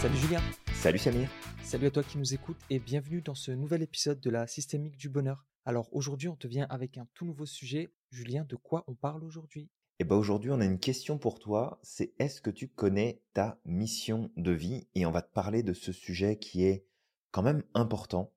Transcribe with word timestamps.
Salut 0.00 0.16
Julien. 0.16 0.40
Salut 0.74 0.98
Samir. 0.98 1.28
Salut 1.64 1.86
à 1.86 1.90
toi 1.90 2.04
qui 2.04 2.18
nous 2.18 2.32
écoutes 2.32 2.60
et 2.70 2.78
bienvenue 2.78 3.20
dans 3.20 3.34
ce 3.34 3.50
nouvel 3.50 3.82
épisode 3.82 4.20
de 4.20 4.30
la 4.30 4.46
systémique 4.46 4.96
du 4.96 5.08
bonheur. 5.08 5.44
Alors 5.64 5.88
aujourd'hui, 5.90 6.28
on 6.28 6.36
te 6.36 6.46
vient 6.46 6.68
avec 6.70 6.98
un 6.98 7.08
tout 7.14 7.24
nouveau 7.24 7.46
sujet. 7.46 7.88
Julien, 8.12 8.44
de 8.44 8.54
quoi 8.54 8.84
on 8.86 8.94
parle 8.94 9.24
aujourd'hui? 9.24 9.68
Eh 9.98 10.04
ben 10.04 10.14
aujourd'hui, 10.14 10.52
on 10.52 10.60
a 10.60 10.64
une 10.64 10.78
question 10.78 11.18
pour 11.18 11.40
toi. 11.40 11.80
C'est 11.82 12.14
est-ce 12.20 12.40
que 12.40 12.50
tu 12.50 12.68
connais 12.68 13.20
ta 13.32 13.60
mission 13.64 14.30
de 14.36 14.52
vie? 14.52 14.86
Et 14.94 15.04
on 15.04 15.10
va 15.10 15.20
te 15.20 15.32
parler 15.32 15.64
de 15.64 15.72
ce 15.72 15.90
sujet 15.90 16.38
qui 16.38 16.62
est 16.62 16.86
quand 17.32 17.42
même 17.42 17.64
important 17.74 18.32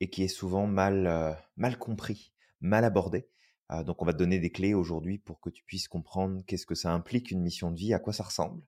et 0.00 0.10
qui 0.10 0.22
est 0.22 0.28
souvent 0.28 0.66
mal, 0.66 1.06
euh, 1.06 1.32
mal 1.56 1.78
compris, 1.78 2.34
mal 2.60 2.84
abordé. 2.84 3.26
Euh, 3.72 3.82
donc 3.84 4.02
on 4.02 4.04
va 4.04 4.12
te 4.12 4.18
donner 4.18 4.38
des 4.38 4.50
clés 4.50 4.74
aujourd'hui 4.74 5.16
pour 5.16 5.40
que 5.40 5.48
tu 5.48 5.64
puisses 5.64 5.88
comprendre 5.88 6.42
qu'est-ce 6.46 6.66
que 6.66 6.74
ça 6.74 6.92
implique 6.92 7.30
une 7.30 7.40
mission 7.40 7.70
de 7.70 7.78
vie, 7.78 7.94
à 7.94 8.00
quoi 8.00 8.12
ça 8.12 8.24
ressemble, 8.24 8.62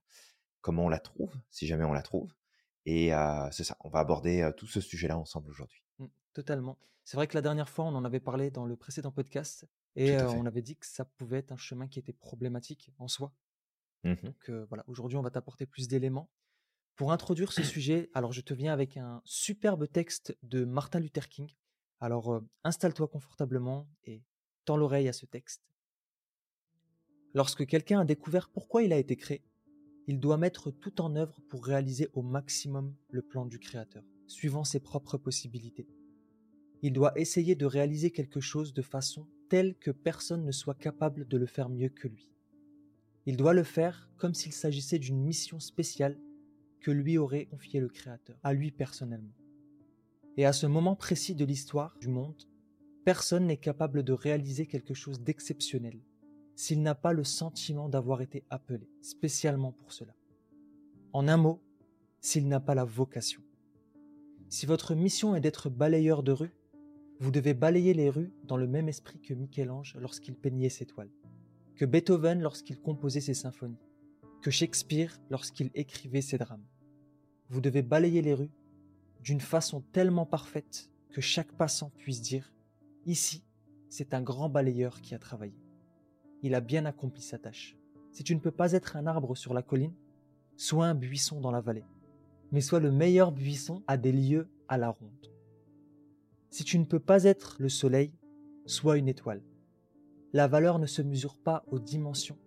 comment 0.61 0.85
on 0.85 0.89
la 0.89 0.99
trouve, 0.99 1.31
si 1.51 1.67
jamais 1.67 1.85
on 1.85 1.93
la 1.93 2.01
trouve. 2.01 2.33
Et 2.85 3.13
euh, 3.13 3.49
c'est 3.51 3.63
ça, 3.63 3.77
on 3.81 3.89
va 3.89 3.99
aborder 3.99 4.49
tout 4.57 4.67
ce 4.67 4.81
sujet-là 4.81 5.17
ensemble 5.17 5.49
aujourd'hui. 5.49 5.83
Mmh, 5.99 6.05
totalement. 6.33 6.77
C'est 7.03 7.17
vrai 7.17 7.27
que 7.27 7.35
la 7.35 7.41
dernière 7.41 7.69
fois, 7.69 7.85
on 7.85 7.95
en 7.95 8.05
avait 8.05 8.19
parlé 8.19 8.51
dans 8.51 8.65
le 8.65 8.75
précédent 8.75 9.11
podcast 9.11 9.65
et 9.95 10.15
on 10.17 10.45
avait 10.45 10.61
dit 10.61 10.75
que 10.75 10.85
ça 10.85 11.05
pouvait 11.05 11.39
être 11.39 11.51
un 11.51 11.57
chemin 11.57 11.87
qui 11.87 11.99
était 11.99 12.13
problématique 12.13 12.91
en 12.99 13.07
soi. 13.07 13.33
Mmh 14.03 14.15
Donc 14.23 14.49
voilà, 14.69 14.83
aujourd'hui, 14.87 15.17
on 15.17 15.21
va 15.21 15.31
t'apporter 15.31 15.65
plus 15.65 15.87
d'éléments. 15.87 16.29
Pour 16.95 17.11
introduire 17.11 17.51
ce 17.51 17.63
sujet, 17.63 18.09
alors 18.13 18.31
je 18.31 18.41
te 18.41 18.53
viens 18.53 18.73
avec 18.73 18.97
un 18.97 19.21
superbe 19.25 19.91
texte 19.91 20.37
de 20.43 20.65
Martin 20.65 20.99
Luther 20.99 21.27
King. 21.27 21.51
Alors 21.99 22.41
installe-toi 22.63 23.07
confortablement 23.07 23.87
et 24.05 24.23
tends 24.65 24.77
l'oreille 24.77 25.09
à 25.09 25.13
ce 25.13 25.25
texte. 25.25 25.63
Lorsque 27.33 27.65
quelqu'un 27.65 28.01
a 28.01 28.05
découvert 28.05 28.49
pourquoi 28.49 28.83
il 28.83 28.93
a 28.93 28.97
été 28.97 29.15
créé, 29.15 29.43
il 30.09 30.19
doit 30.19 30.37
mettre 30.37 30.71
tout 30.71 31.01
en 31.01 31.15
œuvre 31.15 31.39
pour 31.49 31.63
réaliser 31.63 32.09
au 32.13 32.23
maximum 32.23 32.95
le 33.11 33.21
plan 33.21 33.45
du 33.45 33.59
Créateur, 33.59 34.03
suivant 34.25 34.63
ses 34.63 34.79
propres 34.79 35.19
possibilités. 35.19 35.87
Il 36.81 36.93
doit 36.93 37.13
essayer 37.15 37.53
de 37.53 37.67
réaliser 37.67 38.09
quelque 38.09 38.39
chose 38.39 38.73
de 38.73 38.81
façon 38.81 39.27
telle 39.49 39.75
que 39.75 39.91
personne 39.91 40.45
ne 40.45 40.51
soit 40.51 40.73
capable 40.73 41.27
de 41.27 41.37
le 41.37 41.45
faire 41.45 41.69
mieux 41.69 41.89
que 41.89 42.07
lui. 42.07 42.33
Il 43.27 43.37
doit 43.37 43.53
le 43.53 43.61
faire 43.61 44.09
comme 44.17 44.33
s'il 44.33 44.51
s'agissait 44.51 44.97
d'une 44.97 45.21
mission 45.21 45.59
spéciale 45.59 46.17
que 46.81 46.89
lui 46.89 47.19
aurait 47.19 47.45
confié 47.45 47.79
le 47.79 47.89
Créateur, 47.89 48.39
à 48.41 48.53
lui 48.53 48.71
personnellement. 48.71 49.37
Et 50.37 50.45
à 50.47 50.53
ce 50.53 50.65
moment 50.65 50.95
précis 50.95 51.35
de 51.35 51.45
l'histoire 51.45 51.95
du 52.01 52.07
monde, 52.07 52.47
personne 53.05 53.45
n'est 53.45 53.57
capable 53.57 54.01
de 54.01 54.13
réaliser 54.13 54.65
quelque 54.65 54.95
chose 54.95 55.21
d'exceptionnel 55.21 56.01
s'il 56.59 56.81
n'a 56.81 56.93
pas 56.93 57.13
le 57.13 57.23
sentiment 57.23 57.87
d'avoir 57.87 58.21
été 58.21 58.43
appelé 58.49 58.89
spécialement 59.01 59.71
pour 59.71 59.93
cela. 59.93 60.13
En 61.13 61.29
un 61.29 61.37
mot, 61.37 61.61
s'il 62.19 62.49
n'a 62.49 62.59
pas 62.59 62.75
la 62.75 62.83
vocation. 62.83 63.41
Si 64.49 64.65
votre 64.65 64.93
mission 64.93 65.37
est 65.37 65.39
d'être 65.39 65.69
balayeur 65.69 66.21
de 66.21 66.33
rue, 66.33 66.51
vous 67.21 67.31
devez 67.31 67.53
balayer 67.53 67.93
les 67.93 68.09
rues 68.09 68.33
dans 68.43 68.57
le 68.57 68.67
même 68.67 68.89
esprit 68.89 69.21
que 69.21 69.33
Michel-Ange 69.33 69.95
lorsqu'il 70.01 70.35
peignait 70.35 70.67
ses 70.67 70.85
toiles, 70.85 71.13
que 71.77 71.85
Beethoven 71.85 72.41
lorsqu'il 72.41 72.77
composait 72.81 73.21
ses 73.21 73.35
symphonies, 73.35 73.79
que 74.41 74.51
Shakespeare 74.51 75.17
lorsqu'il 75.29 75.71
écrivait 75.75 76.19
ses 76.19 76.37
drames. 76.37 76.67
Vous 77.47 77.61
devez 77.61 77.83
balayer 77.83 78.21
les 78.21 78.33
rues 78.33 78.51
d'une 79.21 79.39
façon 79.39 79.79
tellement 79.93 80.25
parfaite 80.25 80.91
que 81.09 81.21
chaque 81.21 81.53
passant 81.53 81.91
puisse 81.91 82.21
dire⁇ 82.21 82.51
Ici, 83.09 83.45
c'est 83.87 84.13
un 84.13 84.21
grand 84.21 84.49
balayeur 84.49 84.99
qui 84.99 85.15
a 85.15 85.19
travaillé. 85.19 85.55
Il 86.41 86.55
a 86.55 86.61
bien 86.61 86.85
accompli 86.85 87.21
sa 87.21 87.37
tâche. 87.37 87.77
Si 88.11 88.23
tu 88.23 88.35
ne 88.35 88.39
peux 88.39 88.51
pas 88.51 88.71
être 88.73 88.95
un 88.95 89.07
arbre 89.07 89.35
sur 89.35 89.53
la 89.53 89.61
colline, 89.61 89.95
sois 90.55 90.87
un 90.87 90.95
buisson 90.95 91.39
dans 91.41 91.51
la 91.51 91.61
vallée, 91.61 91.85
mais 92.51 92.61
sois 92.61 92.79
le 92.79 92.91
meilleur 92.91 93.31
buisson 93.31 93.83
à 93.87 93.97
des 93.97 94.11
lieux 94.11 94.49
à 94.67 94.77
la 94.77 94.89
ronde. 94.89 95.31
Si 96.49 96.63
tu 96.63 96.79
ne 96.79 96.85
peux 96.85 96.99
pas 96.99 97.23
être 97.23 97.55
le 97.59 97.69
soleil, 97.69 98.13
sois 98.65 98.97
une 98.97 99.07
étoile. 99.07 99.43
La 100.33 100.47
valeur 100.47 100.79
ne 100.79 100.85
se 100.85 101.01
mesure 101.01 101.37
pas 101.37 101.63
aux 101.67 101.79
dimensions. 101.79 102.37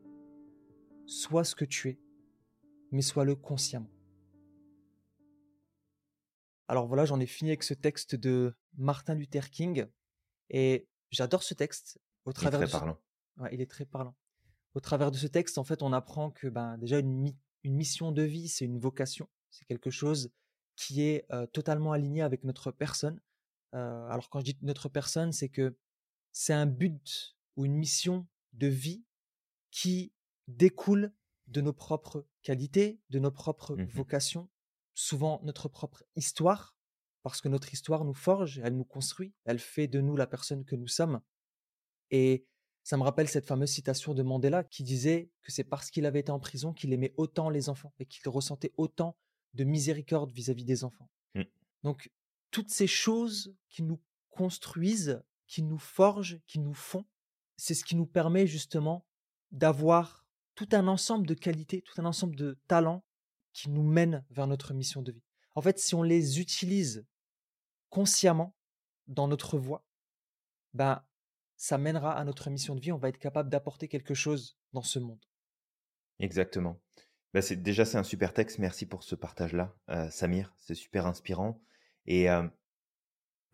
Sois 1.06 1.44
ce 1.44 1.54
que 1.54 1.64
tu 1.64 1.88
es, 1.90 1.98
mais 2.90 3.02
sois-le 3.02 3.34
consciemment. 3.34 3.90
Alors 6.68 6.86
voilà, 6.86 7.04
j'en 7.04 7.20
ai 7.20 7.26
fini 7.26 7.50
avec 7.50 7.64
ce 7.64 7.74
texte 7.74 8.14
de 8.14 8.54
Martin 8.78 9.14
Luther 9.14 9.50
King 9.50 9.86
et 10.48 10.86
j'adore 11.10 11.42
ce 11.42 11.54
texte 11.54 12.00
au 12.24 12.32
travers 12.32 12.60
il 12.60 12.64
est 12.64 12.72
il 13.50 13.60
est 13.60 13.70
très 13.70 13.84
parlant. 13.84 14.14
Au 14.74 14.80
travers 14.80 15.10
de 15.10 15.16
ce 15.16 15.26
texte, 15.26 15.58
en 15.58 15.64
fait, 15.64 15.82
on 15.82 15.92
apprend 15.92 16.30
que 16.30 16.48
ben, 16.48 16.78
déjà 16.78 16.98
une, 16.98 17.32
mission 17.64 18.10
de 18.10 18.22
vie, 18.22 18.48
c'est 18.48 18.64
une 18.64 18.78
vocation, 18.78 19.28
c'est 19.50 19.64
quelque 19.66 19.90
chose 19.90 20.32
qui 20.74 21.02
est 21.02 21.28
totalement 21.52 21.92
aligné 21.92 22.22
avec 22.22 22.42
notre 22.42 22.72
personne. 22.72 23.20
alors 23.72 24.28
quand 24.30 24.40
je 24.40 24.46
dis 24.46 24.58
notre 24.62 24.88
personne, 24.88 25.32
c'est 25.32 25.48
que 25.48 25.76
c'est 26.32 26.54
un 26.54 26.66
but 26.66 27.36
ou 27.56 27.64
une 27.64 27.76
mission 27.76 28.26
de 28.54 28.66
vie 28.66 29.04
qui 29.70 30.12
découle 30.48 31.12
de 31.46 31.60
nos 31.60 31.72
propres 31.72 32.26
qualités, 32.42 33.00
de 33.10 33.18
nos 33.18 33.30
propres 33.30 33.76
mmh 33.76 33.86
vocations, 33.86 34.48
souvent 34.94 35.40
notre 35.42 35.68
propre 35.68 36.04
histoire, 36.16 36.76
parce 37.22 37.40
que 37.40 37.48
notre 37.48 37.72
histoire 37.72 38.04
nous 38.04 38.14
forge, 38.14 38.60
elle 38.64 38.76
nous 38.76 38.84
construit, 38.84 39.34
elle 39.44 39.58
fait 39.58 39.86
de 39.86 40.00
nous 40.00 40.16
la 40.16 40.26
personne 40.26 40.64
que 40.64 40.76
nous 40.76 40.88
sommes. 40.88 41.20
Et 42.10 42.46
ça 42.82 42.96
me 42.96 43.02
rappelle 43.02 43.28
cette 43.28 43.46
fameuse 43.46 43.70
citation 43.70 44.14
de 44.14 44.22
Mandela 44.22 44.64
qui 44.64 44.82
disait 44.82 45.30
que 45.42 45.52
c'est 45.52 45.64
parce 45.64 45.90
qu'il 45.90 46.04
avait 46.06 46.20
été 46.20 46.32
en 46.32 46.40
prison 46.40 46.72
qu'il 46.72 46.92
aimait 46.92 47.14
autant 47.16 47.48
les 47.48 47.68
enfants 47.68 47.92
et 47.98 48.06
qu'il 48.06 48.28
ressentait 48.28 48.72
autant 48.76 49.16
de 49.54 49.64
miséricorde 49.64 50.32
vis-à-vis 50.32 50.64
des 50.64 50.82
enfants. 50.82 51.08
Mmh. 51.34 51.42
Donc, 51.84 52.10
toutes 52.50 52.70
ces 52.70 52.86
choses 52.86 53.54
qui 53.68 53.82
nous 53.82 54.00
construisent, 54.30 55.22
qui 55.46 55.62
nous 55.62 55.78
forgent, 55.78 56.40
qui 56.46 56.58
nous 56.58 56.74
font, 56.74 57.04
c'est 57.56 57.74
ce 57.74 57.84
qui 57.84 57.94
nous 57.94 58.06
permet 58.06 58.46
justement 58.46 59.06
d'avoir 59.52 60.26
tout 60.54 60.68
un 60.72 60.88
ensemble 60.88 61.26
de 61.26 61.34
qualités, 61.34 61.82
tout 61.82 62.00
un 62.00 62.04
ensemble 62.04 62.36
de 62.36 62.58
talents 62.66 63.04
qui 63.52 63.70
nous 63.70 63.82
mènent 63.82 64.24
vers 64.30 64.46
notre 64.46 64.74
mission 64.74 65.02
de 65.02 65.12
vie. 65.12 65.22
En 65.54 65.62
fait, 65.62 65.78
si 65.78 65.94
on 65.94 66.02
les 66.02 66.40
utilise 66.40 67.06
consciemment 67.90 68.54
dans 69.06 69.28
notre 69.28 69.58
voie, 69.58 69.84
ben, 70.72 71.02
ça 71.62 71.78
mènera 71.78 72.18
à 72.18 72.24
notre 72.24 72.50
mission 72.50 72.74
de 72.74 72.80
vie. 72.80 72.90
On 72.90 72.98
va 72.98 73.08
être 73.08 73.20
capable 73.20 73.48
d'apporter 73.48 73.86
quelque 73.86 74.14
chose 74.14 74.58
dans 74.72 74.82
ce 74.82 74.98
monde. 74.98 75.24
Exactement. 76.18 76.82
Bah 77.32 77.40
c'est, 77.40 77.54
déjà, 77.54 77.84
c'est 77.84 77.98
un 77.98 78.02
super 78.02 78.34
texte. 78.34 78.58
Merci 78.58 78.84
pour 78.84 79.04
ce 79.04 79.14
partage-là, 79.14 79.72
euh, 79.88 80.10
Samir. 80.10 80.52
C'est 80.58 80.74
super 80.74 81.06
inspirant. 81.06 81.62
Et 82.06 82.28
euh, 82.28 82.42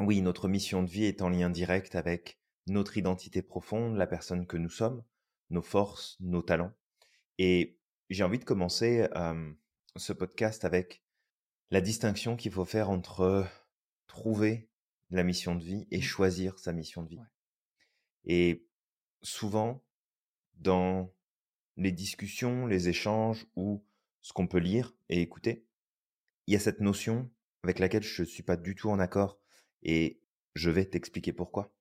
oui, 0.00 0.22
notre 0.22 0.48
mission 0.48 0.82
de 0.82 0.88
vie 0.88 1.04
est 1.04 1.20
en 1.20 1.28
lien 1.28 1.50
direct 1.50 1.96
avec 1.96 2.40
notre 2.66 2.96
identité 2.96 3.42
profonde, 3.42 3.98
la 3.98 4.06
personne 4.06 4.46
que 4.46 4.56
nous 4.56 4.70
sommes, 4.70 5.04
nos 5.50 5.60
forces, 5.60 6.16
nos 6.20 6.40
talents. 6.40 6.72
Et 7.36 7.78
j'ai 8.08 8.24
envie 8.24 8.38
de 8.38 8.44
commencer 8.44 9.06
ce 9.96 10.14
podcast 10.14 10.64
avec 10.64 11.02
la 11.70 11.82
distinction 11.82 12.36
qu'il 12.36 12.52
faut 12.52 12.64
faire 12.64 12.88
entre 12.88 13.46
trouver 14.06 14.70
la 15.10 15.24
mission 15.24 15.54
de 15.54 15.62
vie 15.62 15.86
et 15.90 15.98
mmh. 15.98 16.02
choisir 16.02 16.58
sa 16.58 16.72
mission 16.72 17.02
de 17.02 17.10
vie. 17.10 17.20
Et 18.28 18.66
souvent, 19.22 19.82
dans 20.54 21.12
les 21.76 21.92
discussions, 21.92 22.66
les 22.66 22.88
échanges 22.88 23.46
ou 23.56 23.84
ce 24.20 24.32
qu'on 24.32 24.46
peut 24.46 24.58
lire 24.58 24.94
et 25.08 25.20
écouter, 25.22 25.66
il 26.46 26.52
y 26.52 26.56
a 26.56 26.60
cette 26.60 26.80
notion 26.80 27.30
avec 27.62 27.78
laquelle 27.78 28.02
je 28.02 28.22
ne 28.22 28.26
suis 28.26 28.42
pas 28.42 28.56
du 28.56 28.74
tout 28.74 28.90
en 28.90 28.98
accord 28.98 29.40
et 29.82 30.20
je 30.54 30.70
vais 30.70 30.84
t'expliquer 30.84 31.32
pourquoi. 31.32 31.74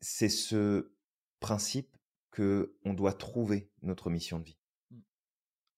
C'est 0.00 0.28
ce 0.28 0.92
principe 1.40 1.96
que 2.30 2.76
on 2.84 2.94
doit 2.94 3.14
trouver 3.14 3.70
notre 3.82 4.10
mission 4.10 4.38
de 4.38 4.44
vie. 4.44 4.58
Mmh. 4.90 4.98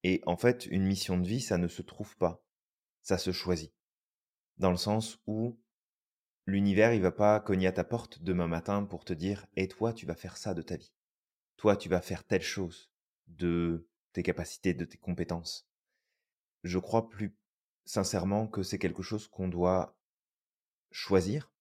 Et 0.04 0.22
en 0.26 0.36
fait, 0.36 0.66
une 0.66 0.84
mission 0.84 1.18
de 1.18 1.26
vie, 1.26 1.40
ça 1.40 1.58
ne 1.58 1.68
se 1.68 1.82
trouve 1.82 2.16
pas, 2.16 2.42
ça 3.02 3.18
se 3.18 3.30
choisit. 3.30 3.72
Dans 4.58 4.70
le 4.70 4.76
sens 4.76 5.20
où 5.26 5.58
l'univers, 6.46 6.94
il 6.94 7.02
va 7.02 7.12
pas 7.12 7.40
cogner 7.40 7.66
à 7.66 7.72
ta 7.72 7.84
porte 7.84 8.22
demain 8.22 8.46
matin 8.46 8.84
pour 8.84 9.04
te 9.04 9.12
dire 9.12 9.46
"Et 9.56 9.68
toi, 9.68 9.92
tu 9.92 10.06
vas 10.06 10.14
faire 10.14 10.36
ça 10.36 10.54
de 10.54 10.62
ta 10.62 10.76
vie. 10.76 10.92
Toi, 11.56 11.76
tu 11.76 11.88
vas 11.88 12.00
faire 12.00 12.24
telle 12.24 12.42
chose 12.42 12.90
de 13.26 13.88
tes 14.12 14.22
capacités, 14.22 14.74
de 14.74 14.84
tes 14.84 14.98
compétences." 14.98 15.68
Je 16.64 16.78
crois 16.78 17.08
plus 17.08 17.36
sincèrement 17.84 18.46
que 18.48 18.62
c'est 18.62 18.78
quelque 18.78 19.02
chose 19.02 19.28
qu'on 19.28 19.48
doit 19.48 19.96
choisir 20.90 21.52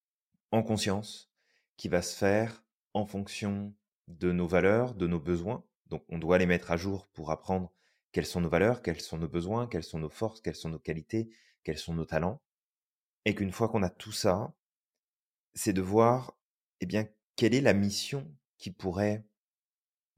en 0.52 0.64
conscience, 0.64 1.32
qui 1.78 1.90
va 1.90 2.02
se 2.02 2.16
faire 2.16 2.64
en 2.94 3.06
fonction 3.06 3.74
de 4.08 4.32
nos 4.32 4.48
valeurs, 4.48 4.96
de 4.96 5.08
nos 5.08 5.20
besoins. 5.20 5.64
Donc 5.88 6.04
on 6.10 6.18
doit 6.18 6.38
les 6.38 6.46
mettre 6.46 6.72
à 6.72 6.78
jour 6.78 7.08
pour 7.08 7.32
apprendre 7.32 7.72
quelles 8.12 8.26
sont 8.26 8.42
nos 8.42 8.50
valeurs, 8.50 8.82
quels 8.82 9.02
sont 9.02 9.18
nos 9.18 9.28
besoins, 9.28 9.68
quelles 9.68 9.84
sont 9.84 10.00
nos 10.00 10.10
forces, 10.10 10.42
quelles 10.42 10.56
sont 10.56 10.70
nos 10.70 10.80
qualités, 10.80 11.30
quels 11.64 11.78
sont 11.78 11.94
nos 11.94 12.06
talents. 12.06 12.42
Et 13.26 13.36
qu'une 13.36 13.52
fois 13.52 13.68
qu'on 13.68 13.84
a 13.84 13.90
tout 13.90 14.12
ça, 14.12 14.54
c'est 15.56 15.74
de 15.74 15.82
voir, 15.82 16.38
eh 16.82 16.86
bien, 16.86 17.08
quelle 17.36 17.56
est 17.56 17.62
la 17.62 17.74
mission 17.74 18.30
qui 18.58 18.72
pourrait 18.72 19.26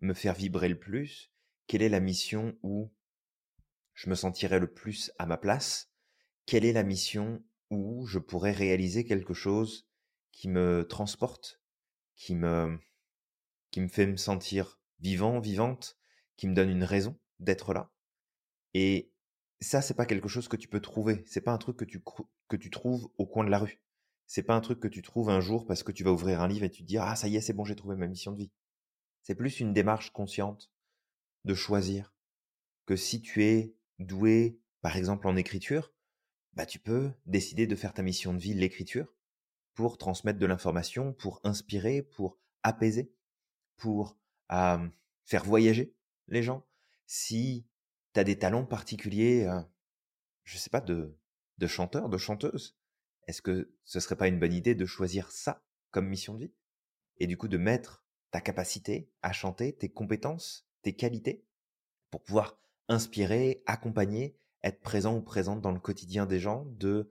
me 0.02 0.14
faire 0.14 0.34
vibrer 0.34 0.70
le 0.70 0.80
plus, 0.80 1.32
quelle 1.68 1.82
est 1.82 1.90
la 1.90 2.00
mission 2.00 2.58
où 2.64 2.92
je 3.94 4.10
me 4.10 4.16
sentirais 4.16 4.60
le 4.60 4.72
plus 4.72 5.12
à 5.18 5.26
ma 5.26 5.38
place 5.38 5.92
Quelle 6.46 6.66
est 6.66 6.74
la 6.74 6.84
mission 6.84 7.44
où 7.70 8.06
je 8.06 8.20
pourrais 8.20 8.52
réaliser 8.52 9.06
quelque 9.06 9.34
chose 9.34 9.88
qui 10.32 10.50
me 10.50 10.88
transporte, 10.88 11.62
qui 12.16 12.36
me, 12.36 12.80
qui 13.72 13.82
me 13.82 13.88
fait 13.88 14.06
me 14.06 14.18
sentir 14.18 14.80
vivant, 15.00 15.40
vivante, 15.40 15.98
qui 16.36 16.48
me 16.48 16.54
donne 16.54 16.70
une 16.70 16.84
raison 16.84 17.20
d'être 17.40 17.74
là. 17.74 17.92
Et 18.74 19.12
ça, 19.60 19.82
c'est 19.82 19.96
pas 19.96 20.06
quelque 20.06 20.28
chose 20.28 20.48
que 20.48 20.58
tu 20.58 20.68
peux 20.68 20.80
trouver. 20.80 21.24
C'est 21.26 21.42
pas 21.42 21.52
un 21.52 21.58
truc 21.58 21.78
que 21.78 21.86
tu, 21.86 22.02
que 22.48 22.56
tu 22.56 22.70
trouves 22.70 23.10
au 23.18 23.26
coin 23.26 23.44
de 23.44 23.50
la 23.50 23.60
rue. 23.60 23.82
C'est 24.28 24.44
pas 24.44 24.56
un 24.56 24.62
truc 24.62 24.80
que 24.80 24.88
tu 24.88 25.02
trouves 25.02 25.30
un 25.30 25.40
jour 25.40 25.66
parce 25.66 25.84
que 25.84 25.92
tu 25.92 26.04
vas 26.04 26.12
ouvrir 26.12 26.42
un 26.42 26.48
livre 26.48 26.66
et 26.66 26.70
tu 26.70 26.84
te 26.84 26.88
dis 26.88 26.98
ah 26.98 27.16
ça 27.16 27.28
y 27.28 27.38
est 27.38 27.42
c'est 27.42 27.54
bon 27.54 27.66
j'ai 27.66 27.76
trouvé 27.76 27.96
ma 27.96 28.08
mission 28.08 28.32
de 28.34 28.38
vie. 28.38 28.52
C'est 29.22 29.36
plus 29.36 29.60
une 29.60 29.74
démarche 29.74 30.12
consciente 30.12 30.72
de 31.46 31.54
choisir 31.54 32.14
que 32.86 32.96
si 32.96 33.22
tu 33.22 33.44
es 33.44 33.76
doué 34.00 34.60
par 34.82 34.96
exemple 34.98 35.28
en 35.28 35.36
écriture, 35.36 35.94
bah 36.54 36.66
tu 36.66 36.80
peux 36.80 37.12
décider 37.26 37.68
de 37.68 37.76
faire 37.76 37.94
ta 37.94 38.04
mission 38.04 38.34
de 38.34 38.40
vie 38.40 38.54
l'écriture 38.54 39.14
pour 39.74 39.98
transmettre 39.98 40.40
de 40.40 40.46
l'information, 40.46 41.14
pour 41.14 41.40
inspirer, 41.44 42.02
pour 42.02 42.40
apaiser, 42.64 43.14
pour 43.78 44.18
faire 44.50 45.44
voyager 45.46 45.94
les 46.28 46.44
gens. 46.44 46.66
Si 47.06 47.66
tu 48.14 48.20
as 48.20 48.24
des 48.24 48.38
talents 48.38 48.66
particuliers, 48.66 49.48
je 50.44 50.54
je 50.54 50.58
sais 50.58 50.70
pas, 50.70 50.82
de, 50.82 51.16
de 51.58 51.68
chanteur, 51.68 52.10
de 52.10 52.18
chanteuse, 52.18 52.77
est-ce 53.28 53.42
que 53.42 53.72
ce 53.84 54.00
serait 54.00 54.16
pas 54.16 54.28
une 54.28 54.40
bonne 54.40 54.54
idée 54.54 54.76
de 54.76 54.86
choisir 54.86 55.32
ça 55.32 55.64
comme 55.92 56.08
mission 56.08 56.34
de 56.34 56.46
vie? 56.46 56.54
Et 57.18 57.28
du 57.28 57.38
coup, 57.38 57.48
de 57.48 57.58
mettre 57.58 58.04
ta 58.32 58.42
capacité 58.42 59.10
à 59.22 59.32
chanter, 59.32 59.74
tes 59.74 59.90
compétences, 59.90 60.68
tes 60.82 60.94
qualités, 60.94 61.44
pour 62.10 62.24
pouvoir 62.24 62.60
inspirer, 62.88 63.64
accompagner, 63.66 64.38
être 64.64 64.82
présent 64.82 65.16
ou 65.16 65.22
présente 65.22 65.62
dans 65.62 65.72
le 65.72 65.80
quotidien 65.80 66.26
des 66.26 66.40
gens, 66.40 66.66
de 66.66 67.10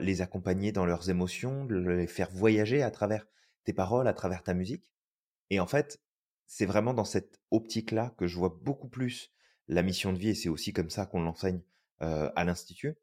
les 0.00 0.20
accompagner 0.20 0.70
dans 0.70 0.86
leurs 0.86 1.10
émotions, 1.10 1.64
de 1.64 1.76
les 1.76 2.06
faire 2.06 2.30
voyager 2.30 2.82
à 2.82 2.90
travers 2.92 3.26
tes 3.64 3.72
paroles, 3.72 4.06
à 4.06 4.12
travers 4.12 4.44
ta 4.44 4.54
musique. 4.54 4.92
Et 5.50 5.58
en 5.58 5.66
fait, 5.66 6.00
c'est 6.46 6.66
vraiment 6.66 6.94
dans 6.94 7.04
cette 7.04 7.40
optique-là 7.50 8.14
que 8.16 8.26
je 8.26 8.36
vois 8.38 8.56
beaucoup 8.62 8.88
plus 8.88 9.32
la 9.66 9.82
mission 9.82 10.12
de 10.12 10.18
vie, 10.18 10.28
et 10.30 10.34
c'est 10.34 10.48
aussi 10.48 10.72
comme 10.72 10.90
ça 10.90 11.06
qu'on 11.06 11.22
l'enseigne 11.22 11.60
à 11.98 12.44
l'Institut, 12.44 12.96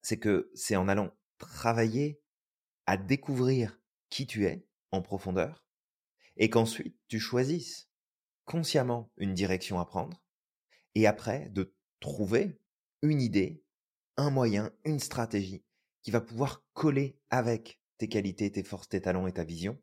c'est 0.00 0.18
que 0.18 0.50
c'est 0.54 0.76
en 0.76 0.86
allant 0.86 1.10
travailler 1.38 2.20
à 2.86 2.96
découvrir 2.96 3.80
qui 4.10 4.26
tu 4.26 4.46
es 4.46 4.66
en 4.92 5.02
profondeur, 5.02 5.64
et 6.36 6.50
qu'ensuite 6.50 6.96
tu 7.08 7.18
choisisses 7.18 7.88
consciemment 8.44 9.10
une 9.16 9.34
direction 9.34 9.80
à 9.80 9.86
prendre, 9.86 10.22
et 10.94 11.06
après 11.06 11.48
de 11.50 11.74
trouver 12.00 12.60
une 13.02 13.20
idée, 13.20 13.64
un 14.16 14.30
moyen, 14.30 14.72
une 14.84 15.00
stratégie 15.00 15.64
qui 16.02 16.10
va 16.10 16.20
pouvoir 16.20 16.64
coller 16.72 17.18
avec 17.30 17.80
tes 17.98 18.08
qualités, 18.08 18.52
tes 18.52 18.62
forces, 18.62 18.88
tes 18.88 19.00
talents 19.00 19.26
et 19.26 19.32
ta 19.32 19.44
vision. 19.44 19.80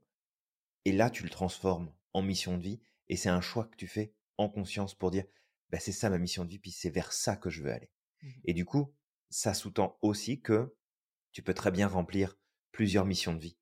Et 0.85 0.91
là, 0.91 1.09
tu 1.09 1.23
le 1.23 1.29
transformes 1.29 1.93
en 2.13 2.21
mission 2.21 2.57
de 2.57 2.63
vie, 2.63 2.81
et 3.09 3.17
c'est 3.17 3.29
un 3.29 3.41
choix 3.41 3.65
que 3.65 3.75
tu 3.75 3.87
fais 3.87 4.13
en 4.37 4.49
conscience 4.49 4.95
pour 4.95 5.11
dire, 5.11 5.25
bah, 5.69 5.79
c'est 5.79 5.91
ça 5.91 6.09
ma 6.09 6.17
mission 6.17 6.45
de 6.45 6.49
vie, 6.49 6.59
puis 6.59 6.71
c'est 6.71 6.89
vers 6.89 7.11
ça 7.11 7.35
que 7.35 7.49
je 7.49 7.63
veux 7.63 7.71
aller. 7.71 7.89
Mmh 8.21 8.29
et 8.45 8.53
du 8.53 8.63
coup, 8.65 8.93
ça 9.29 9.53
sous-tend 9.53 9.97
aussi 10.01 10.41
que 10.41 10.75
tu 11.33 11.43
peux 11.43 11.53
très 11.53 11.71
bien 11.71 11.87
remplir 11.87 12.35
plusieurs 12.71 13.05
missions 13.05 13.33
de 13.33 13.39
vie 13.39 13.57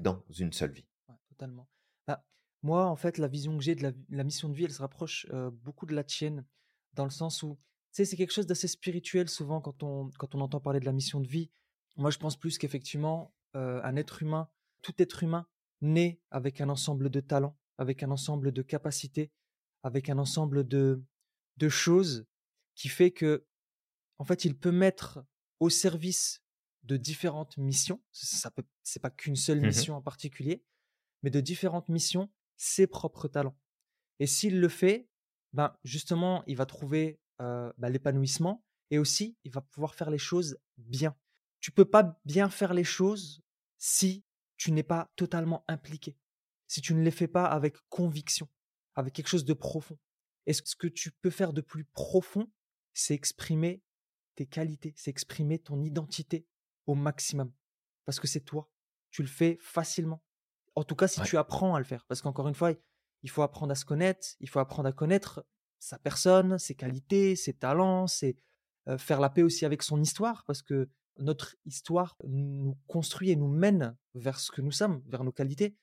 dans 0.00 0.22
une 0.38 0.52
seule 0.52 0.72
vie. 0.72 0.86
totalement. 1.28 1.68
Bah, 2.06 2.24
moi, 2.62 2.86
en 2.86 2.96
fait, 2.96 3.18
la 3.18 3.28
vision 3.28 3.56
que 3.56 3.62
j'ai 3.62 3.74
de 3.74 3.94
la, 4.10 4.24
mission 4.24 4.48
de 4.48 4.54
vie, 4.54 4.64
elle 4.64 4.72
se 4.72 4.82
rapproche 4.82 5.26
beaucoup 5.62 5.86
de 5.86 5.94
la 5.94 6.04
tienne, 6.04 6.44
dans 6.92 7.04
le 7.04 7.10
sens 7.10 7.42
où, 7.42 7.56
tu 7.92 7.96
sais, 7.98 8.04
c'est 8.04 8.16
quelque 8.16 8.32
chose 8.32 8.46
d'assez 8.46 8.68
spirituel 8.68 9.28
souvent 9.28 9.60
quand 9.60 9.82
on, 9.82 10.10
quand 10.18 10.34
on 10.34 10.40
entend 10.40 10.60
parler 10.60 10.80
de 10.80 10.84
la 10.84 10.92
mission 10.92 11.20
de 11.20 11.28
vie. 11.28 11.50
Moi, 11.96 12.10
je 12.10 12.18
pense 12.18 12.36
plus 12.36 12.58
qu'effectivement, 12.58 13.32
un 13.54 13.96
être 13.96 14.22
humain, 14.22 14.48
tout 14.82 14.94
être 14.98 15.22
humain, 15.22 15.46
naît 15.80 16.20
avec 16.30 16.60
un 16.60 16.68
ensemble 16.68 17.10
de 17.10 17.20
talents, 17.20 17.56
avec 17.78 18.02
un 18.02 18.10
ensemble 18.10 18.52
de 18.52 18.62
capacités, 18.62 19.32
avec 19.82 20.08
un 20.08 20.18
ensemble 20.18 20.66
de, 20.66 21.04
de 21.56 21.68
choses 21.68 22.26
qui 22.74 22.88
fait 22.88 23.10
que, 23.10 23.46
en 24.18 24.24
fait, 24.24 24.44
il 24.44 24.56
peut 24.56 24.72
mettre 24.72 25.24
au 25.60 25.70
service 25.70 26.43
de 26.84 26.96
différentes 26.96 27.56
missions. 27.56 28.02
Ça 28.12 28.50
peut, 28.50 28.64
c'est 28.82 29.00
pas 29.00 29.10
qu'une 29.10 29.36
seule 29.36 29.60
mmh 29.60 29.66
mission 29.66 29.96
en 29.96 30.02
particulier, 30.02 30.64
mais 31.22 31.30
de 31.30 31.40
différentes 31.40 31.88
missions, 31.88 32.30
ses 32.56 32.86
propres 32.86 33.28
talents. 33.28 33.58
Et 34.20 34.26
s'il 34.26 34.60
le 34.60 34.68
fait, 34.68 35.08
ben 35.52 35.76
justement, 35.84 36.44
il 36.46 36.56
va 36.56 36.66
trouver 36.66 37.20
ben, 37.38 37.72
l'épanouissement 37.90 38.64
et 38.90 38.98
aussi 38.98 39.36
il 39.44 39.52
va 39.52 39.60
pouvoir 39.60 39.94
faire 39.94 40.10
les 40.10 40.18
choses 40.18 40.58
bien. 40.76 41.16
Tu 41.60 41.70
peux 41.72 41.84
pas 41.84 42.20
bien 42.24 42.50
faire 42.50 42.74
les 42.74 42.84
choses 42.84 43.42
si 43.78 44.24
tu 44.56 44.70
n'es 44.72 44.82
pas 44.82 45.10
totalement 45.16 45.64
impliqué, 45.66 46.16
si 46.68 46.80
tu 46.80 46.94
ne 46.94 47.02
les 47.02 47.10
fais 47.10 47.28
pas 47.28 47.46
avec 47.46 47.76
conviction, 47.88 48.48
avec 48.94 49.14
quelque 49.14 49.28
chose 49.28 49.44
de 49.44 49.54
profond. 49.54 49.98
Et 50.46 50.52
ce 50.52 50.76
que 50.76 50.86
tu 50.86 51.10
peux 51.10 51.30
faire 51.30 51.52
de 51.52 51.60
plus 51.60 51.84
profond, 51.84 52.50
c'est 52.92 53.14
exprimer 53.14 53.82
tes 54.34 54.46
qualités, 54.46 54.92
c'est 54.96 55.10
exprimer 55.10 55.58
ton 55.58 55.82
identité, 55.82 56.46
au 56.86 56.94
maximum. 56.94 57.52
Parce 58.04 58.20
que 58.20 58.26
c'est 58.26 58.40
toi. 58.40 58.70
Tu 59.10 59.22
le 59.22 59.28
fais 59.28 59.58
facilement. 59.60 60.22
En 60.74 60.84
tout 60.84 60.96
cas, 60.96 61.08
si 61.08 61.20
tu 61.22 61.36
apprends 61.36 61.74
à 61.74 61.78
le 61.78 61.84
faire. 61.84 62.04
Parce 62.06 62.20
qu'encore 62.20 62.48
une 62.48 62.54
fois, 62.54 62.72
il 63.22 63.30
faut 63.30 63.42
apprendre 63.42 63.72
à 63.72 63.74
se 63.74 63.84
connaître, 63.84 64.26
il 64.40 64.48
faut 64.48 64.58
apprendre 64.58 64.88
à 64.88 64.92
connaître 64.92 65.46
sa 65.78 65.98
personne, 65.98 66.58
ses 66.58 66.74
qualités, 66.74 67.36
ses 67.36 67.54
talents, 67.54 68.06
c'est 68.06 68.36
faire 68.98 69.20
la 69.20 69.30
paix 69.30 69.42
aussi 69.42 69.64
avec 69.64 69.82
son 69.82 70.00
histoire, 70.02 70.44
parce 70.44 70.60
que 70.60 70.90
notre 71.18 71.56
histoire 71.64 72.16
nous 72.24 72.76
construit 72.86 73.30
et 73.30 73.36
nous 73.36 73.48
mène 73.48 73.96
vers 74.14 74.38
ce 74.40 74.50
que 74.50 74.60
nous 74.60 74.72
sommes, 74.72 75.02
vers 75.06 75.24
nos 75.24 75.32
qualités. 75.32 75.76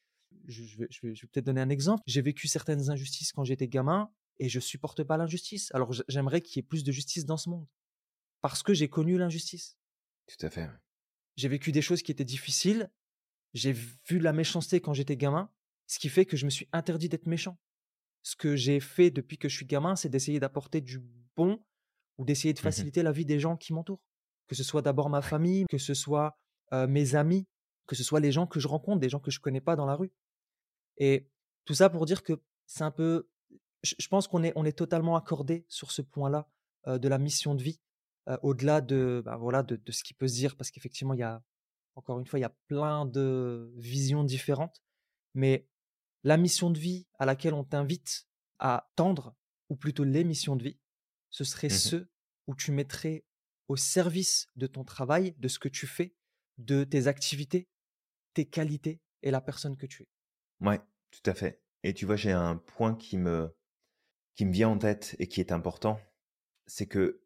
Je, 0.48 0.78
vais, 0.78 0.88
je 0.90 1.08
vais 1.08 1.28
peut-être 1.32 1.46
donner 1.46 1.62
un 1.62 1.70
exemple. 1.70 2.04
J'ai 2.06 2.22
vécu 2.22 2.48
certaines 2.48 2.90
injustices 2.90 3.32
quand 3.32 3.44
j'étais 3.44 3.68
gamin 3.68 4.12
et 4.40 4.50
je 4.50 4.60
supporte 4.60 5.04
pas 5.04 5.18
l'injustice. 5.18 5.74
Alors 5.74 5.92
j'aimerais 6.08 6.42
qu'il 6.42 6.58
y 6.58 6.60
ait 6.60 6.68
plus 6.68 6.84
de 6.84 6.92
justice 6.92 7.26
dans 7.26 7.38
ce 7.38 7.50
monde 7.50 7.68
parce 8.42 8.64
que 8.64 8.74
j'ai 8.74 8.90
connu 8.90 9.18
l'injustice. 9.18 9.78
Tout 10.28 10.46
à 10.46 10.50
fait. 10.50 10.70
J'ai 11.36 11.48
vécu 11.48 11.72
des 11.72 11.82
choses 11.82 12.02
qui 12.02 12.12
étaient 12.12 12.26
difficiles. 12.26 12.92
J'ai 13.54 13.74
vu 13.74 14.20
la 14.20 14.34
méchanceté 14.34 14.80
quand 14.82 14.94
j'étais 14.94 15.18
gamin, 15.18 15.52
ce 15.88 16.00
qui 16.00 16.10
fait 16.10 16.26
que 16.26 16.38
je 16.38 16.46
me 16.46 16.50
suis 16.50 16.68
interdit 16.72 17.10
d'être 17.10 17.26
méchant. 17.26 17.58
Ce 18.24 18.36
que 18.36 18.56
j'ai 18.56 18.80
fait 18.80 19.12
depuis 19.12 19.38
que 19.38 19.50
je 19.50 19.56
suis 19.56 19.66
gamin, 19.66 19.96
c'est 19.96 20.10
d'essayer 20.10 20.40
d'apporter 20.40 20.80
du 20.80 21.02
bon 21.36 21.64
ou 22.18 22.26
d'essayer 22.26 22.54
de 22.54 22.60
mmh 22.60 22.64
faciliter 22.64 23.04
la 23.04 23.12
vie 23.12 23.26
des 23.26 23.40
gens 23.40 23.58
qui 23.58 23.74
m'entourent. 23.74 24.02
Que 24.48 24.56
ce 24.56 24.64
soit 24.64 24.82
d'abord 24.82 25.10
ma 25.10 25.22
famille, 25.22 25.66
que 25.70 25.78
ce 25.78 25.94
soit 25.94 26.38
mes 26.72 27.16
amis, 27.16 27.48
que 27.88 27.96
ce 27.96 28.04
soit 28.04 28.20
les 28.20 28.32
gens 28.32 28.48
que 28.48 28.60
je 28.60 28.68
rencontre, 28.68 29.00
des 29.00 29.10
gens 29.10 29.20
que 29.20 29.32
je 29.32 29.40
connais 29.40 29.62
pas 29.62 29.76
dans 29.76 29.86
la 29.86 29.96
rue. 29.96 30.12
Et 30.98 31.28
tout 31.66 31.74
ça 31.74 31.90
pour 31.90 32.06
dire 32.06 32.24
que 32.24 32.42
c'est 32.66 32.84
un 32.84 32.92
peu, 32.92 33.30
je 33.84 34.08
pense 34.08 34.28
qu'on 34.28 34.44
est, 34.44 34.54
on 34.56 34.66
est 34.66 34.78
totalement 34.78 35.16
accordé 35.16 35.66
sur 35.68 35.92
ce 35.92 36.02
point-là 36.02 36.48
de 36.88 37.08
la 37.08 37.18
mission 37.18 37.56
de 37.56 37.64
vie 37.64 37.82
au-delà 38.44 38.82
de, 38.82 39.22
bah, 39.26 39.38
voilà, 39.38 39.64
de, 39.64 39.80
ce 39.92 40.04
qui 40.04 40.14
peut 40.14 40.28
se 40.28 40.36
dire, 40.36 40.56
parce 40.56 40.72
qu'effectivement, 40.72 41.14
il 41.14 41.20
y 41.20 41.24
a, 41.24 41.44
encore 41.96 42.20
une 42.20 42.26
fois, 42.26 42.40
il 42.40 42.44
y 42.44 42.46
a 42.46 42.56
plein 42.68 43.06
de 43.06 43.74
visions 43.78 44.24
différentes, 44.24 44.82
mais 45.34 45.68
la 46.24 46.38
mission 46.38 46.70
de 46.70 46.80
vie 46.80 47.08
à 47.20 47.26
laquelle 47.26 47.54
on 47.54 47.64
t'invite 47.64 48.28
à 48.60 48.92
tendre, 48.96 49.36
ou 49.70 49.76
plutôt 49.76 50.04
les 50.04 50.24
missions 50.24 50.56
de 50.56 50.64
vie, 50.64 50.80
ce 51.30 51.44
serait 51.44 51.68
mmh 51.68 51.72
ce 51.72 52.08
où 52.48 52.56
tu 52.56 52.72
mettrais 52.72 53.26
au 53.68 53.76
service 53.76 54.48
de 54.56 54.68
ton 54.68 54.84
travail, 54.84 55.34
de 55.38 55.48
ce 55.48 55.60
que 55.60 55.70
tu 55.70 55.88
fais, 55.88 56.14
de 56.58 56.84
tes 56.84 57.08
activités, 57.08 57.70
tes 58.34 58.46
qualités 58.46 59.02
et 59.24 59.32
la 59.32 59.42
personne 59.42 59.78
que 59.78 59.86
tu 59.86 60.04
es. 60.04 60.10
Ouais, 60.60 60.80
tout 61.12 61.30
à 61.30 61.34
fait. 61.34 61.62
Et 61.84 61.94
tu 61.94 62.06
vois, 62.06 62.16
j'ai 62.16 62.32
un 62.32 62.58
point 62.58 62.96
qui 62.96 63.18
me, 63.18 63.56
qui 64.36 64.46
me 64.46 64.52
vient 64.52 64.70
en 64.70 64.78
tête 64.78 65.16
et 65.20 65.28
qui 65.28 65.40
est 65.40 65.52
important, 65.52 66.00
c'est 66.68 66.86
que 66.86 67.21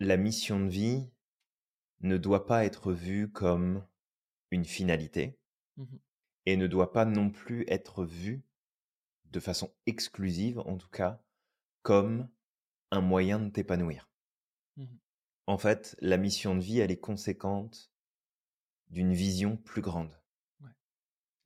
la 0.00 0.16
mission 0.16 0.60
de 0.60 0.68
vie 0.68 1.08
ne 2.00 2.16
doit 2.16 2.46
pas 2.46 2.64
être 2.64 2.92
vue 2.92 3.30
comme 3.30 3.84
une 4.50 4.64
finalité 4.64 5.38
mmh 5.76 5.84
et 6.46 6.56
ne 6.56 6.66
doit 6.66 6.92
pas 6.94 7.04
non 7.04 7.28
plus 7.28 7.66
être 7.68 8.06
vue 8.06 8.42
de 9.26 9.38
façon 9.38 9.70
exclusive, 9.84 10.60
en 10.60 10.78
tout 10.78 10.88
cas, 10.88 11.22
comme 11.82 12.26
un 12.90 13.02
moyen 13.02 13.38
de 13.38 13.50
t'épanouir. 13.50 14.08
Mmh 14.78 14.86
en 15.48 15.56
fait, 15.56 15.96
la 16.00 16.18
mission 16.18 16.54
de 16.54 16.60
vie, 16.60 16.78
elle 16.78 16.90
est 16.90 17.00
conséquente 17.00 17.90
d'une 18.90 19.14
vision 19.14 19.56
plus 19.56 19.80
grande. 19.80 20.14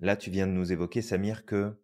Là, 0.01 0.17
tu 0.17 0.29
viens 0.29 0.49
de 0.49 0.53
nous 0.53 0.73
évoquer, 0.73 1.03
Samir, 1.03 1.47
que 1.47 1.81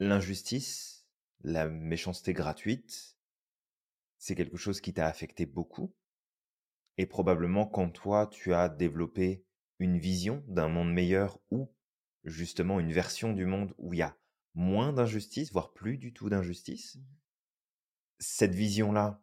l'injustice, 0.00 1.06
la 1.44 1.68
méchanceté 1.68 2.32
gratuite, 2.32 3.16
c'est 4.22 4.36
quelque 4.36 4.56
chose 4.56 4.80
qui 4.80 4.94
t'a 4.94 5.08
affecté 5.08 5.46
beaucoup? 5.46 5.92
Et 6.96 7.06
probablement 7.06 7.66
quand 7.66 7.90
toi, 7.90 8.28
tu 8.28 8.54
as 8.54 8.68
développé 8.68 9.44
une 9.80 9.98
vision 9.98 10.44
d'un 10.46 10.68
monde 10.68 10.92
meilleur 10.92 11.40
ou 11.50 11.74
justement 12.22 12.78
une 12.78 12.92
version 12.92 13.32
du 13.32 13.46
monde 13.46 13.74
où 13.78 13.94
il 13.94 13.96
y 13.96 14.02
a 14.02 14.16
moins 14.54 14.92
d'injustice, 14.92 15.50
voire 15.50 15.72
plus 15.72 15.98
du 15.98 16.12
tout 16.12 16.28
d'injustice, 16.28 16.94
mmh 16.94 17.02
cette 18.20 18.54
vision-là 18.54 19.20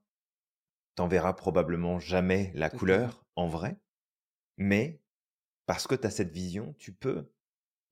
t'en 0.96 1.08
verras 1.08 1.32
probablement 1.32 2.02
jamais 2.02 2.52
la 2.54 2.70
couleur 2.70 3.26
en 3.38 3.48
vrai, 3.48 3.80
mais 4.58 5.02
parce 5.66 5.88
que 5.88 5.96
tu 5.96 6.06
as 6.06 6.12
cette 6.12 6.34
vision, 6.34 6.76
tu 6.78 6.92
peux 6.92 7.32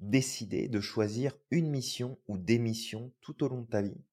décider 0.01 0.67
de 0.67 0.81
choisir 0.81 1.37
une 1.51 1.69
mission 1.69 2.19
ou 2.27 2.37
des 2.37 2.59
missions 2.59 3.13
tout 3.21 3.41
au 3.45 3.47
long 3.47 3.61
de 3.61 3.67
ta 3.67 3.81
vie 3.81 4.03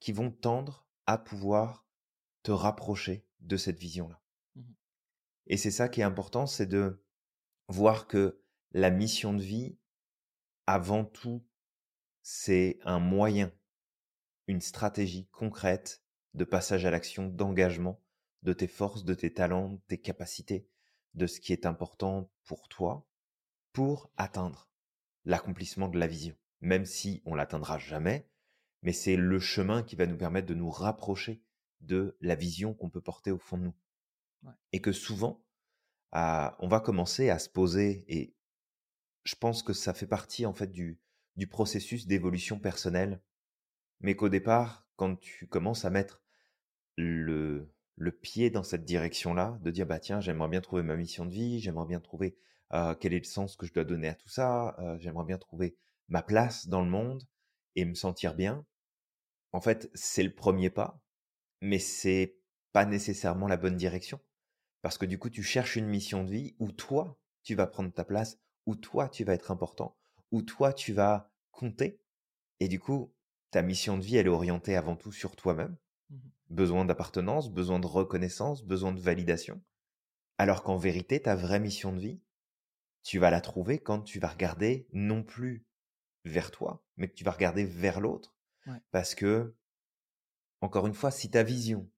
qui 0.00 0.10
vont 0.10 0.32
tendre 0.32 0.88
à 1.06 1.18
pouvoir 1.18 1.85
te 2.46 2.52
rapprocher 2.52 3.26
de 3.40 3.56
cette 3.56 3.80
vision-là. 3.80 4.22
Mmh 4.54 4.62
Et 5.48 5.56
c'est 5.56 5.72
ça 5.72 5.88
qui 5.88 6.00
est 6.00 6.04
important, 6.04 6.46
c'est 6.46 6.68
de 6.68 7.04
voir 7.66 8.06
que 8.06 8.40
la 8.70 8.90
mission 8.90 9.34
de 9.34 9.42
vie, 9.42 9.76
avant 10.68 11.04
tout, 11.04 11.44
c'est 12.22 12.78
un 12.84 13.00
moyen, 13.00 13.52
une 14.46 14.60
stratégie 14.60 15.26
concrète 15.32 16.04
de 16.34 16.44
passage 16.44 16.84
à 16.84 16.92
l'action, 16.92 17.26
d'engagement 17.26 18.00
de 18.44 18.52
tes 18.52 18.68
forces, 18.68 19.04
de 19.04 19.14
tes 19.14 19.32
talents, 19.32 19.70
de 19.70 19.80
tes 19.88 19.98
capacités, 19.98 20.68
de 21.14 21.26
ce 21.26 21.40
qui 21.40 21.52
est 21.52 21.66
important 21.66 22.30
pour 22.44 22.68
toi, 22.68 23.08
pour 23.72 24.08
atteindre 24.16 24.70
l'accomplissement 25.24 25.88
de 25.88 25.98
la 25.98 26.06
vision. 26.06 26.36
Même 26.60 26.84
si 26.84 27.22
on 27.26 27.34
l'atteindra 27.34 27.78
jamais, 27.78 28.30
mais 28.82 28.92
c'est 28.92 29.16
le 29.16 29.40
chemin 29.40 29.82
qui 29.82 29.96
va 29.96 30.06
nous 30.06 30.16
permettre 30.16 30.46
de 30.46 30.54
nous 30.54 30.70
rapprocher 30.70 31.42
de 31.86 32.16
la 32.20 32.34
vision 32.34 32.74
qu'on 32.74 32.90
peut 32.90 33.00
porter 33.00 33.30
au 33.30 33.38
fond 33.38 33.58
de 33.58 33.64
nous. 33.64 33.74
Et 34.72 34.80
que 34.80 34.92
souvent, 34.92 35.42
on 36.12 36.68
va 36.68 36.80
commencer 36.80 37.30
à 37.30 37.38
se 37.38 37.48
poser, 37.48 38.04
et 38.08 38.34
je 39.24 39.34
pense 39.34 39.62
que 39.62 39.72
ça 39.72 39.94
fait 39.94 40.06
partie 40.06 40.46
en 40.46 40.52
fait 40.52 40.70
du, 40.70 41.00
du 41.36 41.46
processus 41.46 42.06
d'évolution 42.06 42.58
personnelle, 42.58 43.20
mais 44.00 44.14
qu'au 44.14 44.28
départ, 44.28 44.86
quand 44.96 45.16
tu 45.16 45.46
commences 45.46 45.84
à 45.84 45.90
mettre 45.90 46.22
le, 46.96 47.72
le 47.96 48.12
pied 48.12 48.50
dans 48.50 48.62
cette 48.62 48.84
direction-là, 48.84 49.58
de 49.62 49.70
dire 49.70 49.86
bah 49.86 49.98
tiens, 49.98 50.20
j'aimerais 50.20 50.48
bien 50.48 50.60
trouver 50.60 50.82
ma 50.82 50.96
mission 50.96 51.24
de 51.26 51.32
vie, 51.32 51.60
j'aimerais 51.60 51.86
bien 51.86 52.00
trouver 52.00 52.36
quel 53.00 53.14
est 53.14 53.18
le 53.18 53.24
sens 53.24 53.56
que 53.56 53.66
je 53.66 53.72
dois 53.72 53.84
donner 53.84 54.08
à 54.08 54.14
tout 54.14 54.28
ça, 54.28 54.76
j'aimerais 54.98 55.24
bien 55.24 55.38
trouver 55.38 55.76
ma 56.08 56.22
place 56.22 56.68
dans 56.68 56.82
le 56.82 56.90
monde 56.90 57.26
et 57.74 57.84
me 57.84 57.94
sentir 57.94 58.34
bien. 58.34 58.64
En 59.52 59.60
fait, 59.60 59.90
c'est 59.94 60.22
le 60.22 60.34
premier 60.34 60.70
pas, 60.70 61.00
mais 61.60 61.78
c'est 61.78 62.36
pas 62.72 62.84
nécessairement 62.84 63.48
la 63.48 63.56
bonne 63.56 63.76
direction. 63.76 64.20
Parce 64.82 64.98
que 64.98 65.06
du 65.06 65.18
coup, 65.18 65.30
tu 65.30 65.42
cherches 65.42 65.76
une 65.76 65.88
mission 65.88 66.24
de 66.24 66.30
vie 66.30 66.54
où 66.58 66.70
toi, 66.72 67.18
tu 67.42 67.54
vas 67.54 67.66
prendre 67.66 67.92
ta 67.92 68.04
place, 68.04 68.38
où 68.66 68.76
toi, 68.76 69.08
tu 69.08 69.24
vas 69.24 69.34
être 69.34 69.50
important, 69.50 69.96
où 70.30 70.42
toi, 70.42 70.72
tu 70.72 70.92
vas 70.92 71.30
compter. 71.50 72.00
Et 72.60 72.68
du 72.68 72.78
coup, 72.78 73.12
ta 73.50 73.62
mission 73.62 73.98
de 73.98 74.02
vie, 74.02 74.16
elle 74.16 74.26
est 74.26 74.30
orientée 74.30 74.76
avant 74.76 74.96
tout 74.96 75.12
sur 75.12 75.36
toi-même. 75.36 75.76
Mmh 76.10 76.16
besoin 76.50 76.84
d'appartenance, 76.84 77.50
besoin 77.50 77.78
de 77.78 77.86
reconnaissance, 77.86 78.64
besoin 78.64 78.92
de 78.92 79.00
validation. 79.00 79.60
Alors 80.38 80.62
qu'en 80.62 80.76
vérité, 80.76 81.20
ta 81.20 81.34
vraie 81.34 81.60
mission 81.60 81.92
de 81.92 82.00
vie, 82.00 82.20
tu 83.02 83.18
vas 83.18 83.30
la 83.30 83.40
trouver 83.40 83.78
quand 83.78 84.00
tu 84.00 84.18
vas 84.18 84.28
regarder 84.28 84.86
non 84.92 85.22
plus 85.22 85.64
vers 86.24 86.50
toi, 86.50 86.84
mais 86.96 87.08
que 87.08 87.14
tu 87.14 87.24
vas 87.24 87.30
regarder 87.30 87.64
vers 87.64 88.00
l'autre. 88.00 88.36
Parce 88.90 89.14
que, 89.14 89.54
encore 90.60 90.86
une 90.86 90.94
fois, 90.94 91.10
si 91.10 91.30
ta 91.30 91.42
vision, 91.42 91.88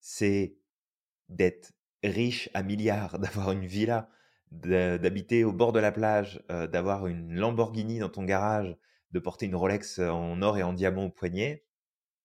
c'est 0.00 0.56
d'être 1.28 1.72
riche 2.02 2.48
à 2.54 2.62
milliards, 2.62 3.18
d'avoir 3.20 3.52
une 3.52 3.66
villa, 3.66 4.08
d'habiter 4.50 5.44
au 5.44 5.52
bord 5.52 5.72
de 5.72 5.80
la 5.80 5.92
plage, 5.92 6.42
euh, 6.50 6.66
d'avoir 6.66 7.06
une 7.06 7.34
Lamborghini 7.34 7.98
dans 7.98 8.08
ton 8.08 8.24
garage, 8.24 8.76
de 9.10 9.18
porter 9.18 9.46
une 9.46 9.54
Rolex 9.54 9.98
en 9.98 10.40
or 10.42 10.58
et 10.58 10.62
en 10.62 10.72
diamant 10.72 11.06
au 11.06 11.10
poignet, 11.10 11.64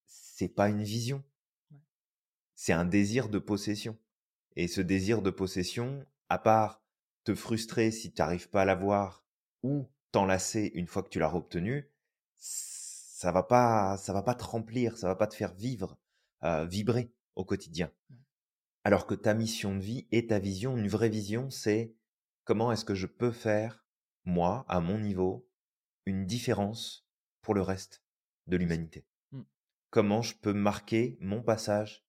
c'est 0.06 0.48
pas 0.48 0.68
une 0.68 0.82
vision. 0.82 1.22
C'est 2.54 2.72
un 2.72 2.84
désir 2.84 3.28
de 3.28 3.38
possession. 3.38 3.98
Et 4.56 4.68
ce 4.68 4.80
désir 4.80 5.22
de 5.22 5.30
possession, 5.30 6.06
à 6.28 6.38
part 6.38 6.82
te 7.24 7.34
frustrer 7.34 7.90
si 7.90 8.12
tu 8.12 8.20
n'arrives 8.20 8.50
pas 8.50 8.62
à 8.62 8.64
l'avoir 8.64 9.24
ou 9.62 9.90
t'enlacer 10.12 10.70
une 10.74 10.86
fois 10.86 11.02
que 11.02 11.08
tu 11.08 11.18
l'as 11.18 11.34
obtenu, 11.34 11.90
ça 13.24 13.32
va 13.32 13.42
pas, 13.42 13.96
ça 13.96 14.12
va 14.12 14.22
pas 14.22 14.34
te 14.34 14.44
remplir, 14.44 14.98
ça 14.98 15.08
va 15.08 15.16
pas 15.16 15.26
te 15.26 15.34
faire 15.34 15.54
vivre, 15.54 15.96
euh, 16.42 16.66
vibrer 16.66 17.10
au 17.36 17.44
quotidien. 17.46 17.90
Alors 18.84 19.06
que 19.06 19.14
ta 19.14 19.32
mission 19.32 19.74
de 19.74 19.80
vie 19.80 20.06
et 20.12 20.26
ta 20.26 20.38
vision, 20.38 20.76
une 20.76 20.88
vraie 20.88 21.08
vision, 21.08 21.48
c'est 21.48 21.94
comment 22.44 22.70
est-ce 22.70 22.84
que 22.84 22.94
je 22.94 23.06
peux 23.06 23.30
faire, 23.30 23.82
moi, 24.26 24.66
à 24.68 24.80
mon 24.80 24.98
niveau, 24.98 25.48
une 26.04 26.26
différence 26.26 27.08
pour 27.40 27.54
le 27.54 27.62
reste 27.62 28.04
de 28.46 28.58
l'humanité? 28.58 29.06
Mmh. 29.32 29.40
Comment 29.88 30.20
je 30.20 30.34
peux 30.34 30.52
marquer 30.52 31.16
mon 31.18 31.42
passage 31.42 32.04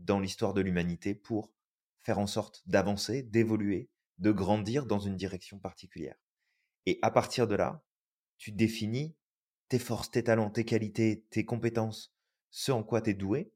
dans 0.00 0.18
l'histoire 0.18 0.52
de 0.52 0.62
l'humanité 0.62 1.14
pour 1.14 1.52
faire 2.00 2.18
en 2.18 2.26
sorte 2.26 2.64
d'avancer, 2.66 3.22
d'évoluer, 3.22 3.88
de 4.18 4.32
grandir 4.32 4.84
dans 4.84 4.98
une 4.98 5.16
direction 5.16 5.60
particulière? 5.60 6.16
Et 6.86 6.98
à 7.02 7.12
partir 7.12 7.46
de 7.46 7.54
là, 7.54 7.84
tu 8.36 8.50
définis 8.50 9.14
tes 9.68 9.78
forces, 9.78 10.10
tes 10.10 10.24
talents, 10.24 10.50
tes 10.50 10.64
qualités, 10.64 11.24
tes 11.30 11.44
compétences, 11.44 12.14
ce 12.50 12.72
en 12.72 12.82
quoi 12.82 13.02
tu 13.02 13.10
es 13.10 13.14
doué, 13.14 13.52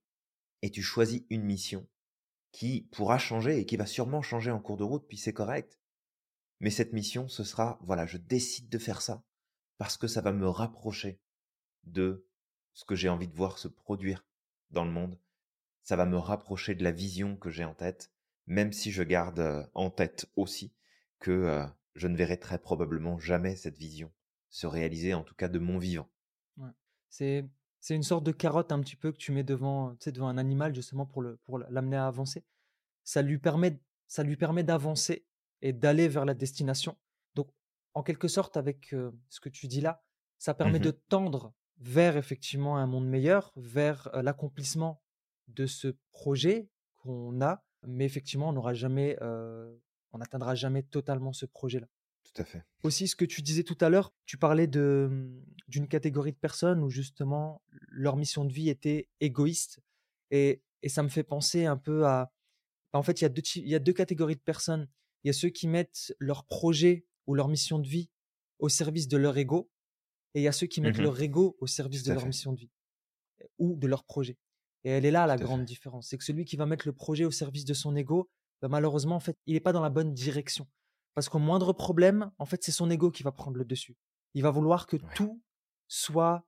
et 0.62 0.70
tu 0.70 0.82
choisis 0.82 1.22
une 1.30 1.44
mission 1.44 1.86
qui 2.52 2.88
pourra 2.92 3.18
changer 3.18 3.58
et 3.58 3.66
qui 3.66 3.76
va 3.76 3.86
sûrement 3.86 4.22
changer 4.22 4.50
en 4.50 4.60
cours 4.60 4.76
de 4.76 4.84
route, 4.84 5.06
puis 5.06 5.16
c'est 5.16 5.32
correct. 5.32 5.78
Mais 6.58 6.70
cette 6.70 6.92
mission, 6.92 7.28
ce 7.28 7.44
sera, 7.44 7.78
voilà, 7.82 8.06
je 8.06 8.18
décide 8.18 8.68
de 8.68 8.78
faire 8.78 9.00
ça 9.00 9.22
parce 9.78 9.96
que 9.96 10.08
ça 10.08 10.20
va 10.20 10.32
me 10.32 10.48
rapprocher 10.48 11.20
de 11.84 12.26
ce 12.74 12.84
que 12.84 12.94
j'ai 12.94 13.08
envie 13.08 13.28
de 13.28 13.36
voir 13.36 13.58
se 13.58 13.68
produire 13.68 14.26
dans 14.70 14.84
le 14.84 14.90
monde. 14.90 15.18
Ça 15.82 15.96
va 15.96 16.04
me 16.04 16.18
rapprocher 16.18 16.74
de 16.74 16.84
la 16.84 16.92
vision 16.92 17.36
que 17.36 17.50
j'ai 17.50 17.64
en 17.64 17.74
tête 17.74 18.12
même 18.50 18.72
si 18.72 18.90
je 18.90 19.04
garde 19.04 19.70
en 19.74 19.90
tête 19.90 20.26
aussi 20.34 20.74
que 21.20 21.64
je 21.94 22.08
ne 22.08 22.16
verrai 22.16 22.38
très 22.38 22.58
probablement 22.58 23.18
jamais 23.18 23.54
cette 23.54 23.78
vision 23.78 24.10
se 24.50 24.66
réaliser, 24.66 25.14
en 25.14 25.22
tout 25.22 25.34
cas 25.34 25.48
de 25.48 25.58
mon 25.58 25.78
vivant. 25.78 26.08
C'est 27.08 27.48
c'est 27.80 27.94
une 27.94 28.02
sorte 28.02 28.24
de 28.24 28.30
carotte 28.30 28.72
un 28.72 28.80
petit 28.80 28.94
peu 28.94 29.10
que 29.10 29.16
tu 29.16 29.32
mets 29.32 29.42
devant, 29.42 29.92
tu 29.92 30.04
sais, 30.04 30.12
devant 30.12 30.28
un 30.28 30.36
animal 30.36 30.74
justement 30.74 31.06
pour 31.06 31.22
le 31.22 31.38
pour 31.44 31.58
l'amener 31.58 31.96
à 31.96 32.06
avancer. 32.06 32.44
Ça 33.04 33.22
lui 33.22 33.38
permet 33.38 33.80
ça 34.06 34.22
lui 34.22 34.36
permet 34.36 34.62
d'avancer 34.62 35.26
et 35.62 35.72
d'aller 35.72 36.06
vers 36.06 36.24
la 36.24 36.34
destination. 36.34 36.96
Donc 37.34 37.48
en 37.94 38.02
quelque 38.02 38.28
sorte 38.28 38.56
avec 38.56 38.94
ce 39.28 39.40
que 39.40 39.48
tu 39.48 39.66
dis 39.66 39.80
là, 39.80 40.04
ça 40.38 40.54
permet 40.54 40.78
mmh 40.78 40.82
de 40.82 40.90
tendre 40.90 41.54
vers 41.78 42.16
effectivement 42.16 42.76
un 42.76 42.86
monde 42.86 43.08
meilleur, 43.08 43.52
vers 43.56 44.10
l'accomplissement 44.22 45.02
de 45.48 45.66
ce 45.66 45.96
projet 46.12 46.68
qu'on 46.96 47.40
a 47.40 47.64
mais 47.86 48.04
effectivement, 48.04 48.48
on 48.48 48.52
n'aura 48.52 48.74
jamais, 48.74 49.16
on 49.20 50.18
n'atteindra 50.18 50.54
jamais 50.54 50.82
totalement 50.82 51.32
ce 51.32 51.46
projet-là. 51.46 51.86
Tout 52.22 52.42
à 52.42 52.44
fait. 52.44 52.62
Aussi, 52.82 53.08
ce 53.08 53.16
que 53.16 53.24
tu 53.24 53.42
disais 53.42 53.64
tout 53.64 53.78
à 53.80 53.88
l'heure, 53.88 54.12
tu 54.26 54.36
parlais 54.38 54.66
de, 54.66 55.08
mmh, 55.10 55.44
d'une 55.68 55.88
catégorie 55.88 56.32
de 56.32 56.38
personnes 56.38 56.82
où 56.82 56.90
justement 56.90 57.62
leur 57.88 58.16
mission 58.16 58.44
de 58.44 58.52
vie 58.52 58.68
était 58.68 59.08
égoïste. 59.20 59.80
Et, 60.30 60.62
et 60.82 60.88
ça 60.88 61.02
me 61.02 61.08
fait 61.08 61.24
penser 61.24 61.66
un 61.66 61.76
peu 61.76 62.06
à. 62.06 62.32
En 62.92 63.02
fait, 63.02 63.20
il 63.20 63.24
y, 63.24 63.26
a 63.26 63.28
deux, 63.28 63.42
il 63.56 63.68
y 63.68 63.74
a 63.74 63.78
deux 63.78 63.92
catégories 63.92 64.36
de 64.36 64.40
personnes. 64.40 64.88
Il 65.22 65.28
y 65.28 65.30
a 65.30 65.32
ceux 65.32 65.50
qui 65.50 65.68
mettent 65.68 66.14
leur 66.18 66.44
projet 66.44 67.04
ou 67.26 67.34
leur 67.34 67.48
mission 67.48 67.78
de 67.78 67.86
vie 67.86 68.10
au 68.58 68.68
service 68.68 69.06
de 69.06 69.16
leur 69.16 69.36
ego. 69.36 69.70
Et 70.34 70.40
il 70.40 70.42
y 70.42 70.48
a 70.48 70.52
ceux 70.52 70.66
qui 70.66 70.80
mettent 70.80 70.98
mmh 70.98 71.02
leur 71.02 71.20
ego 71.20 71.56
au 71.60 71.66
service 71.66 72.02
de 72.02 72.12
leur 72.12 72.26
mission 72.26 72.52
de 72.52 72.60
vie 72.60 72.70
ou 73.58 73.76
de 73.76 73.86
leur 73.86 74.04
projet. 74.04 74.38
Et 74.84 74.90
elle 74.90 75.04
est 75.04 75.10
là 75.10 75.26
la 75.26 75.36
grande 75.36 75.64
différence. 75.64 76.08
C'est 76.08 76.18
que 76.18 76.24
celui 76.24 76.44
qui 76.44 76.56
va 76.56 76.66
mettre 76.66 76.86
le 76.86 76.92
projet 76.92 77.24
au 77.24 77.30
service 77.30 77.64
de 77.64 77.74
son 77.74 77.94
ego, 77.96 78.30
bah, 78.62 78.68
malheureusement, 78.68 79.16
en 79.16 79.20
fait, 79.20 79.36
il 79.46 79.54
n'est 79.54 79.60
pas 79.60 79.72
dans 79.72 79.82
la 79.82 79.90
bonne 79.90 80.14
direction. 80.14 80.66
Parce 81.14 81.28
qu'au 81.28 81.38
moindre 81.38 81.72
problème, 81.72 82.30
en 82.38 82.46
fait, 82.46 82.62
c'est 82.62 82.72
son 82.72 82.90
ego 82.90 83.10
qui 83.10 83.22
va 83.22 83.32
prendre 83.32 83.56
le 83.56 83.64
dessus. 83.64 83.96
Il 84.34 84.42
va 84.42 84.50
vouloir 84.50 84.86
que 84.86 84.96
tout 85.14 85.42
soit. 85.88 86.46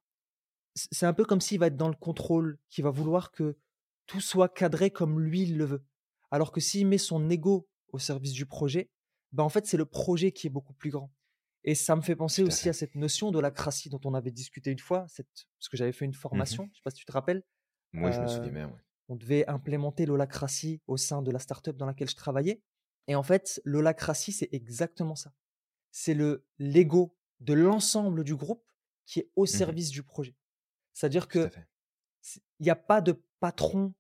C'est 0.75 1.07
un 1.07 1.13
peu 1.13 1.25
comme 1.25 1.41
s'il 1.41 1.59
va 1.59 1.67
être 1.67 1.77
dans 1.77 1.89
le 1.89 1.97
contrôle, 1.97 2.59
qui 2.71 2.81
va 2.81 2.91
vouloir 2.91 3.31
que 3.31 3.59
tout 4.07 4.21
soit 4.21 4.49
cadré 4.49 4.91
comme 4.91 5.21
lui 5.21 5.43
il 5.43 5.59
le 5.59 5.65
veut. 5.65 5.85
Alors 6.31 6.53
que 6.53 6.61
s'il 6.61 6.87
met 6.87 6.99
son 6.99 7.29
ego 7.29 7.69
au 7.93 7.99
service 7.99 8.33
du 8.33 8.47
projet, 8.47 8.91
bah 9.33 9.43
en 9.43 9.49
fait, 9.49 9.67
c'est 9.67 9.77
le 9.77 9.85
projet 9.85 10.33
qui 10.33 10.47
est 10.47 10.51
beaucoup 10.51 10.73
plus 10.73 10.91
grand. 10.91 11.13
Et 11.65 11.75
ça 11.75 11.95
me 11.95 12.01
fait 12.01 12.17
penser 12.17 12.43
aussi 12.43 12.69
à, 12.69 12.73
cette 12.73 12.95
notion 12.95 13.31
de 13.31 13.39
l'acratie 13.39 13.89
dont 13.89 14.01
on 14.05 14.15
avait 14.15 14.33
discuté 14.33 14.71
une 14.71 14.79
fois, 14.79 15.07
cette... 15.09 15.29
parce 15.59 15.69
que 15.69 15.77
j'avais 15.77 15.93
fait 15.93 16.05
une 16.05 16.11
mmh 16.11 16.15
formation, 16.15 16.65
je 16.65 16.71
ne 16.71 16.75
sais 16.75 16.81
pas 16.83 16.91
si 16.91 16.97
tu 16.97 17.05
te 17.05 17.13
rappelles, 17.13 17.45
moi, 17.93 18.11
je 18.11 18.21
me 18.21 18.27
souviens 18.27 18.53
bien, 18.53 18.73
On 19.09 19.17
devait 19.17 19.47
implémenter 19.49 20.07
l'holacratie 20.07 20.81
au 20.87 20.97
sein 20.97 21.23
de 21.23 21.31
la 21.31 21.39
startup 21.39 21.77
dans 21.77 21.87
laquelle 21.87 22.09
je 22.09 22.17
travaillais. 22.17 22.63
Et 23.09 23.15
en 23.15 23.23
fait, 23.23 23.61
l'holacratie, 23.65 24.33
c'est 24.33 24.49
exactement 24.53 25.17
ça. 25.17 25.33
C'est 25.91 26.15
le 26.15 26.47
l'ego 26.59 27.17
de 27.41 27.55
l'ensemble 27.55 28.25
du 28.25 28.37
groupe 28.37 28.65
qui 29.07 29.21
est 29.21 29.31
au 29.37 29.45
mmh 29.45 29.47
service 29.47 29.91
du 29.91 30.03
projet. 30.03 30.37
C'est-à-dire 30.93 31.29
que 31.29 31.51
il 32.61 32.65
n'y 32.65 32.71
a 32.71 32.77
pas 32.77 33.01
de 33.01 33.21
patron. 33.41 33.93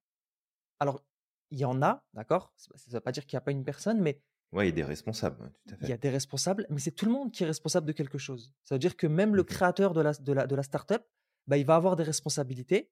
Alors, 0.78 1.04
il 1.50 1.58
y 1.58 1.64
en 1.64 1.82
a, 1.82 2.04
d'accord? 2.14 2.52
Ça 2.56 2.70
ne 2.86 2.92
veut 2.92 3.00
pas 3.00 3.12
dire 3.12 3.26
qu'il 3.26 3.36
n'y 3.36 3.38
a 3.38 3.42
pas 3.42 3.50
une 3.50 3.64
personne, 3.64 4.00
mais 4.00 4.22
oui, 4.52 4.64
il 4.64 4.68
y 4.68 4.72
a 4.72 4.72
des 4.72 4.84
responsables, 4.84 5.50
Il 5.80 5.88
y 5.88 5.92
a 5.92 5.96
des 5.96 6.10
responsables, 6.10 6.66
mais 6.68 6.78
c'est 6.78 6.90
tout 6.90 7.06
le 7.06 7.12
monde 7.12 7.32
qui 7.32 7.42
est 7.42 7.46
responsable 7.46 7.86
de 7.86 7.92
quelque 7.92 8.18
chose. 8.18 8.52
Ça 8.64 8.74
veut 8.74 8.78
dire 8.78 8.96
que 8.96 9.06
même 9.06 9.34
le 9.34 9.44
créateur 9.44 9.94
de 9.94 10.02
la, 10.02 10.12
de 10.12 10.32
la, 10.32 10.46
de 10.46 10.54
la 10.54 10.62
startup, 10.62 11.02
bah, 11.46 11.56
il 11.56 11.64
va 11.64 11.74
avoir 11.74 11.96
des 11.96 12.02
responsabilités 12.02 12.90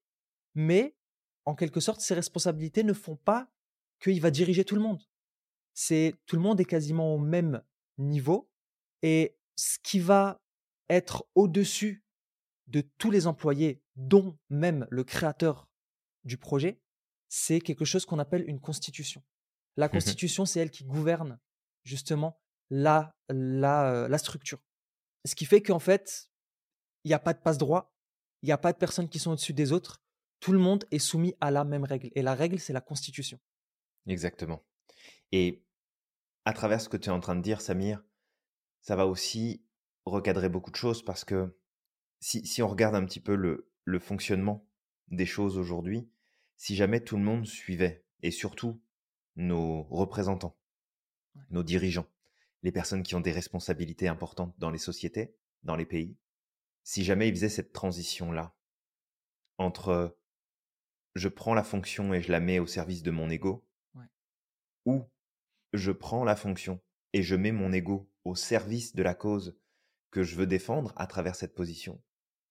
mais 0.54 0.96
en 1.44 1.54
quelque 1.54 1.80
sorte, 1.80 2.00
ces 2.00 2.14
responsabilités 2.14 2.82
ne 2.82 2.92
font 2.92 3.16
pas 3.16 3.50
qu'il 4.00 4.20
va 4.20 4.30
diriger 4.30 4.64
tout 4.64 4.74
le 4.74 4.80
monde. 4.80 5.02
C'est 5.82 6.14
tout 6.26 6.36
le 6.36 6.42
monde 6.42 6.60
est 6.60 6.66
quasiment 6.66 7.14
au 7.14 7.18
même 7.18 7.62
niveau 7.96 8.50
et 9.00 9.38
ce 9.56 9.78
qui 9.82 9.98
va 9.98 10.38
être 10.90 11.26
au-dessus 11.34 12.04
de 12.66 12.82
tous 12.98 13.10
les 13.10 13.26
employés, 13.26 13.82
dont 13.96 14.38
même 14.50 14.86
le 14.90 15.04
créateur 15.04 15.70
du 16.24 16.36
projet, 16.36 16.82
c'est 17.30 17.60
quelque 17.60 17.86
chose 17.86 18.04
qu'on 18.04 18.18
appelle 18.18 18.46
une 18.46 18.60
constitution. 18.60 19.24
La 19.78 19.86
mmh 19.86 19.92
constitution, 19.92 20.44
c'est 20.44 20.60
elle 20.60 20.70
qui 20.70 20.84
gouverne 20.84 21.40
justement 21.82 22.38
la, 22.68 23.16
la, 23.30 24.06
la 24.06 24.18
structure. 24.18 24.62
Ce 25.24 25.34
qui 25.34 25.46
fait 25.46 25.62
qu'en 25.62 25.78
fait, 25.78 26.30
il 27.04 27.08
n'y 27.08 27.14
a 27.14 27.18
pas 27.18 27.32
de 27.32 27.40
passe-droit, 27.40 27.96
il 28.42 28.46
n'y 28.48 28.52
a 28.52 28.58
pas 28.58 28.74
de 28.74 28.78
personnes 28.78 29.08
qui 29.08 29.18
sont 29.18 29.30
au-dessus 29.30 29.54
des 29.54 29.72
autres, 29.72 30.02
tout 30.40 30.52
le 30.52 30.58
monde 30.58 30.84
est 30.90 30.98
soumis 30.98 31.34
à 31.40 31.50
la 31.50 31.64
même 31.64 31.84
règle. 31.84 32.10
Et 32.14 32.20
la 32.20 32.34
règle, 32.34 32.58
c'est 32.58 32.74
la 32.74 32.82
constitution. 32.82 33.40
Exactement. 34.06 34.62
Et 35.32 35.64
à 36.44 36.52
travers 36.52 36.80
ce 36.80 36.88
que 36.88 36.96
tu 36.96 37.08
es 37.08 37.12
en 37.12 37.20
train 37.20 37.36
de 37.36 37.42
dire, 37.42 37.60
Samir, 37.60 38.02
ça 38.80 38.96
va 38.96 39.06
aussi 39.06 39.64
recadrer 40.04 40.48
beaucoup 40.48 40.70
de 40.70 40.76
choses 40.76 41.04
parce 41.04 41.24
que 41.24 41.56
si, 42.20 42.46
si 42.46 42.62
on 42.62 42.68
regarde 42.68 42.94
un 42.94 43.04
petit 43.04 43.20
peu 43.20 43.34
le, 43.34 43.70
le 43.84 43.98
fonctionnement 43.98 44.66
des 45.08 45.26
choses 45.26 45.58
aujourd'hui, 45.58 46.08
si 46.56 46.76
jamais 46.76 47.00
tout 47.00 47.16
le 47.16 47.22
monde 47.22 47.46
suivait, 47.46 48.04
et 48.22 48.30
surtout 48.30 48.82
nos 49.36 49.82
représentants, 49.84 50.58
nos 51.50 51.62
dirigeants, 51.62 52.06
les 52.62 52.72
personnes 52.72 53.02
qui 53.02 53.14
ont 53.14 53.20
des 53.20 53.32
responsabilités 53.32 54.08
importantes 54.08 54.54
dans 54.58 54.70
les 54.70 54.78
sociétés, 54.78 55.34
dans 55.62 55.76
les 55.76 55.86
pays, 55.86 56.16
si 56.82 57.04
jamais 57.04 57.28
ils 57.28 57.34
faisaient 57.34 57.48
cette 57.48 57.72
transition-là 57.72 58.54
entre 59.58 60.16
je 61.14 61.28
prends 61.28 61.54
la 61.54 61.62
fonction 61.62 62.14
et 62.14 62.22
je 62.22 62.30
la 62.30 62.40
mets 62.40 62.58
au 62.58 62.66
service 62.66 63.02
de 63.02 63.10
mon 63.10 63.30
ego, 63.30 63.66
ou 64.86 65.04
je 65.72 65.92
prends 65.92 66.24
la 66.24 66.36
fonction 66.36 66.80
et 67.12 67.22
je 67.22 67.34
mets 67.34 67.52
mon 67.52 67.72
ego 67.72 68.10
au 68.24 68.34
service 68.34 68.94
de 68.94 69.02
la 69.02 69.14
cause 69.14 69.56
que 70.10 70.22
je 70.22 70.36
veux 70.36 70.46
défendre 70.46 70.92
à 70.96 71.06
travers 71.06 71.36
cette 71.36 71.54
position, 71.54 72.02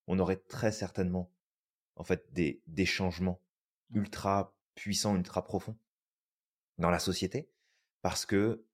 on 0.08 0.20
aurait 0.20 0.38
très 0.48 0.72
certainement 0.72 1.32
en 1.96 2.04
fait 2.04 2.32
des, 2.34 2.62
des 2.68 2.86
changements 2.86 3.42
ultra 3.94 4.56
puissants, 4.76 5.16
ultra 5.16 5.44
profonds 5.44 5.78
dans 6.78 6.90
la 6.90 7.00
société, 7.00 7.52
parce 8.02 8.26
que 8.26 8.66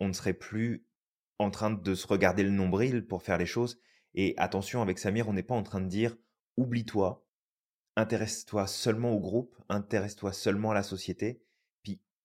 on 0.00 0.08
ne 0.08 0.12
serait 0.12 0.34
plus 0.34 0.84
en 1.38 1.50
train 1.50 1.70
de 1.70 1.94
se 1.94 2.06
regarder 2.06 2.42
le 2.42 2.50
nombril 2.50 3.06
pour 3.06 3.22
faire 3.22 3.38
les 3.38 3.46
choses. 3.46 3.80
Et 4.14 4.34
attention, 4.36 4.82
avec 4.82 4.98
Samir, 4.98 5.28
on 5.28 5.32
n'est 5.32 5.42
pas 5.42 5.54
en 5.54 5.62
train 5.62 5.80
de 5.80 5.88
dire 5.88 6.16
oublie-toi, 6.56 7.24
intéresse-toi 7.96 8.66
seulement 8.66 9.12
au 9.12 9.20
groupe, 9.20 9.56
intéresse-toi 9.68 10.32
seulement 10.32 10.72
à 10.72 10.74
la 10.74 10.82
société, 10.82 11.42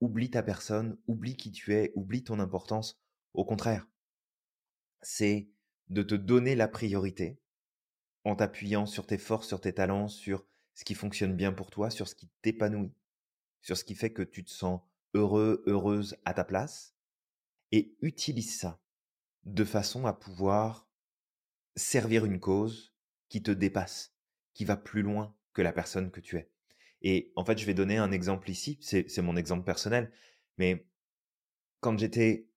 oublie 0.02 0.30
ta 0.30 0.44
personne, 0.44 0.98
oublie 1.08 1.38
qui 1.38 1.52
tu 1.52 1.74
es, 1.74 1.92
oublie 1.96 2.24
ton 2.24 2.40
importance. 2.40 3.00
Au 3.34 3.46
contraire, 3.46 3.88
c'est 5.02 5.50
de 5.90 6.04
te 6.04 6.16
donner 6.16 6.56
la 6.56 6.68
priorité 6.68 7.40
en 8.24 8.36
t'appuyant 8.36 8.86
sur 8.86 9.06
tes 9.06 9.18
forces, 9.18 9.48
sur 9.48 9.62
tes 9.62 9.74
talents, 9.74 10.08
sur 10.08 10.46
ce 10.74 10.84
qui 10.84 10.96
fonctionne 10.96 11.36
bien 11.36 11.54
pour 11.54 11.70
toi, 11.70 11.90
sur 11.90 12.08
ce 12.08 12.16
qui 12.16 12.30
t'épanouit, 12.42 12.94
sur 13.62 13.78
ce 13.78 13.84
qui 13.84 13.96
fait 13.96 14.12
que 14.12 14.24
tu 14.24 14.44
te 14.44 14.50
sens 14.50 14.82
heureux, 15.14 15.64
heureuse 15.68 16.18
à 16.26 16.34
ta 16.34 16.44
place, 16.44 16.96
et 17.72 17.96
utilise 18.02 18.60
ça 18.60 18.82
de 19.44 19.64
façon 19.64 20.06
à 20.06 20.14
pouvoir 20.14 20.90
servir 21.76 22.26
une 22.26 22.40
cause 22.40 22.94
qui 23.30 23.44
te 23.44 23.52
dépasse, 23.52 24.14
qui 24.54 24.66
va 24.66 24.76
plus 24.76 25.02
loin 25.02 25.36
que 25.54 25.62
la 25.62 25.72
personne 25.72 26.12
que 26.12 26.20
tu 26.20 26.38
es. 26.38 26.52
Et 27.02 27.32
en 27.36 27.46
fait, 27.46 27.58
je 27.58 27.66
vais 27.66 27.74
donner 27.74 27.98
un 27.98 28.12
exemple 28.12 28.50
ici, 28.50 28.78
c'est 28.82 29.22
mon 29.22 29.36
exemple 29.36 29.64
personnel, 29.64 30.12
mais 30.58 30.88
quand 31.82 31.98
j'étais 32.00 32.48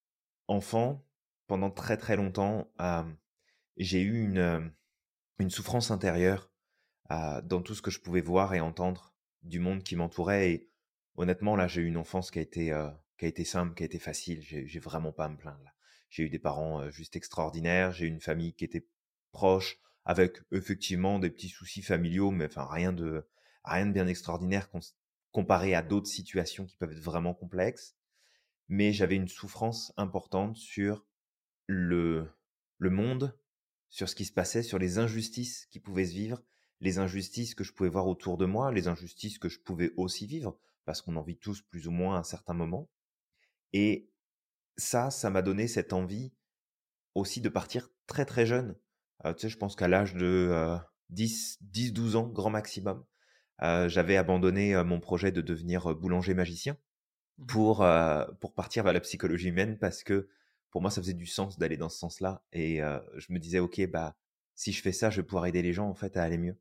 enfant, 0.46 1.04
pendant 1.46 1.70
très 1.70 1.96
très 1.96 2.16
longtemps, 2.16 2.72
j'ai 3.76 4.00
eu 4.00 4.22
une, 4.22 4.72
souffrance 5.50 5.90
intérieure 5.90 6.50
dans 7.10 7.62
tout 7.62 7.74
ce 7.74 7.82
que 7.82 7.90
je 7.90 8.00
pouvais 8.00 8.20
voir 8.20 8.54
et 8.54 8.60
entendre 8.60 9.14
du 9.42 9.58
monde 9.60 9.82
qui 9.82 9.96
m'entourait. 9.96 10.50
Et 10.50 10.70
honnêtement, 11.16 11.56
là, 11.56 11.68
j'ai 11.68 11.82
eu 11.82 11.86
une 11.86 11.96
enfance 11.96 12.30
qui 12.30 12.38
a 12.38 12.42
été, 12.42 12.74
qui 13.18 13.24
a 13.24 13.28
été 13.28 13.44
simple, 13.44 13.74
qui 13.74 13.82
a 13.82 13.86
été 13.86 13.98
facile. 13.98 14.40
J'ai 14.42 14.78
vraiment 14.78 15.12
pas 15.12 15.26
à 15.26 15.28
me 15.28 15.36
plaindre. 15.36 15.74
J'ai 16.10 16.22
eu 16.22 16.30
des 16.30 16.38
parents 16.38 16.90
juste 16.90 17.16
extraordinaires. 17.16 17.92
J'ai 17.92 18.06
eu 18.06 18.08
une 18.08 18.20
famille 18.20 18.54
qui 18.54 18.64
était 18.64 18.86
proche, 19.32 19.78
avec 20.04 20.38
effectivement 20.52 21.18
des 21.18 21.28
petits 21.28 21.50
soucis 21.50 21.82
familiaux, 21.82 22.30
mais 22.30 22.46
enfin 22.46 22.66
rien 22.70 22.92
de 22.92 23.26
rien 23.74 23.86
de 23.86 23.92
bien 23.92 24.06
extraordinaire 24.06 24.68
comparé 25.32 25.74
à 25.74 25.82
d'autres 25.82 26.08
situations 26.08 26.66
qui 26.66 26.76
peuvent 26.76 26.92
être 26.92 26.98
vraiment 26.98 27.34
complexes. 27.34 27.96
Mais 28.68 28.92
j'avais 28.92 29.16
une 29.16 29.28
souffrance 29.28 29.92
importante 29.96 30.56
sur 30.56 31.06
le 31.66 32.28
le 32.78 32.90
monde, 32.90 33.36
sur 33.90 34.08
ce 34.08 34.14
qui 34.14 34.24
se 34.24 34.32
passait, 34.32 34.62
sur 34.62 34.78
les 34.78 34.98
injustices 34.98 35.66
qui 35.66 35.80
pouvaient 35.80 36.06
se 36.06 36.14
vivre, 36.14 36.42
les 36.80 36.98
injustices 36.98 37.54
que 37.54 37.64
je 37.64 37.72
pouvais 37.72 37.88
voir 37.88 38.06
autour 38.06 38.38
de 38.38 38.46
moi, 38.46 38.72
les 38.72 38.88
injustices 38.88 39.38
que 39.38 39.48
je 39.48 39.58
pouvais 39.58 39.92
aussi 39.96 40.26
vivre, 40.26 40.58
parce 40.84 41.02
qu'on 41.02 41.16
en 41.16 41.22
vit 41.22 41.36
tous 41.36 41.60
plus 41.60 41.88
ou 41.88 41.90
moins 41.90 42.16
à 42.16 42.20
un 42.20 42.24
certain 42.24 42.54
moment. 42.54 42.88
Et 43.72 44.10
ça, 44.76 45.10
ça 45.10 45.28
m'a 45.28 45.42
donné 45.42 45.66
cette 45.66 45.92
envie 45.92 46.32
aussi 47.14 47.40
de 47.40 47.48
partir 47.48 47.90
très 48.06 48.24
très 48.24 48.46
jeune. 48.46 48.76
tu 49.24 49.32
sais, 49.38 49.48
je 49.48 49.58
pense 49.58 49.74
qu'à 49.74 49.88
l'âge 49.88 50.14
de 50.14 50.78
10, 51.10 51.58
10, 51.62 51.92
12 51.92 52.16
ans, 52.16 52.28
grand 52.28 52.50
maximum, 52.50 53.04
j'avais 53.60 54.16
abandonné 54.16 54.82
mon 54.84 55.00
projet 55.00 55.32
de 55.32 55.40
devenir 55.40 55.94
boulanger 55.94 56.34
magicien 56.34 56.74
mmh 57.38 57.46
pour, 57.46 57.86
pour 58.40 58.52
partir 58.52 58.82
vers 58.82 58.92
la 58.92 58.98
psychologie 59.00 59.48
humaine 59.48 59.78
parce 59.78 60.02
que 60.02 60.28
pour 60.70 60.82
moi, 60.82 60.90
ça 60.90 61.00
faisait 61.00 61.14
du 61.14 61.26
sens 61.26 61.58
d'aller 61.58 61.76
dans 61.76 61.88
ce 61.88 61.98
sens-là. 61.98 62.42
Et 62.52 62.80
je 63.16 63.32
me 63.32 63.38
disais, 63.38 63.58
OK, 63.58 63.80
bah, 63.86 64.16
si 64.54 64.72
je 64.72 64.82
fais 64.82 64.92
ça, 64.92 65.10
je 65.10 65.20
vais 65.20 65.26
pouvoir 65.26 65.46
aider 65.46 65.62
les 65.62 65.72
gens, 65.72 65.88
en 65.88 65.94
fait, 65.94 66.16
à 66.16 66.22
aller 66.22 66.38
mieux. 66.38 66.58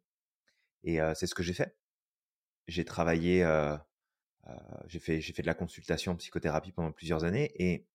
Et 0.83 0.99
c'est 1.15 1.27
ce 1.27 1.35
que 1.35 1.43
j'ai 1.43 1.53
fait. 1.53 1.75
J'ai 2.67 2.85
travaillé, 2.85 3.45
j'ai 4.87 4.99
fait, 4.99 5.19
j'ai 5.21 5.33
fait 5.33 5.41
de 5.41 5.47
la 5.47 5.53
consultation 5.53 6.13
en 6.13 6.15
psychothérapie 6.15 6.71
pendant 6.71 6.91
plusieurs 6.91 7.23
années 7.23 7.51
et 7.55 7.85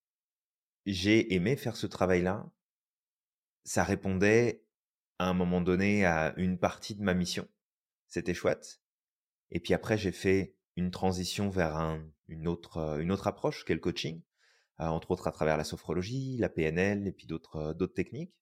j'ai 0.87 1.35
aimé 1.35 1.57
faire 1.57 1.77
ce 1.77 1.87
travail-là. 1.87 2.51
Ça 3.65 3.85
répondait 3.85 4.65
à 5.19 5.29
un 5.29 5.35
moment 5.35 5.61
donné 5.61 6.05
à 6.05 6.35
une 6.37 6.59
partie 6.59 6.95
de 6.95 7.03
ma 7.03 7.15
mission. 7.15 7.49
C'était 8.09 8.35
chouette. 8.35 8.82
Et 9.53 9.61
puis 9.61 9.75
après, 9.75 9.97
j'ai 9.97 10.13
fait 10.13 10.57
une 10.77 10.91
transition 10.91 11.49
vers 11.49 11.77
un, 11.77 12.05
une, 12.27 12.49
autre, 12.49 12.99
une 13.01 13.13
autre 13.13 13.29
approche 13.29 13.65
qu'est 13.65 13.75
le 13.75 13.81
coaching. 13.81 14.23
Euh, 14.81 14.87
entre 14.87 15.11
autres 15.11 15.29
à 15.29 15.33
travers 15.33 15.57
la 15.57 15.65
sophrologie, 15.65 16.39
la 16.39 16.49
PNL 16.49 17.07
et 17.07 17.13
puis 17.13 17.27
d'autres 17.27 17.57
euh, 17.57 17.75
d'autres 17.75 17.95
techniques. 17.95 18.35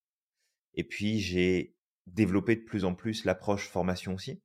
Et 0.75 0.85
puis 0.85 1.18
j'ai 1.20 1.77
développé 2.07 2.57
de 2.57 2.62
plus 2.62 2.85
en 2.85 2.94
plus 2.94 3.25
l'approche 3.25 3.68
formation 3.68 4.14
aussi, 4.14 4.42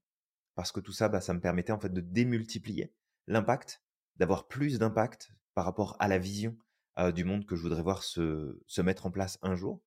parce 0.56 0.72
que 0.72 0.80
tout 0.80 0.92
ça, 0.92 1.10
bah, 1.10 1.22
ça 1.22 1.34
me 1.34 1.40
permettait 1.40 1.72
en 1.72 1.80
fait 1.80 1.94
de 1.94 2.02
démultiplier 2.02 2.94
l'impact, 3.28 3.84
d'avoir 4.18 4.48
plus 4.48 4.80
d'impact 4.80 5.32
par 5.54 5.64
rapport 5.64 5.96
à 6.00 6.08
la 6.08 6.18
vision 6.18 6.58
euh, 6.98 7.12
du 7.12 7.24
monde 7.24 7.46
que 7.46 7.56
je 7.56 7.62
voudrais 7.62 7.84
voir 7.84 8.04
se, 8.04 8.62
se 8.68 8.82
mettre 8.82 9.06
en 9.06 9.12
place 9.12 9.38
un 9.42 9.56
jour. 9.56 9.82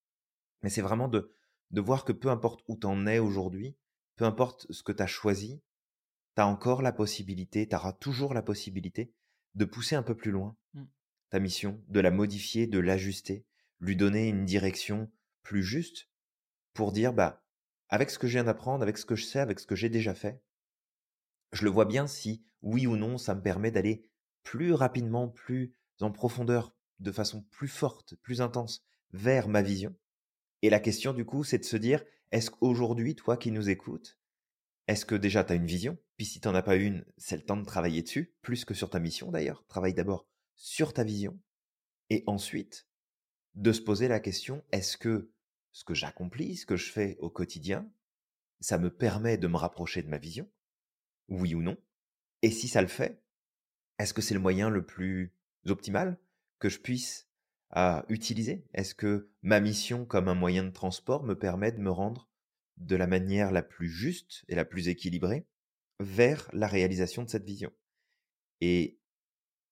Mais 0.62 0.70
c'est 0.70 0.82
vraiment 0.82 1.08
de, 1.08 1.34
de 1.72 1.80
voir 1.80 2.04
que 2.04 2.12
peu 2.12 2.28
importe 2.28 2.62
où 2.68 2.76
tu 2.78 2.86
en 2.86 3.06
es 3.06 3.18
aujourd'hui, 3.18 3.76
peu 4.16 4.24
importe 4.24 4.70
ce 4.70 4.82
que 4.82 4.92
tu 4.92 5.02
as 5.02 5.06
choisi, 5.06 5.60
tu 6.38 6.42
as 6.42 6.46
encore 6.46 6.82
la 6.82 6.92
possibilité, 6.92 7.66
tu 7.66 7.74
auras 7.74 7.92
toujours 7.92 8.32
la 8.32 8.42
possibilité 8.42 9.12
de 9.56 9.64
pousser 9.64 9.96
un 9.96 10.04
peu 10.04 10.14
plus 10.14 10.30
loin, 10.30 10.56
mmh 10.74 10.84
ta 11.30 11.40
mission, 11.40 11.84
de 11.88 12.00
la 12.00 12.10
modifier, 12.10 12.66
de 12.66 12.78
l'ajuster, 12.78 13.44
lui 13.80 13.96
donner 13.96 14.28
une 14.28 14.46
direction 14.46 15.12
plus 15.42 15.62
juste 15.62 16.08
pour 16.72 16.90
dire, 16.90 17.12
bah, 17.12 17.44
avec 17.90 18.08
ce 18.08 18.18
que 18.18 18.26
je 18.26 18.34
viens 18.34 18.44
d'apprendre, 18.44 18.82
avec 18.82 18.96
ce 18.96 19.04
que 19.04 19.14
je 19.14 19.26
sais, 19.26 19.38
avec 19.38 19.60
ce 19.60 19.66
que 19.66 19.76
j'ai 19.76 19.90
déjà 19.90 20.14
fait, 20.14 20.40
je 21.52 21.64
le 21.64 21.70
vois 21.70 21.84
bien 21.84 22.06
si, 22.06 22.46
oui 22.62 22.86
ou 22.86 22.96
non, 22.96 23.18
ça 23.18 23.34
me 23.34 23.42
permet 23.42 23.70
d'aller 23.70 24.08
plus 24.42 24.72
rapidement, 24.72 25.28
plus 25.28 25.74
en 26.00 26.12
profondeur, 26.12 26.74
de 26.98 27.12
façon 27.12 27.42
plus 27.50 27.68
forte, 27.68 28.14
plus 28.22 28.40
intense, 28.40 28.86
vers 29.12 29.48
ma 29.48 29.60
vision. 29.60 29.94
Et 30.62 30.70
la 30.70 30.80
question, 30.80 31.12
du 31.12 31.26
coup, 31.26 31.44
c'est 31.44 31.58
de 31.58 31.64
se 31.64 31.76
dire, 31.76 32.02
est-ce 32.30 32.50
qu'aujourd'hui, 32.50 33.16
toi 33.16 33.36
qui 33.36 33.50
nous 33.50 33.68
écoutes, 33.68 34.18
est-ce 34.86 35.04
que 35.04 35.14
déjà 35.14 35.44
tu 35.44 35.52
as 35.52 35.56
une 35.56 35.66
vision 35.66 35.98
Puis 36.18 36.26
si 36.26 36.40
tu 36.40 36.48
n'en 36.48 36.54
as 36.56 36.62
pas 36.62 36.76
une, 36.76 37.06
c'est 37.16 37.36
le 37.36 37.44
temps 37.44 37.56
de 37.56 37.64
travailler 37.64 38.02
dessus, 38.02 38.34
plus 38.42 38.64
que 38.66 38.74
sur 38.74 38.90
ta 38.90 38.98
mission 38.98 39.30
d'ailleurs. 39.30 39.64
Travaille 39.68 39.94
d'abord 39.94 40.28
sur 40.56 40.92
ta 40.92 41.04
vision 41.04 41.40
et 42.10 42.24
ensuite 42.26 42.88
de 43.54 43.72
se 43.72 43.80
poser 43.80 44.08
la 44.08 44.18
question, 44.18 44.64
est-ce 44.72 44.98
que 44.98 45.30
ce 45.70 45.84
que 45.84 45.94
j'accomplis, 45.94 46.56
ce 46.56 46.66
que 46.66 46.76
je 46.76 46.90
fais 46.90 47.16
au 47.20 47.30
quotidien, 47.30 47.88
ça 48.58 48.78
me 48.78 48.90
permet 48.90 49.38
de 49.38 49.46
me 49.46 49.56
rapprocher 49.56 50.02
de 50.02 50.08
ma 50.08 50.18
vision? 50.18 50.50
Oui 51.28 51.54
ou 51.54 51.62
non? 51.62 51.76
Et 52.42 52.50
si 52.50 52.66
ça 52.66 52.82
le 52.82 52.88
fait, 52.88 53.22
est-ce 54.00 54.12
que 54.12 54.22
c'est 54.22 54.34
le 54.34 54.40
moyen 54.40 54.70
le 54.70 54.84
plus 54.84 55.32
optimal 55.66 56.18
que 56.58 56.68
je 56.68 56.80
puisse 56.80 57.28
utiliser? 58.08 58.66
Est-ce 58.74 58.96
que 58.96 59.30
ma 59.42 59.60
mission 59.60 60.04
comme 60.04 60.26
un 60.26 60.34
moyen 60.34 60.64
de 60.64 60.70
transport 60.70 61.22
me 61.22 61.38
permet 61.38 61.70
de 61.70 61.78
me 61.78 61.92
rendre 61.92 62.28
de 62.76 62.96
la 62.96 63.06
manière 63.06 63.52
la 63.52 63.62
plus 63.62 63.88
juste 63.88 64.44
et 64.48 64.56
la 64.56 64.64
plus 64.64 64.88
équilibrée 64.88 65.46
vers 66.00 66.48
la 66.52 66.66
réalisation 66.66 67.22
de 67.22 67.28
cette 67.28 67.44
vision 67.44 67.72
Et 68.60 68.98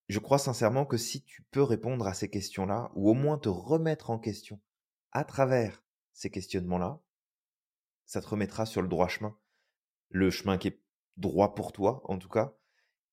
je 0.09 0.19
crois 0.19 0.39
sincèrement 0.39 0.87
que 0.87 0.97
si 0.97 1.23
tu 1.23 1.43
peux 1.51 1.63
répondre 1.63 2.07
à 2.07 2.15
ces 2.15 2.31
questions-là, 2.31 2.91
ou 2.95 3.11
au 3.11 3.15
moins 3.15 3.39
te 3.39 3.49
remettre 3.49 4.11
en 4.11 4.19
question 4.19 4.61
à 5.13 5.25
travers 5.25 5.83
ces 6.13 6.31
questionnements-là, 6.31 7.01
ça 8.05 8.21
te 8.21 8.29
remettra 8.29 8.67
sur 8.67 8.83
le 8.83 8.89
droit 8.89 9.09
chemin. 9.09 9.37
Le 10.09 10.31
chemin 10.31 10.59
qui 10.59 10.69
est 10.69 10.81
droit 11.17 11.55
pour 11.55 11.73
toi, 11.73 12.03
en 12.05 12.19
tout 12.19 12.29
cas, 12.29 12.57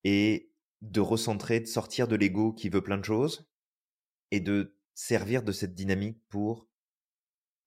et 0.04 0.52
de 0.82 1.00
recentrer, 1.02 1.60
de 1.60 1.66
sortir 1.66 2.08
de 2.08 2.16
l'ego 2.16 2.54
qui 2.54 2.70
veut 2.70 2.84
plein 2.84 2.98
de 2.98 3.06
choses, 3.06 3.50
et 4.32 4.40
de 4.40 4.76
servir 4.94 5.44
de 5.44 5.52
cette 5.52 5.74
dynamique 5.74 6.22
pour 6.28 6.68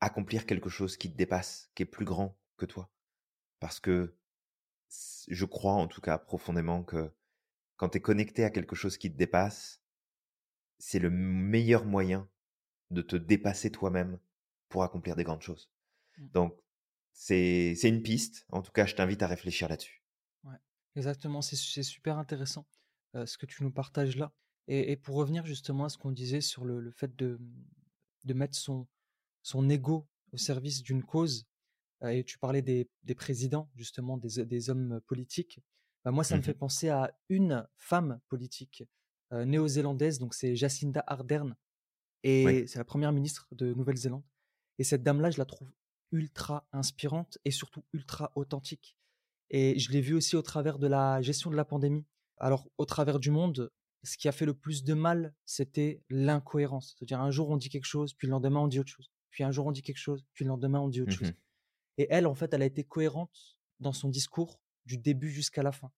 accomplir 0.00 0.46
quelque 0.46 0.68
chose 0.68 0.96
qui 0.96 1.10
te 1.10 1.16
dépasse, 1.16 1.70
qui 1.74 1.82
est 1.82 1.86
plus 1.86 2.04
grand 2.04 2.38
que 2.56 2.66
toi. 2.66 2.90
Parce 3.58 3.80
que 3.80 4.16
je 4.88 5.44
crois 5.44 5.72
en 5.72 5.88
tout 5.88 6.00
cas 6.00 6.18
profondément 6.18 6.82
que 6.82 7.12
quand 7.76 7.90
tu 7.90 7.98
es 7.98 8.00
connecté 8.00 8.44
à 8.44 8.50
quelque 8.50 8.76
chose 8.76 8.96
qui 8.96 9.12
te 9.12 9.16
dépasse, 9.16 9.82
c'est 10.78 10.98
le 10.98 11.10
meilleur 11.10 11.84
moyen 11.84 12.28
de 12.90 13.02
te 13.02 13.16
dépasser 13.16 13.70
toi-même 13.70 14.18
pour 14.68 14.82
accomplir 14.82 15.16
des 15.16 15.24
grandes 15.24 15.42
choses. 15.42 15.70
Mmh. 16.16 16.28
Donc, 16.28 16.58
c'est 17.12 17.74
une 17.82 18.02
piste. 18.02 18.46
En 18.50 18.62
tout 18.62 18.72
cas, 18.72 18.86
je 18.86 18.94
t'invite 18.94 19.22
à 19.22 19.26
réfléchir 19.26 19.68
là-dessus. 19.68 20.02
Ouais, 20.44 20.58
exactement. 20.94 21.42
C'est 21.42 21.82
super 21.82 22.18
intéressant 22.18 22.66
ce 23.14 23.38
que 23.38 23.46
tu 23.46 23.62
nous 23.62 23.70
partages 23.70 24.16
là. 24.16 24.32
Et, 24.68 24.96
pour 24.96 25.14
revenir 25.16 25.46
justement 25.46 25.84
à 25.84 25.88
ce 25.88 25.96
qu'on 25.96 26.10
disait 26.10 26.40
sur 26.40 26.64
le, 26.64 26.90
fait 26.90 27.14
de, 27.14 27.38
de 28.24 28.34
mettre 28.34 28.58
son, 28.58 28.88
son 29.42 29.68
ego 29.70 30.08
au 30.32 30.36
service 30.36 30.82
d'une 30.82 31.04
cause, 31.04 31.46
et 32.02 32.24
tu 32.24 32.38
parlais 32.38 32.62
des, 32.62 32.88
des 33.04 33.14
présidents, 33.14 33.70
justement, 33.74 34.16
des, 34.16 34.44
des 34.44 34.70
hommes 34.70 35.00
politiques, 35.06 35.60
bah, 36.04 36.10
moi, 36.10 36.24
ça 36.24 36.36
me 36.36 36.42
fait 36.42 36.52
mmh 36.52 36.58
penser 36.58 36.88
à 36.88 37.18
une 37.28 37.66
femme 37.76 38.20
politique 38.28 38.84
néo-zélandaise, 39.32 40.18
donc 40.18 40.34
c'est 40.34 40.54
Jacinda 40.54 41.02
Ardern, 41.06 41.56
et 42.22 42.66
c'est 42.66 42.78
la 42.78 42.84
première 42.84 43.12
ministre 43.12 43.48
de 43.52 43.72
Nouvelle-Zélande. 43.74 44.24
Et 44.78 44.84
cette 44.84 45.02
dame-là, 45.02 45.30
je 45.30 45.38
la 45.38 45.44
trouve 45.44 45.72
ultra 46.12 46.68
inspirante 46.72 47.38
et 47.44 47.50
surtout 47.50 47.84
ultra 47.92 48.32
authentique. 48.34 48.96
Et 49.50 49.78
je 49.78 49.92
l'ai 49.92 50.00
vue 50.00 50.14
aussi 50.14 50.36
au 50.36 50.42
travers 50.42 50.78
de 50.78 50.86
la 50.86 51.22
gestion 51.22 51.50
de 51.50 51.56
la 51.56 51.64
pandémie. 51.64 52.04
Alors, 52.38 52.68
au 52.78 52.84
travers 52.84 53.18
du 53.18 53.30
monde, 53.30 53.70
ce 54.02 54.16
qui 54.16 54.28
a 54.28 54.32
fait 54.32 54.46
le 54.46 54.54
plus 54.54 54.84
de 54.84 54.94
mal, 54.94 55.34
c'était 55.44 56.02
l'incohérence. 56.10 56.94
C'est-à-dire, 56.96 57.20
un 57.20 57.30
jour, 57.30 57.48
on 57.48 57.56
dit 57.56 57.68
quelque 57.68 57.84
chose, 57.84 58.14
puis 58.14 58.26
le 58.26 58.32
lendemain, 58.32 58.60
on 58.60 58.68
dit 58.68 58.80
autre 58.80 58.90
chose. 58.90 59.10
Puis 59.30 59.44
un 59.44 59.50
jour, 59.50 59.66
on 59.66 59.72
dit 59.72 59.82
quelque 59.82 59.98
chose, 59.98 60.24
puis 60.32 60.44
le 60.44 60.48
lendemain, 60.48 60.80
on 60.80 60.88
dit 60.88 61.02
autre 61.02 61.12
chose. 61.12 61.32
Et 61.98 62.06
elle, 62.10 62.26
en 62.26 62.34
fait, 62.34 62.52
elle 62.52 62.62
a 62.62 62.66
été 62.66 62.84
cohérente 62.84 63.58
dans 63.80 63.92
son 63.92 64.08
discours 64.08 64.60
du 64.84 64.98
début 64.98 65.30
jusqu'à 65.30 65.62
la 65.62 65.72
fin. 65.72 65.92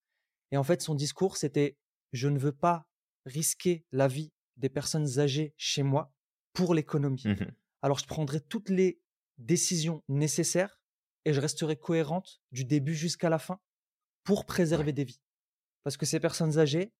Et 0.51 0.57
en 0.57 0.65
fait, 0.65 0.83
son 0.83 0.95
discours, 0.95 1.37
c'était 1.37 1.77
je 2.13 2.29
ne 2.29 2.39
veux 2.39 2.53
pas 2.53 2.89
risquer 3.27 3.85
la 3.93 4.09
vie 4.09 4.33
des 4.57 4.69
personnes 4.69 5.19
âgées 5.19 5.55
chez 5.57 5.83
moi 5.83 6.15
pour 6.53 6.75
l'économie. 6.75 7.25
Mmh 7.25 7.53
Alors, 7.83 7.99
je 7.99 8.07
prendrai 8.07 8.41
toutes 8.41 8.71
les 8.71 9.01
décisions 9.37 10.03
nécessaires 10.09 10.81
et 11.25 11.33
je 11.33 11.41
resterai 11.41 11.77
cohérente 11.77 12.41
du 12.53 12.65
début 12.65 12.95
jusqu'à 12.95 13.29
la 13.29 13.39
fin 13.39 13.61
pour 14.25 14.47
préserver 14.47 14.93
des 14.93 15.05
vies. 15.05 15.21
Parce 15.85 15.97
que 15.97 16.07
ces 16.07 16.21
personnes 16.21 16.59
âgées, 16.59 16.93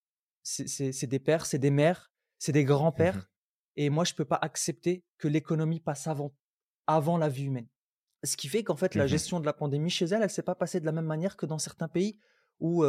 c'est 0.43 1.07
des 1.07 1.19
pères, 1.19 1.47
c'est 1.47 1.59
des 1.59 1.71
mères, 1.71 2.13
c'est 2.39 2.53
des 2.53 2.65
grands-pères. 2.65 3.17
Mmh 3.17 3.29
et 3.81 3.91
moi, 3.91 4.03
je 4.03 4.13
ne 4.13 4.17
peux 4.17 4.25
pas 4.25 4.41
accepter 4.43 5.05
que 5.19 5.29
l'économie 5.29 5.79
passe 5.79 6.09
avant, 6.09 6.35
avant 6.89 7.17
la 7.17 7.29
vie 7.29 7.45
humaine. 7.45 7.69
Ce 8.25 8.37
qui 8.37 8.49
fait 8.49 8.65
qu'en 8.65 8.77
fait, 8.77 8.95
la 8.95 9.05
mmh 9.05 9.09
gestion 9.09 9.41
de 9.41 9.47
la 9.47 9.53
pandémie 9.53 9.91
chez 9.91 10.07
elle, 10.07 10.15
elle 10.15 10.23
ne 10.23 10.29
s'est 10.29 10.43
pas 10.43 10.55
passée 10.55 10.81
de 10.81 10.87
la 10.87 10.93
même 10.93 11.07
manière 11.07 11.37
que 11.37 11.47
dans 11.47 11.59
certains 11.59 11.89
pays 11.89 12.19
où 12.61 12.85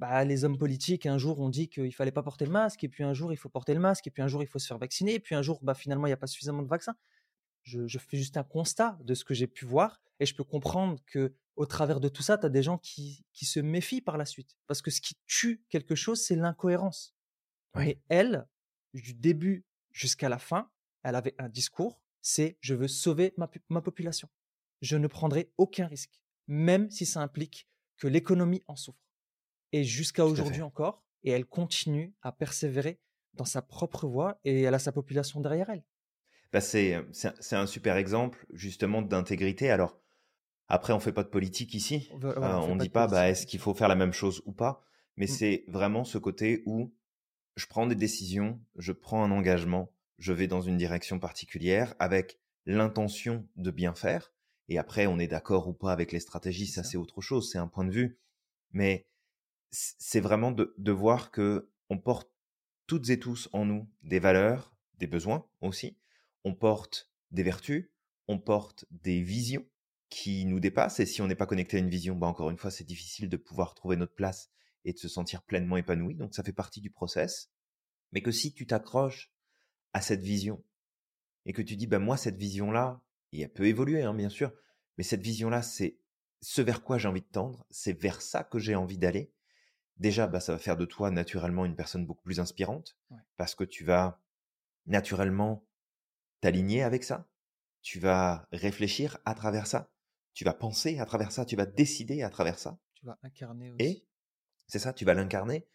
bah, 0.00 0.24
les 0.24 0.44
hommes 0.44 0.56
politiques, 0.56 1.04
un 1.04 1.18
jour, 1.18 1.40
ont 1.40 1.50
dit 1.50 1.68
qu'il 1.68 1.92
fallait 1.94 2.10
pas 2.10 2.22
porter 2.22 2.46
le 2.46 2.50
masque, 2.50 2.82
et 2.82 2.88
puis 2.88 3.04
un 3.04 3.12
jour, 3.12 3.34
il 3.34 3.36
faut 3.36 3.50
porter 3.50 3.74
le 3.74 3.80
masque, 3.80 4.06
et 4.06 4.10
puis 4.10 4.22
un 4.22 4.28
jour, 4.28 4.42
il 4.42 4.46
faut 4.46 4.58
se 4.58 4.66
faire 4.66 4.78
vacciner, 4.78 5.14
et 5.14 5.20
puis 5.20 5.34
un 5.34 5.42
jour, 5.42 5.60
bah, 5.62 5.74
finalement, 5.74 6.06
il 6.06 6.08
n'y 6.08 6.14
a 6.14 6.16
pas 6.16 6.26
suffisamment 6.26 6.62
de 6.62 6.68
vaccins. 6.68 6.96
Je, 7.64 7.98
fais 7.98 8.16
juste 8.16 8.38
un 8.38 8.42
constat 8.42 8.98
de 9.02 9.12
ce 9.12 9.24
que 9.24 9.34
j'ai 9.34 9.46
pu 9.46 9.66
voir, 9.66 10.00
et 10.18 10.24
je 10.24 10.34
peux 10.34 10.42
comprendre 10.42 10.98
que 11.04 11.34
au 11.54 11.66
travers 11.66 12.00
de 12.00 12.08
tout 12.08 12.22
ça, 12.22 12.38
tu 12.38 12.46
as 12.46 12.48
des 12.48 12.62
gens 12.62 12.78
qui, 12.78 13.26
se 13.34 13.60
méfient 13.60 14.00
par 14.00 14.16
la 14.16 14.24
suite. 14.24 14.56
Parce 14.66 14.80
que 14.80 14.90
ce 14.90 15.02
qui 15.02 15.18
tue 15.26 15.62
quelque 15.68 15.94
chose, 15.94 16.22
c'est 16.22 16.36
l'incohérence. 16.36 17.14
Et 17.78 18.00
elle, 18.08 18.48
du 18.94 19.12
début 19.12 19.66
jusqu'à 19.90 20.30
la 20.30 20.38
fin, 20.38 20.70
elle 21.02 21.14
avait 21.14 21.34
un 21.38 21.50
discours, 21.50 22.00
c'est 22.22 22.56
je 22.60 22.74
veux 22.74 22.88
sauver 22.88 23.34
ma 23.36 23.82
population 23.82 24.30
je 24.80 24.96
ne 24.96 25.06
prendrai 25.06 25.52
aucun 25.58 25.86
risque, 25.86 26.20
même 26.46 26.90
si 26.90 27.06
ça 27.06 27.20
implique 27.20 27.68
que 27.96 28.08
l'économie 28.08 28.62
en 28.66 28.76
souffre. 28.76 28.98
Et 29.72 29.84
jusqu'à 29.84 30.26
aujourd'hui 30.26 30.62
encore, 30.62 31.04
et 31.22 31.30
elle 31.30 31.46
continue 31.46 32.14
à 32.22 32.32
persévérer 32.32 33.00
dans 33.34 33.44
sa 33.44 33.62
propre 33.62 34.06
voie 34.06 34.40
et 34.44 34.62
elle 34.62 34.74
a 34.74 34.78
sa 34.78 34.92
population 34.92 35.40
derrière 35.40 35.70
elle. 35.70 35.84
Bah 36.52 36.60
c'est, 36.60 36.96
un 37.52 37.66
super 37.66 37.96
exemple 37.96 38.44
justement 38.52 39.02
d'intégrité. 39.02 39.70
Alors, 39.70 40.00
après, 40.66 40.92
on 40.92 40.96
ne 40.96 41.02
fait 41.02 41.12
pas 41.12 41.22
de 41.22 41.28
politique 41.28 41.74
ici. 41.74 42.10
on 42.12 42.74
ne 42.74 42.80
dit 42.80 42.88
pas, 42.88 43.06
bah, 43.06 43.28
est-ce 43.28 43.46
qu'il 43.46 43.60
faut 43.60 43.74
faire 43.74 43.88
la 43.88 43.94
même 43.94 44.12
chose 44.12 44.42
ou 44.46 44.52
pas? 44.52 44.82
Mais 45.16 45.26
mmh. 45.26 45.28
c'est 45.28 45.64
vraiment 45.68 46.04
ce 46.04 46.18
côté 46.18 46.62
où 46.66 46.92
je 47.56 47.66
prends 47.66 47.86
des 47.86 47.94
décisions, 47.94 48.60
je 48.76 48.92
prends 48.92 49.22
un 49.22 49.30
engagement, 49.30 49.92
je 50.18 50.32
vais 50.32 50.46
dans 50.46 50.60
une 50.60 50.76
direction 50.76 51.18
particulière 51.18 51.94
avec 51.98 52.38
l'intention 52.66 53.46
de 53.56 53.70
bien 53.70 53.94
faire. 53.94 54.32
Et 54.70 54.78
après, 54.78 55.08
on 55.08 55.18
est 55.18 55.26
d'accord 55.26 55.68
ou 55.68 55.72
pas 55.72 55.92
avec 55.92 56.12
les 56.12 56.20
stratégies, 56.20 56.68
ça, 56.68 56.84
c'est 56.84 56.96
autre 56.96 57.20
chose, 57.20 57.50
c'est 57.50 57.58
un 57.58 57.66
point 57.66 57.84
de 57.84 57.90
vue. 57.90 58.18
Mais 58.70 59.08
c'est 59.72 60.20
vraiment 60.20 60.52
de, 60.52 60.74
de, 60.78 60.92
voir 60.92 61.32
que 61.32 61.68
on 61.90 61.98
porte 61.98 62.30
toutes 62.86 63.10
et 63.10 63.18
tous 63.18 63.48
en 63.52 63.64
nous 63.64 63.90
des 64.02 64.20
valeurs, 64.20 64.72
des 64.98 65.08
besoins 65.08 65.44
aussi. 65.60 65.98
On 66.44 66.54
porte 66.54 67.10
des 67.32 67.42
vertus, 67.42 67.90
on 68.28 68.38
porte 68.38 68.84
des 68.92 69.22
visions 69.22 69.66
qui 70.08 70.44
nous 70.44 70.60
dépassent. 70.60 71.00
Et 71.00 71.06
si 71.06 71.20
on 71.20 71.26
n'est 71.26 71.34
pas 71.34 71.46
connecté 71.46 71.76
à 71.76 71.80
une 71.80 71.90
vision, 71.90 72.14
bah 72.14 72.28
encore 72.28 72.50
une 72.50 72.58
fois, 72.58 72.70
c'est 72.70 72.84
difficile 72.84 73.28
de 73.28 73.36
pouvoir 73.36 73.74
trouver 73.74 73.96
notre 73.96 74.14
place 74.14 74.50
et 74.84 74.92
de 74.92 74.98
se 74.98 75.08
sentir 75.08 75.42
pleinement 75.42 75.78
épanoui. 75.78 76.14
Donc 76.14 76.32
ça 76.32 76.44
fait 76.44 76.52
partie 76.52 76.80
du 76.80 76.90
process. 76.90 77.50
Mais 78.12 78.22
que 78.22 78.30
si 78.30 78.54
tu 78.54 78.68
t'accroches 78.68 79.32
à 79.92 80.00
cette 80.00 80.22
vision 80.22 80.62
et 81.44 81.52
que 81.52 81.62
tu 81.62 81.74
dis, 81.74 81.88
bah 81.88 81.98
moi, 81.98 82.16
cette 82.16 82.36
vision-là, 82.36 83.02
et 83.32 83.42
elle 83.42 83.52
peut 83.52 83.66
évoluer, 83.66 84.02
hein, 84.02 84.14
bien 84.14 84.28
sûr. 84.28 84.52
Mais 84.98 85.04
cette 85.04 85.22
vision-là, 85.22 85.62
c'est 85.62 85.98
ce 86.40 86.62
vers 86.62 86.82
quoi 86.82 86.98
j'ai 86.98 87.08
envie 87.08 87.20
de 87.20 87.26
tendre, 87.26 87.66
c'est 87.70 87.92
vers 87.92 88.22
ça 88.22 88.44
que 88.44 88.58
j'ai 88.58 88.74
envie 88.74 88.98
d'aller. 88.98 89.32
Déjà, 89.96 90.26
bah, 90.26 90.40
ça 90.40 90.52
va 90.52 90.58
faire 90.58 90.76
de 90.76 90.86
toi 90.86 91.10
naturellement 91.10 91.66
une 91.66 91.76
personne 91.76 92.06
beaucoup 92.06 92.22
plus 92.22 92.40
inspirante, 92.40 92.96
parce 93.36 93.54
que 93.54 93.64
tu 93.64 93.84
vas 93.84 94.20
naturellement 94.86 95.66
t'aligner 96.40 96.82
avec 96.82 97.04
ça, 97.04 97.28
tu 97.82 97.98
vas 97.98 98.48
réfléchir 98.52 99.18
à 99.26 99.34
travers 99.34 99.66
ça, 99.66 99.92
tu 100.32 100.44
vas 100.44 100.54
penser 100.54 100.98
à 100.98 101.04
travers 101.04 101.32
ça, 101.32 101.44
tu 101.44 101.56
vas 101.56 101.66
décider 101.66 102.22
à 102.22 102.30
travers 102.30 102.58
ça. 102.58 102.78
Tu 102.94 103.04
vas 103.04 103.18
incarner 103.22 103.70
aussi. 103.70 103.84
Et 103.84 104.06
c'est 104.66 104.78
ça, 104.78 104.92
tu 104.92 105.04
vas 105.04 105.14
l'incarner. 105.14 105.66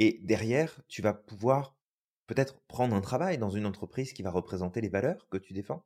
Et 0.00 0.20
derrière, 0.22 0.80
tu 0.88 1.02
vas 1.02 1.14
pouvoir 1.14 1.76
peut-être 2.26 2.60
prendre 2.62 2.94
un 2.94 3.00
travail 3.00 3.38
dans 3.38 3.50
une 3.50 3.66
entreprise 3.66 4.12
qui 4.12 4.22
va 4.22 4.30
représenter 4.30 4.80
les 4.80 4.88
valeurs 4.88 5.28
que 5.28 5.38
tu 5.38 5.52
défends 5.52 5.84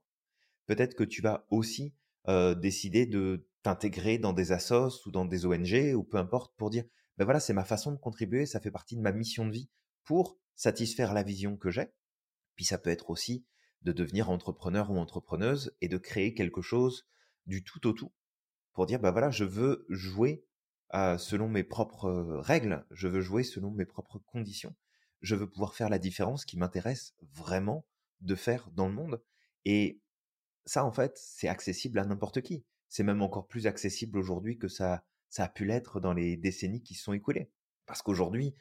peut-être 0.66 0.94
que 0.94 1.04
tu 1.04 1.22
vas 1.22 1.46
aussi 1.50 1.94
décider 2.26 3.06
de 3.06 3.48
t'intégrer 3.62 4.18
dans 4.18 4.32
des 4.32 4.52
assos 4.52 5.06
ou 5.06 5.10
dans 5.10 5.24
des 5.24 5.46
ONG 5.46 5.94
ou 5.94 6.02
peu 6.02 6.16
importe 6.16 6.56
pour 6.56 6.70
dire, 6.70 6.84
ben 7.16 7.24
voilà, 7.24 7.40
c'est 7.40 7.52
ma 7.52 7.64
façon 7.64 7.92
de 7.92 7.98
contribuer, 7.98 8.46
ça 8.46 8.60
fait 8.60 8.70
partie 8.70 8.96
de 8.96 9.02
ma 9.02 9.12
mission 9.12 9.46
de 9.46 9.52
vie 9.52 9.70
pour 10.04 10.38
satisfaire 10.54 11.14
la 11.14 11.22
vision 11.22 11.56
que 11.56 11.70
j'ai. 11.70 11.92
Puis 12.56 12.64
ça 12.64 12.78
peut 12.78 12.90
être 12.90 13.10
aussi 13.10 13.46
de 13.82 13.92
devenir 13.92 14.30
entrepreneur 14.30 14.90
ou 14.90 14.98
entrepreneuse 14.98 15.76
et 15.80 15.88
de 15.88 15.98
créer 15.98 16.34
quelque 16.34 16.62
chose 16.62 17.06
du 17.46 17.64
tout 17.64 17.86
au 17.86 17.92
tout 17.92 18.12
pour 18.72 18.86
dire, 18.86 19.00
ben 19.00 19.10
voilà, 19.10 19.30
je 19.30 19.44
veux 19.44 19.84
jouer 19.88 20.44
selon 20.92 21.48
mes 21.48 21.64
propres 21.64 22.10
règles, 22.40 22.84
je 22.90 23.08
veux 23.08 23.20
jouer 23.20 23.42
selon 23.44 23.70
mes 23.70 23.86
propres 23.86 24.18
conditions, 24.18 24.74
je 25.20 25.34
veux 25.34 25.48
pouvoir 25.48 25.74
faire 25.74 25.88
la 25.88 25.98
différence 25.98 26.44
qui 26.44 26.56
m'intéresse 26.56 27.14
vraiment 27.32 27.86
de 28.20 28.34
faire 28.34 28.70
dans 28.72 28.88
le 28.88 28.94
monde. 28.94 29.22
Et 29.64 30.00
ça, 30.64 30.84
en 30.84 30.92
fait, 30.92 31.12
c'est 31.16 31.48
accessible 31.48 31.98
à 31.98 32.04
n'importe 32.04 32.40
qui. 32.40 32.64
C'est 32.88 33.02
même 33.02 33.22
encore 33.22 33.46
plus 33.46 33.66
accessible 33.66 34.18
aujourd'hui 34.18 34.58
que 34.58 34.68
ça, 34.68 35.04
ça 35.28 35.44
a 35.44 35.48
pu 35.48 35.64
l'être 35.64 36.00
dans 36.00 36.12
les 36.12 36.36
décennies 36.36 36.82
qui 36.82 36.94
se 36.94 37.04
sont 37.04 37.12
écoulées. 37.12 37.50
Parce 37.86 38.02
qu'aujourd'hui, 38.02 38.54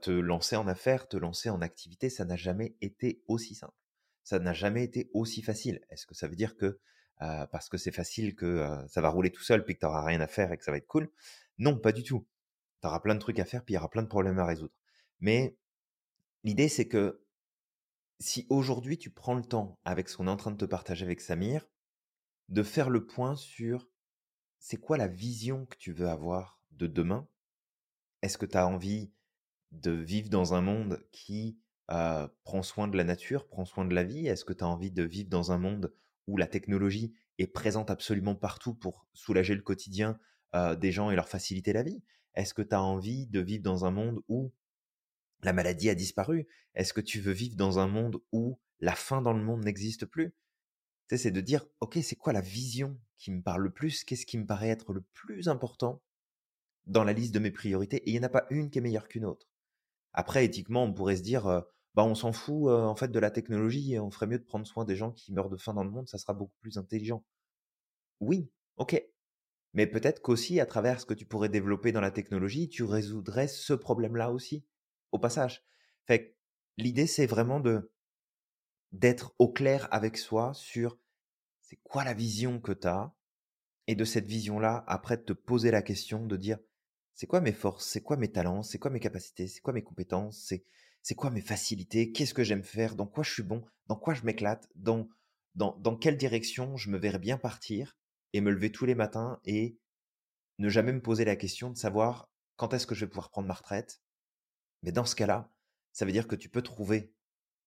te 0.00 0.10
lancer 0.10 0.56
en 0.56 0.68
affaires, 0.68 1.08
te 1.08 1.16
lancer 1.16 1.50
en 1.50 1.60
activité, 1.60 2.08
ça 2.08 2.24
n'a 2.24 2.36
jamais 2.36 2.76
été 2.80 3.22
aussi 3.26 3.54
simple. 3.54 3.74
Ça 4.22 4.38
n'a 4.38 4.52
jamais 4.52 4.84
été 4.84 5.10
aussi 5.12 5.42
facile. 5.42 5.80
Est-ce 5.90 6.06
que 6.06 6.14
ça 6.14 6.28
veut 6.28 6.36
dire 6.36 6.56
que 6.56 6.78
parce 7.18 7.68
que 7.68 7.76
c'est 7.76 7.92
facile 7.92 8.34
que 8.34 8.66
ça 8.88 9.00
va 9.00 9.08
rouler 9.08 9.30
tout 9.30 9.42
seul 9.42 9.64
puis 9.64 9.74
que 9.74 9.80
tu 9.80 9.86
n'auras 9.86 10.04
rien 10.04 10.20
à 10.20 10.28
faire 10.28 10.52
et 10.52 10.56
que 10.56 10.64
ça 10.64 10.70
va 10.70 10.76
être 10.76 10.86
cool? 10.86 11.10
Non, 11.58 11.76
pas 11.76 11.92
du 11.92 12.04
tout. 12.04 12.26
Tu 12.80 12.86
auras 12.86 13.00
plein 13.00 13.14
de 13.14 13.20
trucs 13.20 13.40
à 13.40 13.44
faire 13.44 13.64
puis 13.64 13.74
il 13.74 13.76
y 13.76 13.78
aura 13.78 13.90
plein 13.90 14.02
de 14.02 14.08
problèmes 14.08 14.38
à 14.38 14.46
résoudre. 14.46 14.74
Mais 15.18 15.56
l'idée, 16.44 16.68
c'est 16.68 16.86
que 16.86 17.20
si 18.22 18.46
aujourd'hui 18.48 18.96
tu 18.96 19.10
prends 19.10 19.34
le 19.34 19.42
temps, 19.42 19.78
avec 19.84 20.08
ce 20.08 20.16
qu'on 20.16 20.28
est 20.28 20.30
en 20.30 20.36
train 20.36 20.50
de 20.50 20.56
te 20.56 20.64
partager 20.64 21.04
avec 21.04 21.20
Samir, 21.20 21.68
de 22.48 22.62
faire 22.62 22.88
le 22.88 23.04
point 23.06 23.36
sur 23.36 23.88
c'est 24.58 24.76
quoi 24.76 24.96
la 24.96 25.08
vision 25.08 25.66
que 25.66 25.76
tu 25.76 25.92
veux 25.92 26.08
avoir 26.08 26.60
de 26.70 26.86
demain? 26.86 27.28
Est-ce 28.22 28.38
que 28.38 28.46
tu 28.46 28.56
as 28.56 28.66
envie 28.66 29.12
de 29.72 29.90
vivre 29.90 30.30
dans 30.30 30.54
un 30.54 30.60
monde 30.60 31.04
qui 31.10 31.58
prend 31.88 32.62
soin 32.62 32.88
de 32.88 32.96
la 32.96 33.04
nature, 33.04 33.48
prend 33.48 33.64
soin 33.64 33.84
de 33.84 33.94
la 33.94 34.04
vie? 34.04 34.26
Est-ce 34.26 34.44
que 34.44 34.52
tu 34.52 34.64
as 34.64 34.68
envie 34.68 34.92
de 34.92 35.02
vivre 35.02 35.28
dans 35.28 35.52
un 35.52 35.58
monde 35.58 35.92
où 36.26 36.36
la 36.36 36.46
technologie 36.46 37.12
est 37.38 37.48
présente 37.48 37.90
absolument 37.90 38.34
partout 38.34 38.74
pour 38.74 39.06
soulager 39.12 39.54
le 39.54 39.62
quotidien 39.62 40.18
des 40.78 40.92
gens 40.92 41.10
et 41.10 41.16
leur 41.16 41.28
faciliter 41.28 41.72
la 41.72 41.82
vie? 41.82 42.02
Est-ce 42.34 42.54
que 42.54 42.62
tu 42.62 42.74
as 42.74 42.82
envie 42.82 43.26
de 43.26 43.40
vivre 43.40 43.64
dans 43.64 43.84
un 43.84 43.90
monde 43.90 44.22
où 44.28 44.52
la 45.42 45.52
maladie 45.52 45.90
a 45.90 45.94
disparu 45.94 46.46
Est-ce 46.74 46.92
que 46.92 47.00
tu 47.00 47.20
veux 47.20 47.32
vivre 47.32 47.56
dans 47.56 47.78
un 47.78 47.86
monde 47.86 48.20
où 48.32 48.58
la 48.80 48.94
faim 48.94 49.22
dans 49.22 49.32
le 49.32 49.42
monde 49.42 49.64
n'existe 49.64 50.06
plus? 50.06 50.34
C'est 51.14 51.30
de 51.30 51.40
dire, 51.42 51.66
ok, 51.80 51.98
c'est 52.02 52.16
quoi 52.16 52.32
la 52.32 52.40
vision 52.40 52.98
qui 53.18 53.30
me 53.32 53.42
parle 53.42 53.62
le 53.62 53.70
plus? 53.70 54.02
Qu'est-ce 54.04 54.24
qui 54.24 54.38
me 54.38 54.46
paraît 54.46 54.70
être 54.70 54.94
le 54.94 55.02
plus 55.12 55.48
important 55.48 56.02
dans 56.86 57.04
la 57.04 57.12
liste 57.12 57.34
de 57.34 57.38
mes 57.38 57.50
priorités? 57.50 57.98
Et 57.98 58.10
il 58.10 58.12
n'y 58.14 58.20
en 58.20 58.28
a 58.28 58.30
pas 58.30 58.46
une 58.48 58.70
qui 58.70 58.78
est 58.78 58.82
meilleure 58.82 59.08
qu'une 59.08 59.26
autre. 59.26 59.46
Après, 60.14 60.44
éthiquement, 60.44 60.84
on 60.84 60.92
pourrait 60.92 61.16
se 61.16 61.22
dire, 61.22 61.64
bah 61.94 62.04
on 62.04 62.14
s'en 62.14 62.32
fout 62.32 62.70
en 62.70 62.96
fait 62.96 63.08
de 63.08 63.18
la 63.18 63.30
technologie 63.30 63.92
et 63.92 64.00
on 64.00 64.10
ferait 64.10 64.26
mieux 64.26 64.38
de 64.38 64.44
prendre 64.44 64.66
soin 64.66 64.84
des 64.84 64.96
gens 64.96 65.12
qui 65.12 65.32
meurent 65.32 65.50
de 65.50 65.58
faim 65.58 65.74
dans 65.74 65.84
le 65.84 65.90
monde, 65.90 66.08
ça 66.08 66.18
sera 66.18 66.32
beaucoup 66.32 66.56
plus 66.60 66.78
intelligent. 66.78 67.24
Oui, 68.20 68.50
ok. 68.76 69.02
Mais 69.74 69.86
peut-être 69.86 70.22
qu'aussi, 70.22 70.60
à 70.60 70.66
travers 70.66 71.00
ce 71.00 71.06
que 71.06 71.14
tu 71.14 71.26
pourrais 71.26 71.48
développer 71.48 71.92
dans 71.92 72.00
la 72.00 72.10
technologie, 72.10 72.68
tu 72.68 72.84
résoudrais 72.84 73.48
ce 73.48 73.72
problème-là 73.72 74.30
aussi, 74.30 74.64
au 75.12 75.18
passage. 75.18 75.64
Fait 76.06 76.36
l'idée, 76.76 77.06
c'est 77.06 77.26
vraiment 77.26 77.60
de 77.60 77.92
d'être 78.92 79.34
au 79.38 79.50
clair 79.50 79.88
avec 79.90 80.18
soi 80.18 80.52
sur 80.54 80.98
c'est 81.62 81.78
quoi 81.82 82.04
la 82.04 82.12
vision 82.12 82.60
que 82.60 82.72
tu 82.72 82.86
as 82.86 83.14
et 83.86 83.94
de 83.94 84.04
cette 84.04 84.26
vision-là, 84.26 84.84
après 84.86 85.16
de 85.16 85.22
te 85.22 85.32
poser 85.32 85.70
la 85.70 85.82
question 85.82 86.26
de 86.26 86.36
dire 86.36 86.58
c'est 87.14 87.26
quoi 87.26 87.40
mes 87.40 87.52
forces, 87.52 87.86
c'est 87.86 88.02
quoi 88.02 88.16
mes 88.16 88.30
talents, 88.30 88.62
c'est 88.62 88.78
quoi 88.78 88.90
mes 88.90 89.00
capacités, 89.00 89.46
c'est 89.46 89.60
quoi 89.60 89.72
mes 89.72 89.82
compétences, 89.82 90.38
c'est 90.46 90.64
c'est 91.02 91.14
quoi 91.16 91.30
mes 91.30 91.40
facilités, 91.40 92.12
qu'est-ce 92.12 92.34
que 92.34 92.44
j'aime 92.44 92.62
faire, 92.62 92.94
dans 92.94 93.06
quoi 93.06 93.24
je 93.24 93.32
suis 93.32 93.42
bon, 93.42 93.64
dans 93.88 93.96
quoi 93.96 94.14
je 94.14 94.22
m'éclate, 94.22 94.68
dans, 94.76 95.08
dans, 95.56 95.76
dans 95.78 95.96
quelle 95.96 96.16
direction 96.16 96.76
je 96.76 96.90
me 96.90 96.98
verrais 96.98 97.18
bien 97.18 97.38
partir 97.38 97.98
et 98.32 98.40
me 98.40 98.50
lever 98.52 98.70
tous 98.70 98.86
les 98.86 98.94
matins 98.94 99.40
et 99.44 99.76
ne 100.58 100.68
jamais 100.68 100.92
me 100.92 101.02
poser 101.02 101.24
la 101.24 101.36
question 101.36 101.70
de 101.70 101.76
savoir 101.76 102.30
quand 102.56 102.72
est-ce 102.72 102.86
que 102.86 102.94
je 102.94 103.04
vais 103.04 103.08
pouvoir 103.08 103.30
prendre 103.30 103.48
ma 103.48 103.54
retraite. 103.54 104.01
Mais 104.82 104.92
dans 104.92 105.04
ce 105.04 105.14
cas-là, 105.14 105.50
ça 105.92 106.04
veut 106.04 106.12
dire 106.12 106.28
que 106.28 106.36
tu 106.36 106.48
peux 106.48 106.62
trouver, 106.62 107.14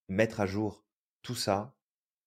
mettre 0.07 0.39
à 0.39 0.45
jour 0.45 0.85
tout 1.21 1.35
ça 1.35 1.75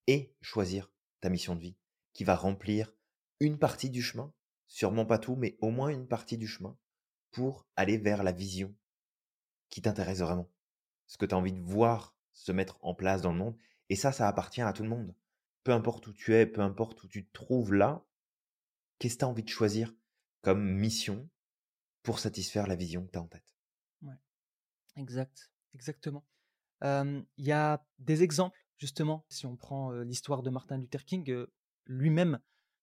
et 0.07 0.35
choisir 0.41 0.93
ta 1.21 1.29
mission 1.29 1.55
de 1.55 1.61
vie 1.61 1.77
qui 2.13 2.25
va 2.25 2.35
remplir 2.35 2.93
une 3.41 3.59
partie 3.59 3.91
du 3.91 4.03
chemin, 4.03 4.33
sûrement 4.67 5.07
pas 5.07 5.19
tout, 5.19 5.37
mais 5.37 5.57
au 5.61 5.71
moins 5.71 5.89
une 5.89 6.09
partie 6.09 6.39
du 6.39 6.49
chemin 6.49 6.77
pour 7.31 7.67
aller 7.77 7.99
vers 7.99 8.23
la 8.23 8.33
vision 8.33 8.75
qui 9.69 9.83
t'intéresse 9.83 10.21
vraiment 10.21 10.51
ce 11.07 11.17
que 11.17 11.27
tu 11.27 11.35
as 11.35 11.39
envie 11.39 11.53
de 11.53 11.61
voir 11.61 12.17
se 12.33 12.53
mettre 12.53 12.79
en 12.83 12.95
place 12.95 13.23
dans 13.23 13.33
le 13.33 13.39
monde. 13.39 13.57
Et 13.89 13.97
ça, 13.97 14.13
ça 14.13 14.29
appartient 14.29 14.63
à 14.63 14.73
tout 14.73 14.83
le 14.83 14.89
monde. 14.89 15.15
Peu 15.65 15.73
importe 15.73 16.07
où 16.07 16.13
tu 16.13 16.35
es, 16.35 16.47
peu 16.47 16.61
importe 16.61 17.03
où 17.03 17.09
tu 17.09 17.27
te 17.27 17.33
trouves 17.33 17.75
là, 17.75 18.05
qu'est-ce 18.99 19.15
que 19.15 19.21
tu 19.21 19.25
as 19.25 19.29
envie 19.29 19.43
de 19.43 19.49
choisir 19.49 19.95
comme 20.43 20.63
mission 20.63 21.29
pour 22.03 22.19
satisfaire 22.19 22.67
la 22.67 22.77
vision 22.77 23.05
que 23.05 23.13
tu 23.13 23.19
as 23.19 23.23
en 23.23 23.27
tête? 23.27 23.58
Exact, 24.99 25.51
exactement. 25.75 26.25
Il 26.83 27.25
y 27.39 27.53
a 27.53 27.85
des 27.99 28.23
exemples, 28.23 28.59
justement, 28.77 29.25
si 29.29 29.47
on 29.47 29.57
prend 29.57 29.93
l'histoire 29.93 30.43
de 30.43 30.51
Martin 30.51 30.79
Luther 30.79 31.05
King, 31.05 31.47
lui-même, 31.87 32.39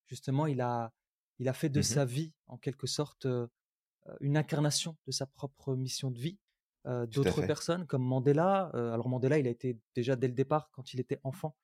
justement, 0.06 0.48
il 0.48 0.62
a, 0.62 0.94
il 1.40 1.48
a 1.48 1.54
fait 1.54 1.70
de 1.70 1.80
mmh 1.80 1.84
sa 1.84 2.06
vie, 2.06 2.34
en 2.48 2.58
quelque 2.58 2.88
sorte, 2.88 3.28
une 4.20 4.38
incarnation 4.38 4.98
de 5.08 5.12
sa 5.12 5.26
propre 5.26 5.76
mission 5.76 6.12
de 6.12 6.20
vie 6.20 6.40
d'autres 7.08 7.42
personnes 7.46 7.88
comme 7.88 8.04
Mandela. 8.04 8.70
alors 8.74 9.10
Mandela, 9.10 9.40
il 9.40 9.48
a 9.48 9.50
été 9.50 9.80
déjà 9.96 10.16
dès 10.16 10.28
le 10.28 10.34
départ, 10.34 10.70
quand 10.72 10.94
il 10.94 11.00
était 11.00 11.20
enfant, 11.24 11.56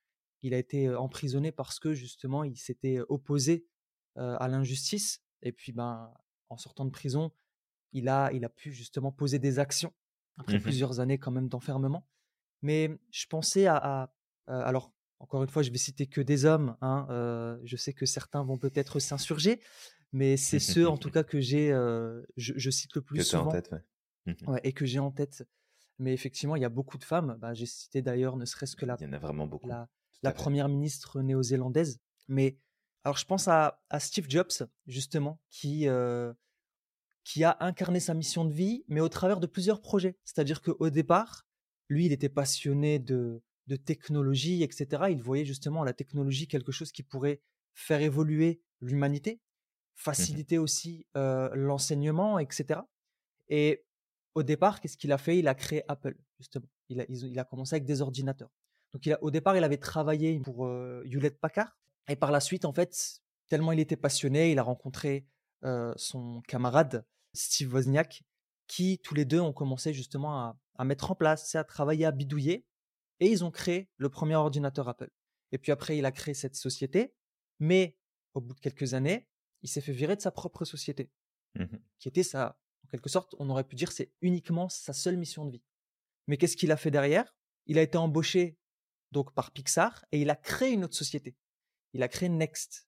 il 0.42 0.54
a 0.54 0.58
été 0.58 0.94
emprisonné 0.96 1.52
parce 1.52 1.80
que 1.80 1.94
justement 1.94 2.44
il 2.44 2.58
s'était 2.58 3.00
opposé 3.10 3.68
à 4.16 4.48
l'injustice. 4.48 5.24
Et 5.44 5.52
puis 5.52 5.72
ben, 5.72 6.14
en 6.50 6.58
sortant 6.58 6.86
de 6.86 6.92
prison, 6.92 7.32
il 7.94 8.10
a, 8.10 8.32
il 8.34 8.46
a 8.46 8.50
pu 8.50 8.72
justement 8.72 9.12
poser 9.12 9.40
des 9.40 9.60
actions 9.60 9.94
après 10.38 10.58
mmh 10.58 10.62
plusieurs 10.62 11.00
années 11.00 11.18
quand 11.18 11.32
même 11.32 11.48
d'enfermement. 11.48 12.08
Mais 12.62 13.00
je 13.12 13.26
pensais 13.28 13.68
à, 13.68 14.14
alors 14.48 14.94
encore 15.20 15.44
une 15.44 15.50
fois, 15.50 15.62
je 15.62 15.72
vais 15.72 15.78
citer 15.78 16.08
que 16.08 16.22
des 16.22 16.46
hommes. 16.46 16.76
Hein, 16.82 17.08
je 17.64 17.76
sais 17.76 17.94
que 17.94 18.06
certains 18.06 18.44
vont 18.44 18.58
peut-être 18.58 19.00
s'insurger, 19.00 19.62
mais 20.12 20.38
c'est 20.38 20.60
ceux 20.60 20.88
en 20.88 20.98
tout 20.98 21.12
cas 21.12 21.24
que 21.24 21.40
j'ai, 21.40 21.70
je, 22.38 22.70
cite 22.70 22.96
le 22.96 23.02
plus 23.02 23.20
que 23.20 23.24
souvent. 23.24 23.48
en 23.48 23.52
tête, 23.52 23.72
ouais. 23.72 23.84
Mmh 24.28 24.52
ouais, 24.52 24.62
et 24.64 24.74
que 24.74 24.86
j'ai 24.86 25.00
en 25.00 25.12
tête. 25.12 25.48
Mais 25.98 26.14
effectivement, 26.14 26.56
il 26.56 26.62
y 26.62 26.66
a 26.66 26.70
beaucoup 26.70 26.98
de 26.98 27.04
femmes. 27.04 27.38
Bah, 27.40 27.54
j'ai 27.54 27.66
cité 27.66 28.02
d'ailleurs 28.02 28.36
ne 28.36 28.46
serait-ce 28.46 28.76
que 28.76 28.86
la, 28.86 28.96
Il 29.00 29.06
y 29.06 29.10
en 29.10 29.14
a 29.14 29.20
vraiment 29.20 29.48
beaucoup. 29.48 29.68
la, 29.68 29.90
la 30.24 30.32
première 30.32 30.70
ministre 30.70 31.22
néo-zélandaise. 31.22 32.00
Mais 32.28 32.58
alors, 33.04 33.18
je 33.18 33.26
pense 33.26 33.48
à, 33.48 33.82
à 33.90 34.00
Steve 34.00 34.26
Jobs, 34.30 34.68
justement, 34.86 35.40
qui, 35.50 35.88
euh, 35.88 36.34
qui 37.24 37.44
a 37.44 37.58
incarné 37.60 38.00
sa 38.00 38.14
mission 38.14 38.46
de 38.46 38.54
vie, 38.54 38.84
mais 38.88 39.00
au 39.00 39.10
travers 39.10 39.40
de 39.40 39.48
plusieurs 39.48 39.82
projets. 39.82 40.18
C'est-à-dire 40.26 40.62
qu'au 40.62 40.90
départ, 40.90 41.46
lui, 41.90 42.06
il 42.06 42.12
était 42.12 42.30
passionné 42.30 43.00
de, 43.00 43.42
de 43.68 43.76
technologie, 43.76 44.64
etc. 44.64 45.04
Il 45.10 45.22
voyait 45.22 45.46
justement 45.46 45.84
la 45.84 45.94
technologie 45.94 46.48
quelque 46.48 46.72
chose 46.72 46.92
qui 46.92 47.04
pourrait 47.04 47.42
faire 47.74 48.02
évoluer 48.02 48.62
l'humanité, 48.82 49.40
Mmh 49.92 50.02
faciliter 50.02 50.58
aussi 50.58 51.06
euh, 51.16 51.50
l'enseignement, 51.54 52.40
etc. 52.40 52.82
Et 53.50 53.86
au 54.34 54.44
départ, 54.44 54.80
qu'est-ce 54.80 54.98
qu'il 54.98 55.12
a 55.12 55.18
fait? 55.18 55.38
Il 55.38 55.48
a 55.48 55.54
créé 55.54 55.84
Apple, 55.88 56.16
justement. 56.40 56.66
Il 56.90 57.02
a, 57.02 57.06
il 57.08 57.38
a, 57.38 57.44
commencé 57.44 57.76
avec 57.76 57.86
des 57.86 58.02
ordinateurs. 58.02 58.50
Donc, 58.94 59.06
il 59.06 59.14
a, 59.14 59.24
au 59.24 59.30
départ, 59.30 59.56
il 59.58 59.64
avait 59.64 59.78
travaillé 59.78 60.40
pour 60.40 60.66
euh, 60.66 61.04
Hewlett 61.06 61.40
Packard. 61.40 61.78
Et 62.08 62.16
par 62.16 62.32
la 62.32 62.40
suite, 62.40 62.66
en 62.66 62.74
fait, 62.74 63.22
tellement 63.48 63.72
il 63.74 63.80
était 63.80 63.96
passionné, 63.96 64.52
il 64.52 64.60
a 64.60 64.64
rencontré 64.64 65.26
euh, 65.64 65.94
son 65.96 66.42
camarade 66.48 67.06
Steve 67.34 67.74
Wozniak, 67.74 68.24
qui 68.68 69.00
tous 69.00 69.16
les 69.16 69.26
deux 69.26 69.40
ont 69.40 69.54
commencé 69.54 69.94
justement 69.94 70.40
à, 70.40 70.60
à 70.78 70.84
mettre 70.84 71.12
en 71.12 71.16
place, 71.16 71.56
à 71.56 71.64
travailler, 71.64 72.06
à 72.06 72.12
bidouiller. 72.12 72.66
Et 73.20 73.28
ils 73.30 73.44
ont 73.44 73.52
créé 73.52 73.90
le 73.98 74.10
premier 74.10 74.36
ordinateur 74.36 74.90
Apple. 74.90 75.12
Et 75.52 75.58
puis 75.58 75.72
après, 75.72 75.98
il 75.98 76.06
a 76.06 76.12
créé 76.12 76.34
cette 76.34 76.56
société. 76.56 77.14
Mais 77.60 77.98
au 78.34 78.42
bout 78.42 78.56
de 78.56 78.60
quelques 78.60 78.94
années, 78.94 79.28
il 79.62 79.70
s'est 79.70 79.82
fait 79.82 79.94
virer 79.94 80.16
de 80.16 80.22
sa 80.22 80.32
propre 80.32 80.66
société, 80.66 81.12
mmh 81.56 81.78
qui 82.00 82.08
était 82.08 82.24
sa, 82.24 82.58
quelque 82.90 83.10
sorte, 83.10 83.36
on 83.38 83.50
aurait 83.52 83.64
pu 83.64 83.76
dire 83.76 83.92
c'est 83.92 84.12
uniquement 84.22 84.70
sa 84.70 84.92
seule 84.94 85.18
mission 85.18 85.46
de 85.46 85.52
vie. 85.52 85.64
Mais 86.28 86.38
qu'est-ce 86.38 86.58
qu'il 86.58 86.72
a 86.72 86.78
fait 86.78 86.90
derrière? 86.90 87.36
Il 87.68 87.78
a 87.78 87.84
été 87.84 87.98
embauché 87.98 88.58
donc 89.12 89.34
par 89.34 89.52
Pixar 89.52 90.04
et 90.12 90.20
il 90.22 90.30
a 90.30 90.36
créé 90.36 90.72
une 90.72 90.84
autre 90.84 90.96
société. 90.96 91.36
Il 91.94 92.02
a 92.02 92.08
créé 92.08 92.30
Next, 92.30 92.88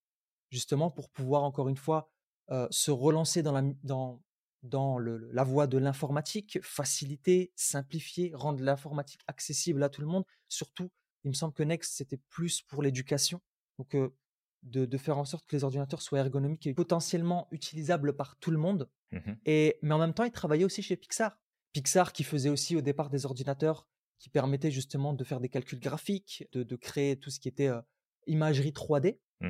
justement 0.50 0.90
pour 0.90 1.10
pouvoir 1.10 1.44
encore 1.44 1.70
une 1.70 1.78
fois 1.78 2.12
euh, 2.52 2.68
se 2.72 2.92
relancer 2.92 3.44
dans 3.44 3.52
la, 3.52 3.64
dans, 3.84 4.22
dans 4.64 4.98
le, 4.98 5.30
la 5.32 5.44
voie 5.44 5.68
de 5.68 5.78
l'informatique, 5.78 6.60
faciliter, 6.62 7.52
simplifier, 7.56 8.32
rendre 8.34 8.64
l'informatique 8.64 9.22
accessible 9.28 9.84
à 9.84 9.90
tout 9.90 10.02
le 10.02 10.08
monde. 10.08 10.26
Surtout, 10.50 10.90
il 11.24 11.30
me 11.30 11.34
semble 11.34 11.54
que 11.54 11.64
Next, 11.64 11.96
c'était 11.96 12.20
plus 12.30 12.62
pour 12.62 12.84
l'éducation. 12.84 13.42
Donc, 13.78 13.96
euh, 13.96 14.16
de, 14.64 14.98
faire 14.98 15.18
en 15.18 15.26
sorte 15.26 15.46
que 15.46 15.56
les 15.56 15.64
ordinateurs 15.64 16.02
soient 16.02 16.20
ergonomiques 16.20 16.68
et 16.68 16.74
potentiellement 16.74 17.48
utilisables 17.52 18.16
par 18.16 18.38
tout 18.38 18.52
le 18.52 18.58
monde. 18.58 18.90
Mmh 19.12 19.34
Et, 19.46 19.78
mais 19.82 19.94
en 19.94 20.00
même 20.00 20.14
temps, 20.14 20.24
il 20.24 20.32
travaillait 20.32 20.64
aussi 20.64 20.82
chez 20.82 20.96
Pixar. 20.96 21.38
Pixar 21.74 22.14
qui 22.14 22.24
faisait 22.24 22.50
aussi 22.50 22.76
au 22.76 22.82
départ 22.82 23.10
des 23.10 23.26
ordinateurs 23.26 23.88
qui 24.20 24.30
permettaient 24.30 24.72
justement 24.72 25.14
de 25.14 25.24
faire 25.24 25.42
des 25.42 25.50
calculs 25.50 25.80
graphiques, 25.80 26.48
de, 26.54 26.76
créer 26.78 27.18
tout 27.20 27.30
ce 27.30 27.40
qui 27.40 27.50
était 27.50 27.68
euh, 27.68 27.82
imagerie 28.28 28.72
3D. 28.72 29.20
mmh 29.42 29.50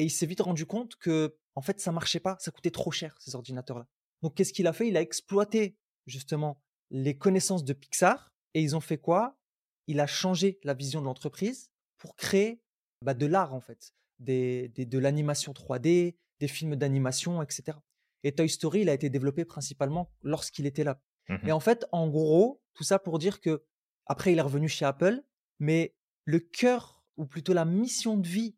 Et 0.00 0.04
il 0.04 0.10
s'est 0.10 0.26
vite 0.26 0.40
rendu 0.40 0.64
compte 0.66 0.96
que, 0.96 1.36
en 1.54 1.62
fait, 1.62 1.80
ça 1.80 1.92
marchait 1.92 2.20
pas, 2.20 2.36
ça 2.40 2.50
coûtait 2.50 2.70
trop 2.70 2.90
cher, 2.90 3.16
ces 3.20 3.34
ordinateurs-là. 3.34 3.86
Donc, 4.22 4.34
qu'est-ce 4.34 4.52
qu'il 4.52 4.66
a 4.66 4.72
fait? 4.72 4.88
Il 4.88 4.96
a 4.96 5.00
exploité 5.00 5.76
justement 6.06 6.62
les 6.90 7.16
connaissances 7.16 7.64
de 7.64 7.72
Pixar 7.72 8.32
et 8.54 8.62
ils 8.62 8.74
ont 8.74 8.80
fait 8.80 8.98
quoi? 8.98 9.38
Il 9.86 10.00
a 10.00 10.06
changé 10.06 10.58
la 10.64 10.74
vision 10.74 11.00
de 11.00 11.06
l'entreprise 11.06 11.70
pour 11.98 12.16
créer 12.16 12.62
bah, 13.02 13.14
de 13.14 13.26
l'art, 13.26 13.54
en 13.54 13.60
fait 13.60 13.92
des, 14.20 14.68
de 14.68 14.98
l'animation 14.98 15.52
3D, 15.52 16.14
des 16.38 16.48
films 16.48 16.76
d'animation, 16.76 17.42
etc. 17.42 17.78
Et 18.22 18.32
Toy 18.32 18.48
Story, 18.48 18.82
il 18.82 18.88
a 18.88 18.94
été 18.94 19.10
développé 19.10 19.44
principalement 19.44 20.12
lorsqu'il 20.22 20.66
était 20.66 20.84
là. 20.84 21.00
Mmh 21.28 21.48
Et 21.48 21.52
en 21.52 21.60
fait, 21.60 21.86
en 21.92 22.08
gros, 22.08 22.62
tout 22.74 22.84
ça 22.84 22.98
pour 22.98 23.18
dire 23.18 23.40
que 23.40 23.64
après, 24.06 24.32
il 24.32 24.38
est 24.38 24.42
revenu 24.42 24.68
chez 24.68 24.84
Apple, 24.84 25.22
mais 25.58 25.94
le 26.24 26.38
cœur, 26.38 27.02
ou 27.16 27.26
plutôt 27.26 27.52
la 27.52 27.64
mission 27.64 28.16
de 28.16 28.26
vie 28.26 28.56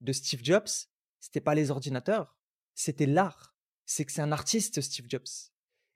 de 0.00 0.12
Steve 0.12 0.40
Jobs, 0.42 0.68
c'était 1.20 1.40
pas 1.40 1.54
les 1.54 1.70
ordinateurs, 1.70 2.36
c'était 2.74 3.06
l'art. 3.06 3.54
C'est 3.86 4.04
que 4.04 4.12
c'est 4.12 4.22
un 4.22 4.32
artiste, 4.32 4.80
Steve 4.80 5.06
Jobs. 5.08 5.26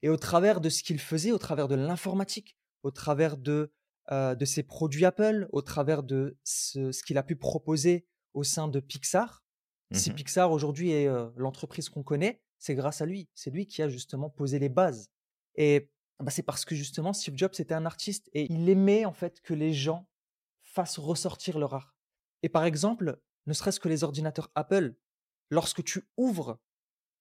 Et 0.03 0.09
au 0.09 0.17
travers 0.17 0.61
de 0.61 0.69
ce 0.69 0.83
qu'il 0.83 0.99
faisait, 0.99 1.33
au 1.33 1.39
travers 1.39 1.69
de 1.69 1.77
l'informatique, 1.77 2.57
au 2.83 2.91
travers 2.91 3.37
de, 3.37 3.73
euh, 4.11 4.35
de 4.35 4.45
ses 4.45 4.65
produits 4.65 5.05
Apple, 5.05 5.49
au 5.53 5.63
travers 5.63 6.03
de 6.03 6.37
ce, 6.43 6.91
ce 6.93 7.03
qu'il 7.05 7.19
a 7.19 7.23
pu 7.23 7.37
proposer 7.37 8.07
au 8.35 8.43
sein 8.43 8.69
de 8.69 8.81
Pixar. 8.81 9.45
Si 9.93 10.11
mmh 10.11 10.15
Pixar 10.15 10.51
aujourd'hui 10.51 10.91
est 10.91 11.09
l'entreprise 11.37 11.89
qu'on 11.89 12.03
connaît, 12.03 12.43
c'est 12.59 12.75
grâce 12.75 13.01
à 13.01 13.07
lui. 13.07 13.29
C'est 13.35 13.51
lui 13.51 13.67
qui 13.67 13.81
a 13.83 13.89
justement 13.89 14.29
posé 14.29 14.59
les 14.59 14.69
bases. 14.69 15.11
Et 15.55 15.91
bah, 16.19 16.31
c'est 16.31 16.43
parce 16.43 16.65
que 16.65 16.75
justement 16.75 17.13
Steve 17.13 17.37
Jobs 17.37 17.55
était 17.59 17.75
un 17.75 17.87
artiste 17.87 18.31
et 18.33 18.51
il 18.53 18.69
aimait 18.69 19.05
en 19.05 19.13
fait 19.13 19.41
que 19.41 19.55
les 19.55 19.73
gens 19.73 20.09
fassent 20.63 20.99
ressortir 20.99 21.59
leur 21.59 21.75
art. 21.75 21.95
Et 22.43 22.49
par 22.49 22.65
exemple, 22.65 23.21
ne 23.47 23.53
serait-ce 23.53 23.81
que 23.81 23.89
les 23.89 24.05
ordinateurs 24.05 24.51
Apple, 24.55 24.95
lorsque 25.51 25.85
tu 25.85 26.09
ouvres 26.17 26.61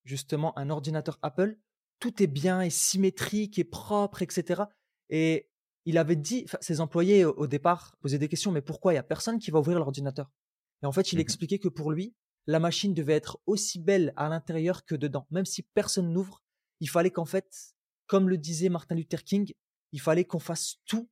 justement 0.04 0.58
un 0.58 0.70
ordinateur 0.70 1.20
Apple, 1.22 1.58
tout 2.00 2.22
est 2.22 2.28
bien 2.28 2.62
et 2.62 2.70
symétrique 2.70 3.60
et 3.60 3.64
propre, 3.64 4.22
etc. 4.22 4.64
Et 5.10 5.50
il 5.86 5.98
avait 5.98 6.16
dit, 6.16 6.46
ses 6.62 6.82
employés 6.82 7.26
au 7.26 7.48
départ 7.48 7.96
posaient 8.00 8.20
des 8.20 8.30
questions, 8.30 8.52
mais 8.52 8.62
pourquoi 8.62 8.94
il 8.94 8.96
n'y 8.96 9.00
a 9.00 9.04
personne 9.04 9.40
qui 9.40 9.52
va 9.52 9.60
ouvrir 9.60 9.80
l'ordinateur? 9.80 10.32
Et 10.82 10.86
en 10.86 10.92
fait, 10.92 11.14
il 11.14 11.18
mmh 11.18 11.22
expliquait 11.22 11.60
que 11.60 11.70
pour 11.70 11.92
lui, 11.92 12.14
la 12.46 12.60
machine 12.60 12.94
devait 12.94 13.14
être 13.14 13.40
aussi 13.46 13.80
belle 13.80 14.14
à 14.18 14.28
l'intérieur 14.28 14.84
que 14.86 14.96
dedans. 14.96 15.28
Même 15.32 15.46
si 15.46 15.64
personne 15.64 16.12
n'ouvre, 16.12 16.42
il 16.82 16.90
fallait 16.90 17.12
qu'en 17.12 17.26
fait, 17.26 17.76
comme 18.08 18.30
le 18.30 18.38
disait 18.38 18.70
Martin 18.70 18.96
Luther 18.96 19.24
King, 19.24 19.54
il 19.94 20.02
fallait 20.02 20.26
qu'on 20.26 20.40
fasse 20.40 20.78
tout 20.86 21.10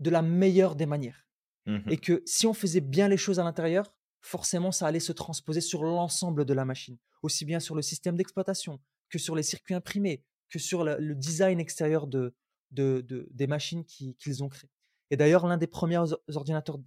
de 0.00 0.10
la 0.10 0.22
meilleure 0.22 0.76
des 0.76 0.86
manières. 0.86 1.26
Mmh 1.66 1.88
et 1.88 1.96
que 1.96 2.22
si 2.26 2.46
on 2.46 2.52
faisait 2.52 2.82
bien 2.82 3.08
les 3.08 3.16
choses 3.16 3.40
à 3.40 3.44
l'intérieur, 3.44 3.94
forcément, 4.24 4.72
ça 4.72 4.86
allait 4.86 5.00
se 5.00 5.12
transposer 5.12 5.60
sur 5.60 5.84
l'ensemble 5.84 6.44
de 6.44 6.54
la 6.54 6.64
machine, 6.64 6.96
aussi 7.22 7.44
bien 7.44 7.60
sur 7.60 7.74
le 7.74 7.82
système 7.82 8.16
d'exploitation 8.16 8.80
que 9.10 9.18
sur 9.18 9.36
les 9.36 9.42
circuits 9.42 9.74
imprimés, 9.74 10.24
que 10.48 10.58
sur 10.58 10.82
le, 10.82 11.14
design 11.14 11.60
extérieur 11.60 12.06
de, 12.06 12.34
des 12.70 13.46
machines 13.46 13.84
qu'ils 13.84 14.42
ont 14.42 14.48
créées. 14.48 14.70
Et 15.10 15.16
d'ailleurs, 15.16 15.46
l'un 15.46 15.58
des 15.58 15.66
premiers 15.66 16.00
ordinateurs 16.34 16.78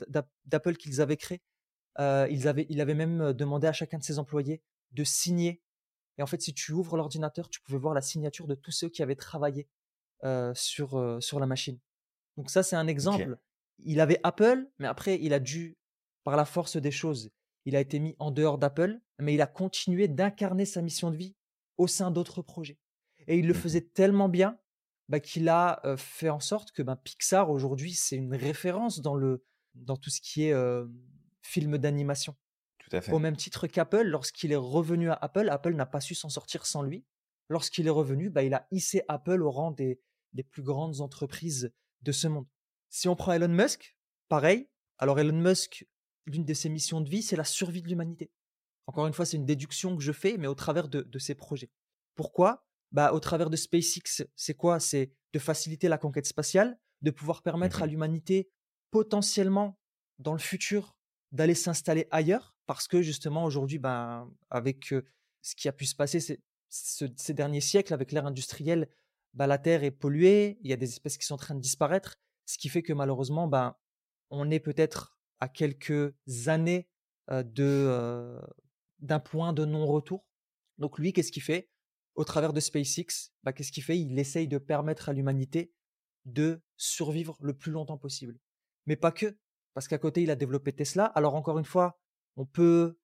d'Apple 0.46 0.76
qu'ils 0.76 1.00
avaient 1.00 1.18
créé, 1.18 1.42
euh, 2.00 2.28
ils 2.32 2.48
avaient, 2.48 2.66
il 2.70 2.82
avait 2.82 2.96
même 2.96 3.34
demandé 3.34 3.68
à 3.68 3.74
chacun 3.74 4.00
de 4.00 4.04
ses 4.04 4.18
employés 4.20 4.62
de 4.92 5.04
signer. 5.04 5.62
Et 6.18 6.24
en 6.24 6.26
fait, 6.26 6.42
si 6.42 6.54
tu 6.54 6.72
ouvres 6.72 6.98
l'ordinateur, 6.98 7.50
tu 7.50 7.62
pouvais 7.62 7.78
voir 7.78 7.94
la 7.94 8.02
signature 8.02 8.48
de 8.48 8.56
tous 8.56 8.72
ceux 8.72 8.90
qui 8.90 9.04
avaient 9.04 9.16
travaillé 9.16 9.68
euh, 10.24 10.52
sur, 10.56 10.98
euh, 10.98 11.22
sur 11.22 11.40
la 11.40 11.46
machine. 11.46 11.78
Donc 12.36 12.50
ça, 12.50 12.64
c'est 12.64 12.76
un 12.76 12.88
exemple. 12.88 13.38
Il 13.86 14.00
avait 14.00 14.20
Apple, 14.24 14.68
mais 14.80 14.88
après, 14.88 15.20
il 15.22 15.34
a 15.34 15.40
dû, 15.40 15.78
par 16.28 16.36
la 16.36 16.44
force 16.44 16.76
des 16.76 16.92
choses, 16.92 17.32
il 17.64 17.74
a 17.78 17.80
été 17.80 18.00
mis 18.00 18.14
en 18.20 18.32
dehors 18.32 18.58
d'Apple, 18.58 19.00
mais 19.18 19.34
il 19.34 19.42
a 19.42 19.48
continué 19.48 20.10
d'incarner 20.10 20.66
sa 20.66 20.82
mission 20.82 21.10
de 21.10 21.16
vie 21.16 21.38
au 21.78 21.88
sein 21.88 22.12
d'autres 22.12 22.42
projets. 22.42 22.78
Et 23.28 23.40
il 23.40 23.48
le 23.48 23.54
mmh 23.54 23.56
faisait 23.56 23.82
tellement 23.94 24.28
bien 24.28 24.60
bah, 25.08 25.22
qu'il 25.22 25.48
a 25.48 25.82
fait 25.96 26.28
en 26.28 26.42
sorte 26.42 26.74
que 26.74 26.82
bah, 26.82 26.98
Pixar 26.98 27.50
aujourd'hui 27.50 27.94
c'est 27.94 28.18
une 28.18 28.36
référence 28.36 29.00
dans 29.00 29.16
le 29.16 29.46
dans 29.74 29.96
tout 29.96 30.10
ce 30.10 30.20
qui 30.20 30.44
est 30.44 30.54
film 31.44 31.78
d'animation. 31.78 32.36
Tout 32.80 32.94
à 32.94 33.00
fait. 33.00 33.14
Au 33.14 33.20
même 33.20 33.38
titre 33.38 33.66
qu'Apple, 33.68 34.04
lorsqu'il 34.04 34.52
est 34.52 34.58
revenu 34.58 35.10
à 35.10 35.14
Apple, 35.14 35.48
Apple 35.48 35.76
n'a 35.76 35.86
pas 35.86 36.02
su 36.02 36.14
s'en 36.14 36.28
sortir 36.28 36.66
sans 36.66 36.82
lui. 36.82 37.06
Lorsqu'il 37.48 37.88
est 37.88 37.90
revenu, 37.90 38.30
bah, 38.30 38.44
il 38.44 38.54
a 38.54 38.68
hissé 38.72 39.02
Apple 39.08 39.42
au 39.42 39.50
rang 39.50 39.72
des, 39.72 40.02
des 40.34 40.44
plus 40.44 40.62
grandes 40.62 41.00
entreprises 41.00 41.72
de 42.02 42.12
ce 42.12 42.28
monde. 42.28 42.48
Si 42.90 43.08
on 43.08 43.16
prend 43.16 43.32
Elon 43.32 43.48
Musk, 43.48 43.96
pareil. 44.28 44.68
Alors 44.98 45.20
Elon 45.20 45.40
Musk, 45.40 45.86
l'une 46.28 46.46
de 46.46 46.54
ses 46.54 46.70
missions 46.70 47.02
de 47.02 47.10
vie, 47.10 47.22
c'est 47.22 47.36
la 47.36 47.44
survie 47.44 47.82
de 47.82 47.88
l'humanité. 47.88 48.32
Encore 48.86 49.08
une 49.08 49.14
fois, 49.14 49.26
c'est 49.26 49.38
une 49.38 49.46
déduction 49.46 49.96
que 49.98 50.04
je 50.04 50.12
fais, 50.12 50.38
mais 50.38 50.48
au 50.48 50.56
travers 50.56 50.88
de, 50.88 51.02
de 51.02 51.20
ses 51.20 51.36
projets. 51.36 51.72
Pourquoi? 52.16 52.66
Bah, 52.92 53.14
Au 53.14 53.20
travers 53.20 53.50
de 53.50 53.58
SpaceX, 53.58 54.26
c'est 54.36 54.54
quoi? 54.54 54.80
C'est 54.80 55.12
de 55.34 55.40
faciliter 55.40 55.90
la 55.90 55.98
conquête 55.98 56.26
spatiale, 56.26 56.80
de 57.02 57.12
pouvoir 57.12 57.42
permettre 57.44 57.84
à 57.84 57.88
mmh 57.88 57.90
l'humanité 57.90 58.50
potentiellement, 58.92 59.78
dans 60.20 60.34
le 60.34 60.40
futur, 60.40 60.98
d'aller 61.32 61.54
s'installer 61.54 62.08
ailleurs, 62.10 62.56
parce 62.66 62.88
que 62.88 63.02
justement, 63.02 63.44
aujourd'hui, 63.44 63.80
ben, 63.80 64.32
avec 64.50 64.94
ce 65.42 65.56
qui 65.56 65.68
a 65.68 65.74
pu 65.74 65.86
se 65.86 65.96
passer 65.96 66.20
ces, 66.20 66.42
ces 66.70 67.34
derniers 67.34 67.62
siècles, 67.62 67.94
avec 67.94 68.12
l'ère 68.12 68.26
industrielle, 68.26 68.90
bah, 69.34 69.46
la 69.46 69.58
Terre 69.58 69.84
est 69.84 69.92
polluée, 69.92 70.58
il 70.62 70.70
y 70.70 70.74
a 70.74 70.78
des 70.78 70.90
espèces 70.90 71.18
qui 71.18 71.26
sont 71.26 71.36
en 71.36 71.38
train 71.38 71.56
de 71.56 71.60
disparaître, 71.60 72.16
ce 72.46 72.58
qui 72.58 72.70
fait 72.70 72.82
que 72.82 72.94
malheureusement, 72.94 73.48
ben, 73.48 73.76
on 74.30 74.50
est 74.50 74.60
peut-être 74.60 75.17
à 75.40 75.48
quelques 75.48 76.14
années 76.48 76.88
de 77.30 78.40
d'un 79.00 79.20
point 79.20 79.54
de 79.54 79.66
non-retour? 79.66 80.26
Donc 80.78 80.98
lui, 81.00 81.14
qu'est-ce 81.14 81.32
qu'il 81.32 81.44
fait? 81.44 81.70
Au 82.16 82.24
travers 82.24 82.54
de 82.54 82.60
SpaceX, 82.60 83.32
bah, 83.44 83.54
qu'est-ce 83.54 83.72
qu'il 83.72 83.84
fait? 83.84 84.00
Il 84.00 84.18
essaye 84.18 84.48
de 84.48 84.58
permettre 84.58 85.10
à 85.10 85.14
l'humanité 85.14 85.72
de 86.26 86.62
survivre 86.76 87.38
le 87.42 87.56
plus 87.56 87.72
longtemps 87.72 87.98
possible. 87.98 88.40
Mais 88.86 88.96
pas 88.96 89.12
que, 89.12 89.38
parce 89.74 89.88
qu'à 89.88 89.98
côté, 89.98 90.24
il 90.24 90.32
a 90.32 90.36
développé 90.36 90.74
Tesla. 90.74 91.06
Alors 91.06 91.36
encore 91.36 91.60
une 91.60 91.66
fois, 91.66 92.00
on 92.36 92.46
peut, 92.46 92.98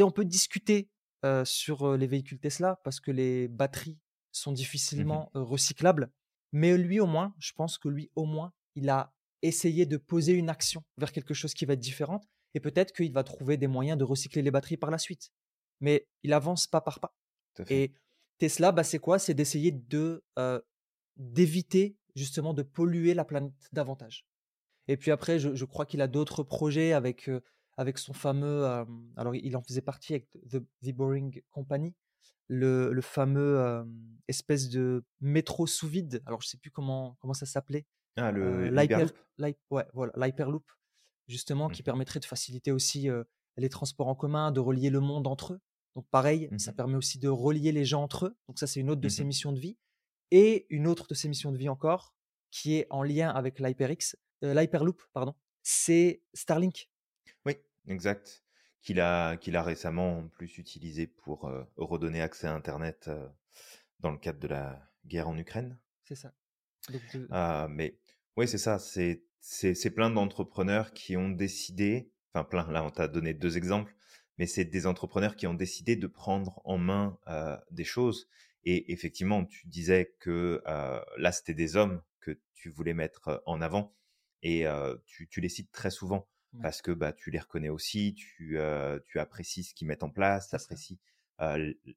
on 0.00 0.10
peut 0.10 0.24
discuter 0.24 0.90
sur 1.44 1.96
les 1.96 2.06
véhicules 2.06 2.40
Tesla 2.40 2.80
parce 2.84 3.00
que 3.00 3.10
les 3.10 3.48
batteries 3.48 3.98
sont 4.32 4.52
mmh 4.52 4.54
difficilement 4.54 5.30
recyclables. 5.34 6.10
Mais 6.52 6.76
lui, 6.76 7.00
au 7.00 7.06
moins, 7.06 7.34
je 7.38 7.52
pense 7.52 7.78
que 7.78 7.88
lui, 7.88 8.10
au 8.16 8.24
moins, 8.24 8.52
il 8.74 8.88
a 8.90 9.14
essayé 9.42 9.86
de 9.86 9.96
poser 9.96 10.32
une 10.32 10.48
action 10.48 10.82
vers 10.98 11.12
quelque 11.12 11.34
chose 11.34 11.54
qui 11.54 11.66
va 11.66 11.74
être 11.74 11.80
différente 11.80 12.26
et 12.54 12.60
peut-être 12.60 12.92
qu'il 12.92 13.12
va 13.12 13.22
trouver 13.22 13.56
des 13.56 13.66
moyens 13.66 13.98
de 13.98 14.04
recycler 14.04 14.42
les 14.42 14.50
batteries 14.50 14.76
par 14.76 14.90
la 14.90 14.98
suite. 14.98 15.30
Mais 15.80 16.06
il 16.22 16.32
avance 16.32 16.66
pas 16.66 16.80
par 16.80 17.00
pas. 17.00 17.14
Et 17.68 17.92
Tesla, 18.38 18.72
bah, 18.72 18.82
c'est 18.82 18.98
quoi? 18.98 19.18
C'est 19.18 19.34
d'essayer 19.34 19.72
de 19.72 20.24
d'éviter 21.16 21.96
justement 22.14 22.52
de 22.52 22.62
polluer 22.62 23.14
la 23.14 23.24
planète 23.24 23.52
davantage. 23.72 24.26
Et 24.88 24.96
puis 24.96 25.10
après, 25.10 25.38
je, 25.38 25.64
crois 25.64 25.86
qu'il 25.86 26.00
a 26.00 26.08
d'autres 26.08 26.42
projets 26.42 26.92
avec 26.92 27.30
avec 27.76 27.98
son 27.98 28.14
fameux. 28.14 28.64
alors, 29.16 29.34
il 29.34 29.56
en 29.56 29.62
faisait 29.62 29.82
partie 29.82 30.14
avec 30.14 30.28
The, 30.50 30.92
Boring 30.92 31.42
Company, 31.50 31.94
le, 32.48 32.92
le 32.92 33.02
fameux 33.02 33.84
espèce 34.28 34.68
de 34.68 35.04
métro 35.20 35.66
sous 35.66 35.88
vide. 35.88 36.22
Alors, 36.26 36.40
je 36.40 36.48
sais 36.48 36.58
plus 36.58 36.70
comment 36.70 37.16
comment 37.20 37.34
ça 37.34 37.46
s'appelait. 37.46 37.86
Ah, 38.16 38.32
le 38.32 38.70
l'Hyperloop. 38.70 39.16
Ouais, 39.70 39.86
voilà, 39.92 40.12
l'Hyperloop 40.16 40.64
justement, 41.28 41.68
qui 41.68 41.82
mmh. 41.82 41.84
permettrait 41.84 42.20
de 42.20 42.24
faciliter 42.24 42.72
aussi 42.72 43.08
les 43.56 43.68
transports 43.68 44.08
en 44.08 44.14
commun, 44.14 44.52
de 44.52 44.60
relier 44.60 44.90
le 44.90 45.00
monde 45.00 45.26
entre 45.26 45.54
eux. 45.54 45.60
Donc 45.94 46.06
pareil, 46.10 46.48
ça 46.58 46.72
mmh 46.72 46.74
permet 46.74 46.96
aussi 46.96 47.18
de 47.18 47.28
relier 47.28 47.72
les 47.72 47.84
gens 47.84 48.02
entre 48.02 48.26
eux. 48.26 48.36
Donc 48.48 48.58
ça, 48.58 48.66
c'est 48.66 48.80
une 48.80 48.90
autre 48.90 49.00
de 49.00 49.08
ses 49.08 49.24
mmh 49.24 49.26
missions 49.26 49.52
de 49.52 49.58
vie. 49.58 49.78
Et 50.30 50.66
une 50.70 50.86
autre 50.86 51.06
de 51.08 51.14
ses 51.14 51.28
missions 51.28 51.52
de 51.52 51.58
vie 51.58 51.68
encore, 51.68 52.14
qui 52.50 52.74
est 52.74 52.86
en 52.90 53.02
lien 53.02 53.30
avec 53.30 53.58
l'HyperX, 53.60 54.16
euh, 54.44 54.54
l'Hyperloop, 54.54 55.02
pardon, 55.12 55.34
c'est 55.62 56.22
Starlink. 56.34 56.90
Oui, 57.44 57.54
exact. 57.86 58.44
Qu'il 58.82 59.00
a, 59.00 59.36
qu'il 59.36 59.56
a 59.56 59.62
récemment 59.62 60.18
en 60.18 60.28
plus 60.28 60.58
utilisé 60.58 61.06
pour 61.06 61.50
redonner 61.76 62.20
accès 62.20 62.46
à 62.46 62.54
Internet 62.54 63.10
dans 63.98 64.12
le 64.12 64.18
cadre 64.18 64.38
de 64.38 64.46
la 64.46 64.80
guerre 65.04 65.28
en 65.28 65.36
Ukraine. 65.36 65.76
C'est 66.04 66.14
ça. 66.14 66.32
Ah, 67.30 67.66
mais 67.68 67.98
oui, 68.36 68.48
c'est 68.48 68.58
ça. 68.58 68.78
C'est 68.78 69.22
c'est 69.48 69.90
plein 69.90 70.10
d'entrepreneurs 70.10 70.92
qui 70.92 71.16
ont 71.16 71.28
décidé, 71.28 72.10
enfin 72.34 72.42
plein, 72.42 72.68
là 72.72 72.82
on 72.82 72.90
t'a 72.90 73.06
donné 73.06 73.32
deux 73.32 73.56
exemples, 73.56 73.94
mais 74.38 74.46
c'est 74.46 74.64
des 74.64 74.86
entrepreneurs 74.86 75.36
qui 75.36 75.46
ont 75.46 75.54
décidé 75.54 75.94
de 75.94 76.08
prendre 76.08 76.60
en 76.64 76.78
main 76.78 77.18
euh, 77.28 77.56
des 77.70 77.84
choses. 77.84 78.28
Et 78.64 78.92
effectivement, 78.92 79.44
tu 79.44 79.68
disais 79.68 80.16
que 80.18 80.62
euh, 80.66 81.00
là, 81.16 81.30
c'était 81.30 81.54
des 81.54 81.76
hommes 81.76 82.02
que 82.20 82.40
tu 82.54 82.70
voulais 82.70 82.94
mettre 82.94 83.28
euh, 83.28 83.38
en 83.46 83.60
avant, 83.60 83.94
et 84.42 84.64
tu, 85.06 85.26
tu, 85.28 85.40
les 85.40 85.48
cites 85.48 85.72
très 85.72 85.90
souvent 85.90 86.28
parce 86.62 86.80
que 86.80 86.92
bah, 86.92 87.12
tu 87.12 87.30
les 87.30 87.38
reconnais 87.38 87.68
aussi, 87.68 88.14
tu, 88.14 88.58
tu 89.06 89.18
apprécies 89.18 89.64
ce 89.64 89.74
qu'ils 89.74 89.88
mettent 89.88 90.04
en 90.04 90.10
place, 90.10 90.50
tu 90.50 90.54
apprécies 90.54 91.00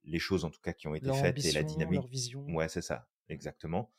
les 0.03 0.19
choses 0.19 0.45
en 0.45 0.49
tout 0.49 0.61
cas 0.61 0.73
qui 0.73 0.87
ont 0.87 0.95
été 0.95 1.13
faites 1.13 1.45
et 1.45 1.51
la 1.51 1.61
dynamique. 1.61 2.01
Leur 2.01 2.07
vision. 2.07 2.43
Ouais, 2.47 2.67
c'est 2.67 2.81
ça, 2.81 3.07
exactement. 3.27 3.91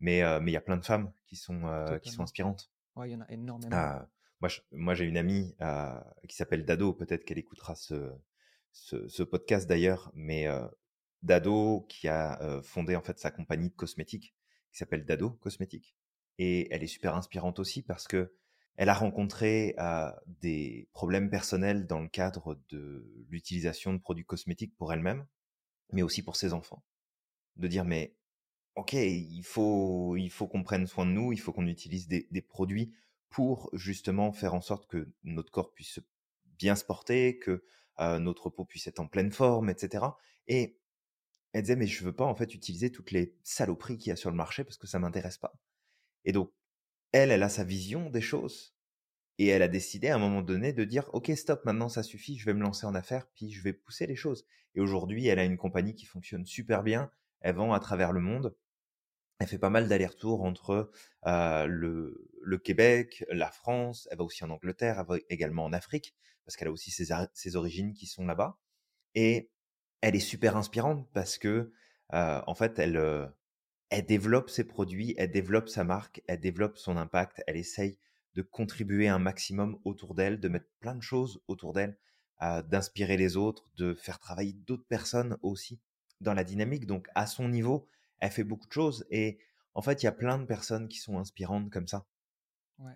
Mais 0.00 0.22
mais 0.40 0.50
il 0.50 0.54
y 0.54 0.56
a 0.56 0.60
plein 0.60 0.76
de 0.76 0.84
femmes 0.84 1.12
qui 1.26 1.36
sont 1.36 1.62
qui 2.02 2.10
sont 2.10 2.22
inspirantes 2.22 2.70
il 3.04 3.12
y 3.12 3.16
en 3.16 3.20
a 3.20 3.30
énormément. 3.30 3.70
Ah, 3.72 4.08
moi, 4.40 4.50
moi, 4.72 4.94
j'ai 4.94 5.04
une 5.04 5.16
amie 5.16 5.54
euh, 5.60 6.00
qui 6.28 6.36
s'appelle 6.36 6.64
Dado. 6.64 6.92
Peut-être 6.92 7.24
qu'elle 7.24 7.38
écoutera 7.38 7.74
ce, 7.74 8.12
ce, 8.72 9.22
podcast 9.22 9.68
d'ailleurs. 9.68 10.10
Mais 10.14 10.46
euh, 10.46 10.66
Dado, 11.22 11.86
qui 11.88 12.08
a 12.08 12.40
euh, 12.42 12.62
fondé 12.62 12.96
en 12.96 13.02
fait 13.02 13.18
sa 13.18 13.30
compagnie 13.30 13.70
de 13.70 13.74
cosmétiques, 13.74 14.34
qui 14.72 14.78
s'appelle 14.78 15.04
Dado 15.04 15.30
Cosmétiques. 15.30 15.96
Et 16.38 16.72
elle 16.72 16.82
est 16.82 16.88
super 16.88 17.16
inspirante 17.16 17.58
aussi 17.58 17.82
parce 17.82 18.06
que 18.06 18.32
elle 18.76 18.90
a 18.90 18.94
rencontré 18.94 19.74
des 20.40 20.88
problèmes 20.92 21.30
personnels 21.30 21.88
dans 21.88 21.98
le 21.98 22.06
cadre 22.06 22.60
de 22.68 23.12
l'utilisation 23.28 23.92
de 23.92 23.98
produits 23.98 24.24
cosmétiques 24.24 24.76
pour 24.76 24.92
elle-même, 24.92 25.26
mais 25.90 26.02
aussi 26.02 26.22
pour 26.22 26.36
ses 26.36 26.52
enfants. 26.52 26.84
De 27.56 27.66
dire 27.66 27.84
mais 27.84 28.14
ok, 28.78 28.92
il 28.92 29.42
faut, 29.42 30.16
qu'on 30.48 30.62
prenne 30.62 30.86
soin 30.86 31.04
de 31.04 31.10
nous, 31.10 31.32
il 31.32 31.40
faut 31.40 31.52
qu'on 31.52 31.66
utilise 31.66 32.06
des, 32.06 32.42
produits 32.42 32.94
pour 33.28 33.70
justement 33.72 34.32
faire 34.32 34.54
en 34.54 34.60
sorte 34.60 34.88
que 34.88 35.10
notre 35.24 35.50
corps 35.50 35.72
puisse 35.72 35.98
bien 36.44 36.76
se 36.76 36.84
porter, 36.84 37.40
que 37.40 37.64
notre 37.98 38.50
peau 38.50 38.64
puisse 38.64 38.86
être 38.86 39.00
en 39.00 39.08
pleine 39.08 39.32
forme, 39.32 39.68
etc. 39.68 40.04
Et 40.46 40.78
elle 41.52 41.62
disait, 41.62 41.74
mais 41.74 41.88
je 41.88 42.04
veux 42.04 42.14
pas 42.14 42.24
en 42.24 42.36
fait 42.36 42.54
utiliser 42.54 42.92
toutes 42.92 43.10
les 43.10 43.34
saloperies 43.42 43.98
qu'il 43.98 44.10
y 44.10 44.12
a 44.12 44.16
sur 44.16 44.30
le 44.30 44.36
marché 44.36 44.62
parce 44.62 44.78
que 44.78 44.86
ça 44.86 45.00
m'intéresse 45.00 45.38
pas. 45.38 45.58
Et 46.24 46.30
donc, 46.30 46.52
elle, 47.10 47.32
elle 47.32 47.42
a 47.42 47.48
sa 47.48 47.64
vision 47.64 48.10
des 48.10 48.20
choses. 48.20 48.76
Et 49.38 49.48
elle 49.48 49.62
a 49.62 49.68
décidé 49.68 50.08
à 50.08 50.14
un 50.14 50.18
moment 50.18 50.42
donné 50.42 50.72
de 50.72 50.84
dire, 50.84 51.10
OK, 51.14 51.32
stop, 51.34 51.64
maintenant 51.64 51.88
ça 51.88 52.04
suffit, 52.04 52.38
je 52.38 52.44
vais 52.44 52.54
me 52.54 52.62
lancer 52.62 52.86
en 52.86 52.94
affaires, 52.94 53.26
puis 53.34 53.50
je 53.50 53.60
vais 53.60 53.72
pousser 53.72 54.06
les 54.06 54.16
choses. 54.16 54.46
Et 54.76 54.80
aujourd'hui, 54.80 55.26
elle 55.26 55.40
a 55.40 55.44
une 55.44 55.56
compagnie 55.56 55.96
qui 55.96 56.06
fonctionne 56.06 56.46
super 56.46 56.84
bien, 56.84 57.10
elle 57.40 57.56
vend 57.56 57.72
à 57.72 57.80
travers 57.80 58.12
le 58.12 58.20
monde, 58.20 58.54
Elle 59.38 59.46
fait 59.46 59.58
pas 59.58 59.70
mal 59.70 59.88
d'allers-retours 59.88 60.42
entre 60.42 60.90
le, 61.24 62.58
Québec, 62.64 63.24
la 63.30 63.50
France, 63.50 64.08
elle 64.10 64.18
va 64.18 64.24
aussi 64.24 64.44
en 64.44 64.50
Angleterre, 64.50 64.98
elle 64.98 65.06
va 65.06 65.16
également 65.28 65.64
en 65.64 65.72
Afrique, 65.72 66.14
parce 66.44 66.56
qu'elle 66.56 66.68
a 66.68 66.72
aussi 66.72 66.90
ses, 66.90 67.12
ses, 67.34 67.56
origines 67.56 67.94
qui 67.94 68.06
sont 68.06 68.26
là-bas. 68.26 68.58
Et 69.14 69.50
elle 70.00 70.16
est 70.16 70.20
super 70.20 70.56
inspirante 70.56 71.08
parce 71.12 71.38
que, 71.38 71.72
en 72.10 72.54
fait, 72.54 72.78
elle, 72.78 73.30
elle 73.90 74.06
développe 74.06 74.50
ses 74.50 74.64
produits, 74.64 75.14
elle 75.18 75.30
développe 75.30 75.68
sa 75.68 75.84
marque, 75.84 76.22
elle 76.26 76.40
développe 76.40 76.76
son 76.76 76.96
impact, 76.96 77.42
elle 77.46 77.56
essaye 77.56 77.98
de 78.34 78.42
contribuer 78.42 79.08
un 79.08 79.18
maximum 79.18 79.78
autour 79.84 80.14
d'elle, 80.14 80.40
de 80.40 80.48
mettre 80.48 80.68
plein 80.80 80.94
de 80.94 81.02
choses 81.02 81.42
autour 81.48 81.72
d'elle, 81.72 81.96
d'inspirer 82.40 83.16
les 83.16 83.36
autres, 83.36 83.70
de 83.76 83.94
faire 83.94 84.18
travailler 84.18 84.52
d'autres 84.52 84.86
personnes 84.86 85.36
aussi 85.42 85.80
dans 86.20 86.34
la 86.34 86.44
dynamique. 86.44 86.86
Donc, 86.86 87.08
à 87.14 87.26
son 87.26 87.48
niveau, 87.48 87.86
elle 88.20 88.30
fait 88.30 88.44
beaucoup 88.44 88.66
de 88.66 88.72
choses. 88.72 89.06
Et 89.10 89.38
en 89.74 89.82
fait, 89.82 90.02
il 90.02 90.06
y 90.06 90.08
a 90.08 90.12
plein 90.12 90.38
de 90.38 90.44
personnes 90.44 90.88
qui 90.88 90.98
sont 90.98 91.18
inspirantes 91.18 91.70
comme 91.70 91.88
ça. 91.88 92.06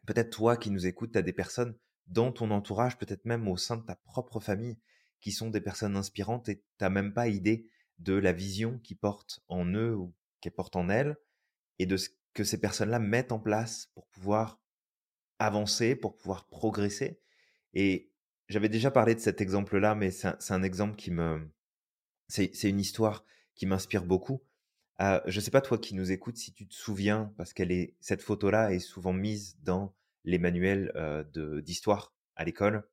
Peut-être 0.06 0.30
toi 0.30 0.56
qui 0.56 0.70
nous 0.70 0.86
écoutes, 0.86 1.12
tu 1.12 1.18
as 1.18 1.22
des 1.22 1.32
personnes 1.32 1.76
dans 2.06 2.32
ton 2.32 2.50
entourage, 2.50 2.98
peut-être 2.98 3.24
même 3.24 3.48
au 3.48 3.56
sein 3.56 3.76
de 3.76 3.82
ta 3.82 3.96
propre 3.96 4.40
famille, 4.40 4.78
qui 5.20 5.32
sont 5.32 5.50
des 5.50 5.60
personnes 5.60 5.96
inspirantes 5.96 6.48
et 6.48 6.58
tu 6.58 6.64
n'as 6.80 6.90
même 6.90 7.12
pas 7.12 7.28
idée 7.28 7.66
de 7.98 8.14
la 8.14 8.32
vision 8.32 8.78
qu'ils 8.78 8.98
portent 8.98 9.40
en 9.48 9.64
eux 9.66 9.94
ou 9.94 10.14
qu'elles 10.40 10.52
portent 10.52 10.76
en 10.76 10.88
elles 10.88 11.16
et 11.78 11.86
de 11.86 11.96
ce 11.96 12.10
que 12.34 12.44
ces 12.44 12.60
personnes-là 12.60 12.98
mettent 12.98 13.32
en 13.32 13.38
place 13.38 13.90
pour 13.94 14.06
pouvoir 14.08 14.60
avancer, 15.38 15.94
pour 15.94 16.16
pouvoir 16.16 16.46
progresser. 16.46 17.20
Et 17.74 18.10
j'avais 18.48 18.68
déjà 18.68 18.90
parlé 18.90 19.14
de 19.14 19.20
cet 19.20 19.40
exemple-là, 19.40 19.94
mais 19.94 20.10
c'est 20.10 20.52
un, 20.52 20.62
exemple 20.62 20.96
qui 20.96 21.10
me... 21.10 21.50
C'est 22.28 22.68
une 22.68 22.80
histoire 22.80 23.24
qui 23.54 23.66
m'inspire 23.66 24.04
beaucoup. 24.04 24.42
Euh, 25.00 25.20
je 25.26 25.38
ne 25.38 25.42
sais 25.42 25.50
pas 25.50 25.60
toi 25.60 25.78
qui 25.78 25.94
nous 25.94 26.12
écoutes 26.12 26.36
si 26.36 26.52
tu 26.52 26.66
te 26.66 26.74
souviens, 26.74 27.32
parce 27.36 27.52
qu'elle 27.52 27.72
est 27.72 27.96
cette 28.00 28.22
photo-là 28.22 28.72
est 28.72 28.78
souvent 28.78 29.12
mise 29.12 29.58
dans 29.62 29.94
les 30.24 30.38
manuels 30.38 30.92
euh, 30.96 31.24
d'histoire 31.60 32.14
à 32.36 32.44
l'école. 32.44 32.86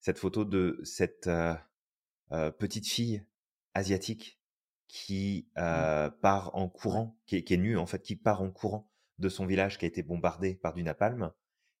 Cette 0.00 0.18
photo 0.18 0.44
de 0.44 0.80
cette 0.82 1.28
euh, 1.28 2.50
petite 2.58 2.88
fille 2.88 3.24
asiatique 3.74 4.40
qui 4.88 5.48
mmh. 5.56 6.10
part 6.20 6.50
en 6.54 6.68
courant, 6.68 7.16
qui 7.26 7.36
est, 7.36 7.44
qui 7.44 7.54
est, 7.54 7.58
nue 7.58 7.78
en 7.78 7.86
fait, 7.86 8.02
qui 8.02 8.16
part 8.16 8.42
en 8.42 8.50
courant 8.50 8.90
de 9.18 9.28
son 9.28 9.46
village 9.46 9.78
qui 9.78 9.84
a 9.84 9.88
été 9.88 10.02
bombardé 10.02 10.56
par 10.56 10.74
du 10.74 10.82
napalm. 10.82 11.30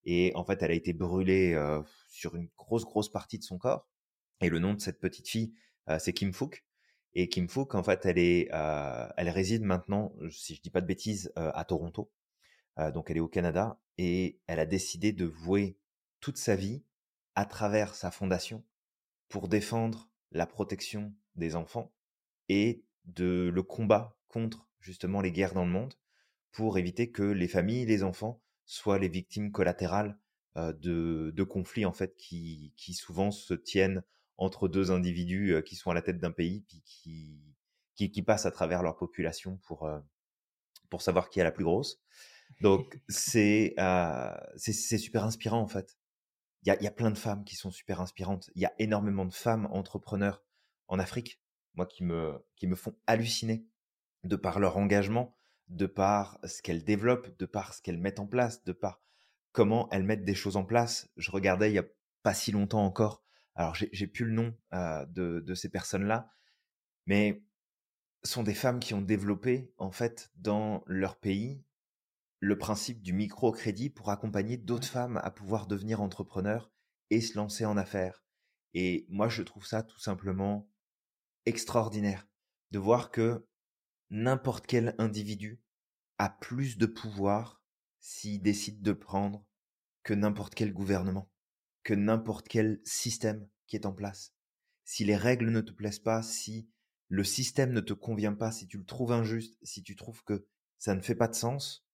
Et 0.04 0.32
en 0.36 0.44
fait, 0.44 0.62
elle 0.62 0.70
a 0.70 0.74
été 0.74 0.92
brûlée 0.92 1.60
sur 2.08 2.36
une 2.36 2.48
grosse, 2.56 2.84
grosse 2.84 3.10
partie 3.10 3.38
de 3.38 3.42
son 3.42 3.58
corps. 3.58 3.88
Et 4.40 4.48
le 4.48 4.60
nom 4.60 4.74
de 4.74 4.80
cette 4.80 5.00
petite 5.00 5.28
fille, 5.28 5.52
c'est 5.98 6.12
Kim 6.12 6.32
Fook. 6.32 6.64
Et 7.14 7.28
Kim 7.28 7.48
Fook, 7.48 7.74
en 7.74 7.82
fait, 7.82 8.06
elle 8.06 8.18
est, 8.18 8.48
elle 9.16 9.28
réside 9.28 9.62
maintenant, 9.62 10.12
si 10.30 10.54
je 10.54 10.62
dis 10.62 10.70
pas 10.70 10.80
de 10.80 10.86
bêtises, 10.86 11.32
à 11.36 11.64
Toronto. 11.64 12.12
donc, 12.94 13.10
elle 13.10 13.16
est 13.16 13.20
au 13.20 13.28
Canada 13.28 13.80
et 13.98 14.40
elle 14.46 14.60
a 14.60 14.66
décidé 14.66 15.12
de 15.12 15.26
vouer 15.26 15.78
toute 16.20 16.36
sa 16.36 16.56
vie 16.56 16.84
à 17.34 17.44
travers 17.44 17.94
sa 17.94 18.10
fondation 18.10 18.64
pour 19.28 19.48
défendre 19.48 20.10
la 20.32 20.46
protection 20.46 21.14
des 21.34 21.56
enfants 21.56 21.92
et 22.48 22.84
de 23.04 23.50
le 23.52 23.62
combat 23.62 24.16
contre 24.28 24.68
justement 24.80 25.20
les 25.20 25.32
guerres 25.32 25.54
dans 25.54 25.64
le 25.64 25.70
monde 25.70 25.94
pour 26.52 26.78
éviter 26.78 27.10
que 27.10 27.22
les 27.22 27.48
familles 27.48 27.86
les 27.86 28.02
enfants 28.02 28.42
soient 28.64 28.98
les 28.98 29.08
victimes 29.08 29.52
collatérales 29.52 30.18
de, 30.56 31.42
conflits 31.48 31.86
en 31.86 31.92
fait 31.92 32.16
qui 32.16 32.94
souvent 32.94 33.30
se 33.30 33.54
tiennent 33.54 34.02
entre 34.40 34.66
deux 34.66 34.90
individus 34.90 35.62
qui 35.64 35.76
sont 35.76 35.90
à 35.90 35.94
la 35.94 36.02
tête 36.02 36.18
d'un 36.18 36.32
pays 36.32 36.62
puis 36.66 36.82
qui, 36.84 37.40
qui, 37.94 38.10
qui, 38.10 38.22
passent 38.22 38.46
à 38.46 38.50
travers 38.50 38.82
leur 38.82 38.96
population 38.96 39.58
pour, 39.58 39.88
pour 40.90 41.02
savoir 41.02 41.30
qui 41.30 41.38
est 41.40 41.44
la 41.44 41.52
plus 41.52 41.64
grosse. 41.64 42.00
Donc 42.60 43.00
c'est 43.08 43.74
euh, 43.78 44.36
c'est 44.56 44.98
super 44.98 45.24
inspirant 45.24 45.60
en 45.60 45.68
fait. 45.68 45.96
Il 46.62 46.68
y 46.68 46.72
a, 46.72 46.82
y 46.82 46.86
a 46.86 46.90
plein 46.90 47.10
de 47.10 47.16
femmes 47.16 47.44
qui 47.44 47.56
sont 47.56 47.70
super 47.70 48.00
inspirantes. 48.00 48.50
Il 48.54 48.60
y 48.60 48.66
a 48.66 48.74
énormément 48.78 49.24
de 49.24 49.32
femmes 49.32 49.66
entrepreneurs 49.70 50.42
en 50.88 50.98
Afrique, 50.98 51.40
moi 51.74 51.86
qui 51.86 52.04
me 52.04 52.34
qui 52.56 52.66
me 52.66 52.74
font 52.74 52.94
halluciner 53.06 53.64
de 54.24 54.36
par 54.36 54.58
leur 54.58 54.76
engagement, 54.76 55.34
de 55.68 55.86
par 55.86 56.38
ce 56.44 56.60
qu'elles 56.60 56.84
développent, 56.84 57.38
de 57.38 57.46
par 57.46 57.72
ce 57.72 57.80
qu'elles 57.80 57.96
mettent 57.96 58.20
en 58.20 58.26
place, 58.26 58.62
de 58.64 58.72
par 58.72 59.00
comment 59.52 59.88
elles 59.90 60.02
mettent 60.02 60.24
des 60.24 60.34
choses 60.34 60.56
en 60.56 60.64
place. 60.64 61.08
Je 61.16 61.30
regardais 61.30 61.70
il 61.70 61.74
y 61.74 61.78
a 61.78 61.86
pas 62.22 62.34
si 62.34 62.52
longtemps 62.52 62.84
encore. 62.84 63.22
Alors 63.54 63.74
j'ai 63.74 64.06
plus 64.06 64.24
le 64.24 64.32
nom 64.32 64.56
euh, 64.72 65.04
de, 65.06 65.40
de 65.40 65.54
ces 65.54 65.68
personnes-là, 65.68 66.30
mais 67.06 67.42
sont 68.22 68.42
des 68.42 68.54
femmes 68.54 68.80
qui 68.80 68.94
ont 68.94 69.02
développé 69.02 69.72
en 69.78 69.90
fait 69.90 70.30
dans 70.36 70.82
leur 70.86 71.18
pays 71.18 71.62
le 72.40 72.56
principe 72.56 73.02
du 73.02 73.12
microcrédit 73.12 73.90
pour 73.90 74.10
accompagner 74.10 74.56
d'autres 74.56 74.88
femmes 74.88 75.20
à 75.22 75.30
pouvoir 75.30 75.66
devenir 75.66 76.00
entrepreneurs 76.00 76.72
et 77.10 77.20
se 77.20 77.36
lancer 77.36 77.66
en 77.66 77.76
affaires. 77.76 78.24
Et 78.72 79.06
moi, 79.10 79.28
je 79.28 79.42
trouve 79.42 79.66
ça 79.66 79.82
tout 79.82 79.98
simplement 79.98 80.68
extraordinaire 81.44 82.26
de 82.70 82.78
voir 82.78 83.10
que 83.10 83.46
n'importe 84.10 84.66
quel 84.66 84.94
individu 84.98 85.60
a 86.18 86.30
plus 86.30 86.78
de 86.78 86.86
pouvoir 86.86 87.62
s'il 87.98 88.42
décide 88.42 88.82
de 88.82 88.92
prendre 88.92 89.44
que 90.02 90.14
n'importe 90.14 90.54
quel 90.54 90.72
gouvernement, 90.72 91.29
que 91.82 91.94
n'importe 91.94 92.48
quel 92.48 92.80
système 92.84 93.48
qui 93.66 93.76
est 93.76 93.86
en 93.86 93.92
place. 93.92 94.34
Si 94.84 95.04
les 95.04 95.16
règles 95.16 95.50
ne 95.50 95.60
te 95.60 95.72
plaisent 95.72 95.98
pas, 96.00 96.22
si 96.22 96.68
le 97.08 97.24
système 97.24 97.72
ne 97.72 97.80
te 97.80 97.92
convient 97.92 98.34
pas, 98.34 98.52
si 98.52 98.66
tu 98.66 98.78
le 98.78 98.84
trouves 98.84 99.12
injuste, 99.12 99.58
si 99.62 99.82
tu 99.82 99.96
trouves 99.96 100.22
que 100.24 100.46
ça 100.78 100.94
ne 100.94 101.00
fait 101.00 101.14
pas 101.14 101.28
de 101.28 101.34
sens, 101.34 101.86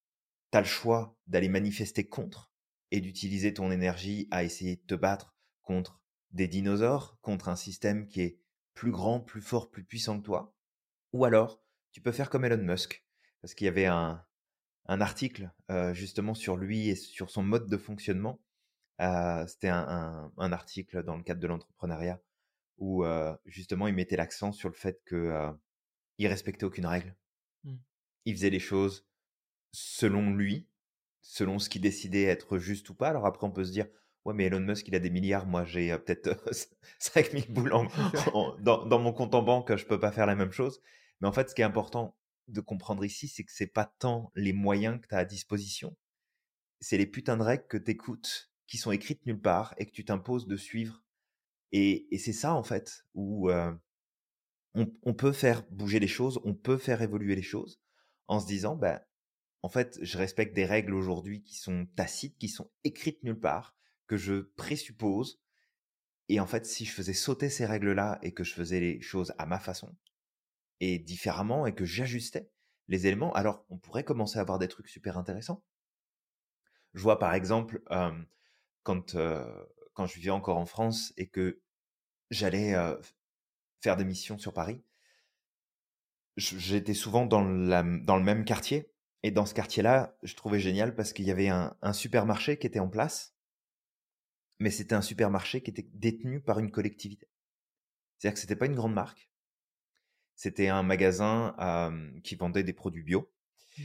tu 0.51 0.57
as 0.57 0.61
le 0.61 0.67
choix 0.67 1.17
d'aller 1.27 1.49
manifester 1.49 2.07
contre 2.07 2.51
et 2.91 3.01
d'utiliser 3.01 3.53
ton 3.53 3.71
énergie 3.71 4.27
à 4.31 4.43
essayer 4.43 4.77
de 4.77 4.85
te 4.85 4.95
battre 4.95 5.35
contre 5.61 6.01
des 6.31 6.47
dinosaures, 6.47 7.17
contre 7.21 7.49
un 7.49 7.55
système 7.55 8.07
qui 8.07 8.21
est 8.21 8.39
plus 8.73 8.91
grand, 8.91 9.19
plus 9.19 9.41
fort, 9.41 9.71
plus 9.71 9.83
puissant 9.83 10.19
que 10.19 10.25
toi. 10.25 10.55
Ou 11.13 11.25
alors, 11.25 11.61
tu 11.91 12.01
peux 12.01 12.11
faire 12.11 12.29
comme 12.29 12.45
Elon 12.45 12.63
Musk, 12.63 13.03
parce 13.41 13.53
qu'il 13.53 13.65
y 13.65 13.69
avait 13.69 13.87
un, 13.87 14.23
un 14.87 15.01
article 15.01 15.51
euh, 15.69 15.93
justement 15.93 16.33
sur 16.33 16.57
lui 16.57 16.89
et 16.89 16.95
sur 16.95 17.29
son 17.29 17.43
mode 17.43 17.69
de 17.69 17.77
fonctionnement. 17.77 18.39
Euh, 19.01 19.45
C'était 19.47 19.69
un, 19.69 20.31
un, 20.37 20.51
article 20.51 21.03
dans 21.03 21.15
le 21.17 21.23
cadre 21.23 21.39
de 21.39 21.47
l'entrepreneuriat 21.47 22.19
où 22.77 23.03
euh, 23.05 23.35
justement 23.45 23.87
il 23.87 23.93
mettait 23.93 24.17
l'accent 24.17 24.51
sur 24.51 24.69
le 24.69 24.75
fait 24.75 25.01
que 25.05 25.15
euh, 25.15 25.51
il 26.17 26.27
respectait 26.27 26.65
aucune 26.65 26.85
règle. 26.85 27.15
Mmh. 27.63 27.75
Il 28.25 28.35
faisait 28.35 28.49
les 28.49 28.59
choses 28.59 29.07
selon 29.71 30.33
lui, 30.33 30.67
selon 31.21 31.59
ce 31.59 31.69
qu'il 31.69 31.81
décidait 31.81 32.23
être 32.23 32.57
juste 32.57 32.89
ou 32.89 32.95
pas. 32.95 33.09
Alors 33.09 33.25
après, 33.25 33.45
on 33.45 33.51
peut 33.51 33.65
se 33.65 33.71
dire, 33.71 33.87
ouais, 34.25 34.33
mais 34.33 34.45
Elon 34.45 34.59
Musk, 34.59 34.87
il 34.87 34.95
a 34.95 34.99
des 34.99 35.09
milliards, 35.09 35.45
moi 35.45 35.65
j'ai 35.65 35.91
euh, 35.91 35.97
peut-être 35.97 36.39
5000 36.99 37.45
boules 37.51 37.71
dans, 38.59 38.85
dans, 38.85 38.99
mon 38.99 39.13
compte 39.13 39.35
en 39.35 39.41
banque, 39.41 39.75
je 39.75 39.85
peux 39.85 39.99
pas 39.99 40.11
faire 40.11 40.25
la 40.25 40.35
même 40.35 40.51
chose. 40.51 40.81
Mais 41.21 41.27
en 41.27 41.31
fait, 41.31 41.49
ce 41.49 41.55
qui 41.55 41.61
est 41.61 41.65
important 41.65 42.15
de 42.47 42.61
comprendre 42.61 43.03
ici, 43.03 43.27
c'est 43.27 43.43
que 43.43 43.51
c'est 43.51 43.67
pas 43.67 43.93
tant 43.99 44.31
les 44.35 44.53
moyens 44.53 45.01
que 45.01 45.07
tu 45.07 45.15
as 45.15 45.19
à 45.19 45.25
disposition, 45.25 45.95
c'est 46.79 46.97
les 46.97 47.07
putains 47.07 47.37
de 47.37 47.43
règles 47.43 47.67
que 47.67 47.77
tu 47.77 47.91
écoutes, 47.91 48.51
qui 48.67 48.77
sont 48.77 48.91
écrites 48.91 49.25
nulle 49.25 49.41
part 49.41 49.73
et 49.77 49.85
que 49.85 49.91
tu 49.91 50.05
t'imposes 50.05 50.47
de 50.47 50.57
suivre. 50.57 51.03
Et, 51.71 52.07
c'est 52.17 52.33
ça, 52.33 52.53
en 52.53 52.63
fait, 52.63 53.05
où 53.13 53.49
euh, 53.49 53.73
on, 54.73 54.91
on, 55.03 55.13
peut 55.13 55.33
faire 55.33 55.63
bouger 55.71 55.99
les 55.99 56.07
choses, 56.07 56.39
on 56.43 56.53
peut 56.53 56.77
faire 56.77 57.01
évoluer 57.01 57.35
les 57.35 57.41
choses 57.41 57.81
en 58.27 58.39
se 58.39 58.47
disant, 58.47 58.75
ben, 58.75 59.01
en 59.63 59.69
fait, 59.69 59.97
je 60.01 60.17
respecte 60.17 60.55
des 60.55 60.65
règles 60.65 60.93
aujourd'hui 60.93 61.43
qui 61.43 61.55
sont 61.55 61.87
tacites, 61.95 62.37
qui 62.37 62.49
sont 62.49 62.71
écrites 62.83 63.23
nulle 63.23 63.39
part, 63.39 63.75
que 64.07 64.17
je 64.17 64.41
présuppose. 64.55 65.41
Et 66.29 66.39
en 66.39 66.47
fait, 66.47 66.65
si 66.65 66.85
je 66.85 66.93
faisais 66.93 67.13
sauter 67.13 67.49
ces 67.49 67.65
règles-là 67.65 68.19
et 68.21 68.33
que 68.33 68.43
je 68.43 68.53
faisais 68.53 68.79
les 68.79 69.01
choses 69.01 69.33
à 69.37 69.45
ma 69.45 69.59
façon 69.59 69.95
et 70.79 70.99
différemment 70.99 71.65
et 71.65 71.73
que 71.73 71.85
j'ajustais 71.85 72.49
les 72.87 73.07
éléments, 73.07 73.33
alors 73.33 73.65
on 73.69 73.77
pourrait 73.77 74.03
commencer 74.03 74.37
à 74.37 74.41
avoir 74.41 74.59
des 74.59 74.67
trucs 74.67 74.89
super 74.89 75.17
intéressants. 75.17 75.63
Je 76.93 77.01
vois 77.01 77.19
par 77.19 77.33
exemple 77.33 77.81
quand 78.87 79.17
quand 79.93 80.05
je 80.05 80.15
vivais 80.15 80.29
encore 80.29 80.57
en 80.57 80.65
France 80.65 81.11
et 81.17 81.27
que 81.27 81.59
j'allais 82.29 82.73
faire 83.81 83.97
des 83.97 84.05
missions 84.05 84.37
sur 84.37 84.53
Paris, 84.53 84.81
j'étais 86.37 86.93
souvent 86.93 87.25
dans, 87.25 87.41
dans 87.41 88.15
le 88.15 88.23
même 88.23 88.45
quartier 88.45 88.93
et 89.23 89.31
dans 89.31 89.45
ce 89.45 89.53
quartier-là, 89.53 90.15
je 90.23 90.35
trouvais 90.35 90.59
génial 90.59 90.95
parce 90.95 91.11
qu'il 91.11 91.25
y 91.25 91.31
avait 91.31 91.49
un, 91.49 91.93
supermarché 91.93 92.57
qui 92.57 92.67
était 92.67 92.79
en 92.79 92.87
place, 92.87 93.35
mais 94.59 94.69
c'était 94.69 94.95
un 94.95 95.01
supermarché 95.01 95.61
qui 95.61 95.71
était 95.71 95.89
détenu 95.93 96.39
par 96.39 96.59
une 96.59 96.71
collectivité. 96.71 97.27
C'est-à-dire 98.17 98.35
que 98.35 98.39
c'était 98.39 98.55
pas 98.55 98.67
une 98.67 98.75
grande 98.75 98.93
marque. 98.93 99.29
C'était 100.35 100.69
un 100.69 100.83
magasin 100.83 101.55
qui 102.23 102.35
vendait 102.35 102.63
des 102.63 102.73
produits 102.73 103.03
bio. 103.03 103.29
Mmh. 103.77 103.83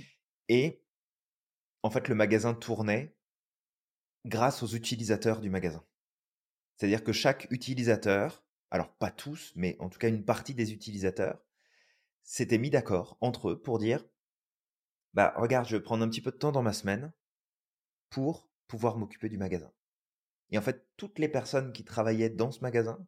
Et 0.51 0.85
en 1.83 1.91
fait, 1.91 2.09
le 2.09 2.15
magasin 2.15 2.55
tournait 2.55 3.17
grâce 4.25 4.63
aux 4.63 4.69
utilisateurs 4.69 5.41
du 5.41 5.51
magasin. 5.51 5.85
C'est-à-dire 6.77 7.05
que 7.05 7.13
chaque 7.13 7.47
utilisateur, 7.51 8.45
alors 8.71 8.93
pas 8.95 9.11
tous, 9.11 9.53
mais 9.57 9.77
en 9.79 9.89
tout 9.89 9.99
cas 9.99 10.09
une 10.09 10.25
partie 10.25 10.55
des 10.55 10.73
utilisateurs, 10.73 11.45
s'était 12.23 12.59
mis 12.59 12.71
d'accord 12.71 13.17
entre 13.21 13.51
eux 13.51 13.61
pour 13.61 13.79
dire 13.79 14.05
bah 15.15 15.35
regarde, 15.37 15.67
je 15.67 15.77
vais 15.77 15.83
prendre 15.83 16.05
un 16.05 16.09
petit 16.09 16.23
peu 16.23 16.31
de 16.31 16.37
temps 16.37 16.53
dans 16.53 16.63
ma 16.63 16.73
semaine 16.73 17.13
pour 18.11 18.49
pouvoir 18.67 18.97
m'occuper 18.97 19.29
du 19.29 19.37
magasin. 19.37 19.71
Et 20.51 20.59
en 20.59 20.63
fait, 20.63 20.87
toutes 20.97 21.19
les 21.19 21.29
personnes 21.29 21.73
qui 21.73 21.85
travaillaient 21.85 22.31
dans 22.31 22.51
ce 22.51 22.61
magasin 22.61 23.07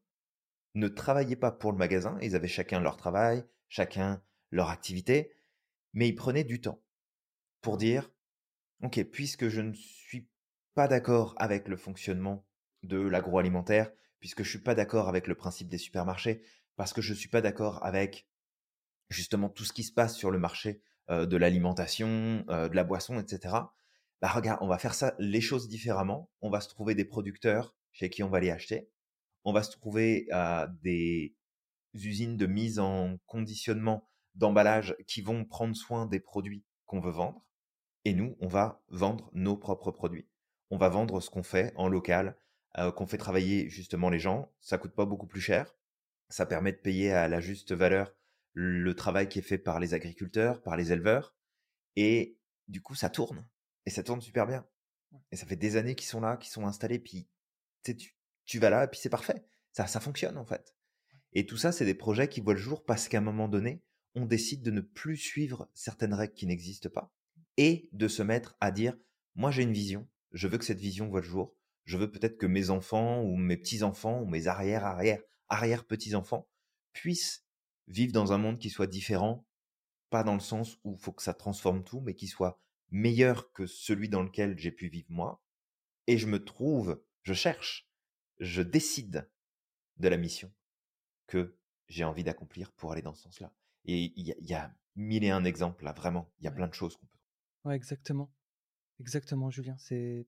ne 0.75 0.89
travaillaient 0.89 1.37
pas 1.37 1.53
pour 1.53 1.73
le 1.73 1.79
magasin, 1.79 2.19
ils 2.21 2.37
avaient 2.37 2.49
chacun 2.49 2.81
leur 2.81 2.97
travail, 2.97 3.45
chacun 3.69 4.23
leur 4.51 4.71
activité, 4.71 5.33
mais 5.93 6.09
ils 6.09 6.15
prenaient 6.15 6.45
du 6.45 6.61
temps 6.61 6.83
pour 7.61 7.77
dire, 7.77 8.11
OK, 8.83 9.03
puisque 9.05 9.49
je 9.49 9.61
ne 9.61 9.73
suis 9.73 10.29
pas 10.75 10.89
d'accord 10.89 11.35
avec 11.39 11.68
le 11.68 11.77
fonctionnement 11.77 12.45
de 12.83 12.99
l'agroalimentaire, 12.99 13.91
puisque 14.20 14.43
je 14.43 14.51
suis 14.51 14.59
pas 14.59 14.75
d'accord 14.75 15.09
avec 15.09 15.27
le 15.27 15.35
principe 15.35 15.68
des 15.68 15.79
supermarchés, 15.79 16.43
parce 16.77 16.93
que 16.93 17.01
je 17.01 17.14
suis 17.14 17.29
pas 17.29 17.41
d'accord 17.41 17.85
avec 17.85 18.27
justement 19.09 19.49
tout 19.49 19.64
ce 19.64 19.72
qui 19.72 19.85
se 19.85 19.93
passe 19.93 20.16
sur 20.16 20.31
le 20.31 20.39
marché 20.39 20.83
de 21.09 21.37
l'alimentation, 21.37 22.45
de 22.49 22.75
la 22.75 22.85
boisson, 22.85 23.20
etc. 23.20 23.55
Bah 24.20 24.29
regarde, 24.29 24.59
on 24.62 24.68
va 24.68 24.79
faire 24.79 24.95
ça, 24.95 25.14
les 25.18 25.41
choses 25.41 25.68
différemment. 25.68 26.31
On 26.41 26.51
va 26.51 26.61
se 26.61 26.68
trouver 26.68 26.95
des 26.95 27.05
producteurs 27.05 27.75
chez 27.93 28.11
qui 28.11 28.22
on 28.22 28.31
va 28.31 28.41
les 28.41 28.51
acheter. 28.51 28.91
On 29.45 29.53
va 29.53 29.62
se 29.62 29.70
trouver 29.70 30.27
des 30.83 31.37
usines 31.93 32.37
de 32.37 32.47
mise 32.47 32.79
en 32.79 33.18
conditionnement, 33.27 34.09
d'emballage 34.35 34.97
qui 35.07 35.20
vont 35.20 35.45
prendre 35.45 35.77
soin 35.77 36.07
des 36.07 36.20
produits 36.20 36.64
qu'on 36.87 37.01
veut 37.01 37.12
vendre. 37.12 37.45
Et 38.05 38.14
nous, 38.14 38.37
on 38.41 38.49
va 38.49 38.83
vendre 38.89 39.31
nos 39.33 39.57
propres 39.57 39.91
produits. 39.91 40.27
On 40.75 40.77
va 40.77 40.89
vendre 40.89 41.20
ce 41.20 41.31
qu'on 41.31 41.45
fait 41.45 41.72
en 41.77 41.87
local, 41.87 42.37
qu'on 42.97 43.07
fait 43.07 43.16
travailler 43.16 43.68
justement 43.68 44.11
les 44.11 44.18
gens. 44.18 44.53
Ça 44.61 44.77
coûte 44.77 44.93
pas 44.93 45.07
beaucoup 45.07 45.29
plus 45.29 45.41
cher. 45.41 45.72
Ça 46.29 46.47
permet 46.47 46.72
de 46.72 46.79
payer 46.79 47.12
à 47.12 47.29
la 47.29 47.39
juste 47.39 47.70
valeur 47.70 48.12
le 48.55 48.93
travail 48.97 49.29
qui 49.29 49.39
est 49.39 49.43
fait 49.43 49.57
par 49.57 49.79
les 49.79 49.95
agriculteurs, 49.95 50.64
par 50.64 50.77
les 50.77 50.91
éleveurs. 50.91 51.37
Et 51.95 52.41
du 52.66 52.83
coup, 52.83 52.97
ça 52.97 53.09
tourne. 53.09 53.49
Et 53.87 53.91
ça 53.91 54.03
tourne 54.03 54.20
super 54.20 54.49
bien. 54.49 54.66
Et 55.31 55.37
ça 55.37 55.47
fait 55.47 55.55
des 55.55 55.77
années 55.77 55.95
qu'ils 55.95 56.09
sont 56.09 56.20
là, 56.20 56.37
qu'ils 56.39 56.51
sont 56.51 56.66
installés. 56.66 56.99
Puis 56.99 57.29
tu, 57.85 58.16
tu 58.45 58.59
vas 58.59 58.70
là, 58.70 58.83
et 58.83 58.89
puis 58.89 58.99
c'est 58.99 59.09
parfait. 59.09 59.47
Ça, 59.70 59.87
ça 59.87 60.01
fonctionne 60.01 60.39
en 60.39 60.45
fait. 60.45 60.75
Et 61.35 61.47
tout 61.47 61.57
ça, 61.57 61.70
c'est 61.70 61.85
des 61.85 61.95
projets 61.95 62.27
qui 62.27 62.41
voient 62.41 62.55
le 62.55 62.59
jour 62.59 62.85
parce 62.85 63.07
qu'à 63.07 63.18
un 63.18 63.20
moment 63.20 63.47
donné, 63.47 63.85
on 64.16 64.27
décide 64.27 64.64
de 64.64 64.72
ne 64.72 64.81
plus 64.81 65.18
suivre 65.18 65.70
certaines 65.72 66.14
règles 66.14 66.35
qui 66.35 66.49
n'existent 66.49 66.91
pas 66.91 67.14
et 67.59 67.89
de 67.93 68.09
se 68.09 68.25
mettre 68.25 68.57
à 68.61 68.72
dire, 68.72 68.99
moi 69.37 69.53
j'ai 69.53 69.62
une 69.62 69.72
vision, 69.72 70.09
je 70.35 70.49
veux 70.49 70.59
que 70.59 70.64
cette 70.64 70.80
vision 70.80 71.09
voit 71.09 71.20
le 71.20 71.26
jour, 71.26 71.57
je 71.85 71.97
veux 71.97 72.11
peut-être 72.11 72.37
que 72.37 72.47
mes 72.47 72.70
enfants 72.70 73.22
ou 73.22 73.37
mes 73.37 73.57
petits-enfants 73.57 74.20
ou 74.20 74.26
mes 74.26 74.47
arrière-arrière, 74.49 75.22
arrière-petits-enfants 75.49 76.49
puissent 76.93 77.47
vivre 77.87 78.12
dans 78.12 78.32
un 78.32 78.39
monde 78.39 78.59
qui 78.59 78.70
soit 78.70 78.87
différent, 78.87 79.47
pas 80.11 80.24
dans 80.24 80.35
le 80.35 80.41
sens 80.41 80.78
où 80.85 80.95
il 80.95 80.99
faut 80.99 81.12
que 81.12 81.22
ça 81.22 81.35
transforme 81.35 81.85
tout, 81.85 82.01
mais 82.01 82.14
qui 82.14 82.26
soit 82.26 82.61
meilleur 82.91 83.53
que 83.53 83.66
celui 83.66 84.09
dans 84.09 84.22
lequel 84.22 84.59
j'ai 84.59 84.70
pu 84.70 84.89
vivre 84.89 85.11
moi. 85.11 85.43
Et 86.07 86.18
je 86.18 86.26
me 86.26 86.43
trouve, 86.43 87.03
je 87.22 87.32
cherche, 87.32 87.89
je 88.39 88.62
décide 88.62 89.30
de 89.99 90.09
la 90.09 90.16
mission 90.16 90.53
que 91.26 91.57
j'ai 91.89 92.05
envie 92.05 92.24
d'accomplir 92.24 92.72
pour 92.72 92.93
aller 92.93 93.03
dans 93.03 93.14
ce 93.14 93.22
sens-là. 93.22 93.53
Et 93.85 94.12
il 94.16 94.35
y, 94.39 94.55
a 94.55 94.74
mille 94.97 95.24
et 95.24 95.30
un 95.30 95.45
exemples 95.45 95.85
là, 95.85 95.93
vraiment. 95.93 96.32
Il 96.41 96.45
y 96.45 96.49
a 96.49 96.53
plein 96.53 96.68
de 96.68 96.74
choses 96.74 96.97
qu'on 96.97 97.07
peut. 97.07 97.18
Ouais, 97.64 97.76
exactement. 97.76 98.32
Exactement, 99.01 99.51
Julien. 99.51 99.76
C'est 99.78 100.26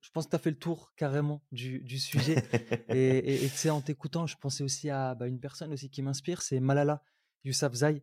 je 0.00 0.10
pense 0.10 0.24
que 0.24 0.30
tu 0.30 0.36
as 0.36 0.40
fait 0.40 0.50
le 0.50 0.58
tour 0.58 0.92
carrément 0.96 1.42
du, 1.52 1.80
du 1.80 1.98
sujet. 2.00 2.42
et 2.88 3.38
tu 3.40 3.56
sais, 3.56 3.70
en 3.70 3.80
t'écoutant, 3.80 4.26
je 4.26 4.36
pensais 4.36 4.64
aussi 4.64 4.90
à 4.90 5.14
bah, 5.14 5.28
une 5.28 5.38
personne 5.38 5.72
aussi 5.72 5.90
qui 5.90 6.02
m'inspire, 6.02 6.42
c'est 6.42 6.58
Malala 6.58 7.02
Yousafzai. 7.44 8.02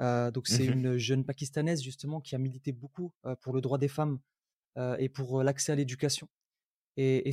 Euh, 0.00 0.30
donc 0.30 0.48
c'est 0.48 0.68
mmh 0.68 0.72
une 0.72 0.96
jeune 0.96 1.24
pakistanaise 1.24 1.80
justement 1.80 2.20
qui 2.20 2.34
a 2.34 2.38
milité 2.38 2.72
beaucoup 2.72 3.12
euh, 3.26 3.36
pour 3.36 3.52
le 3.52 3.60
droit 3.60 3.78
des 3.78 3.86
femmes 3.86 4.18
euh, 4.76 4.96
et 4.98 5.08
pour 5.08 5.42
l'accès 5.42 5.72
à 5.72 5.76
l'éducation. 5.76 6.28
Et, 6.96 7.32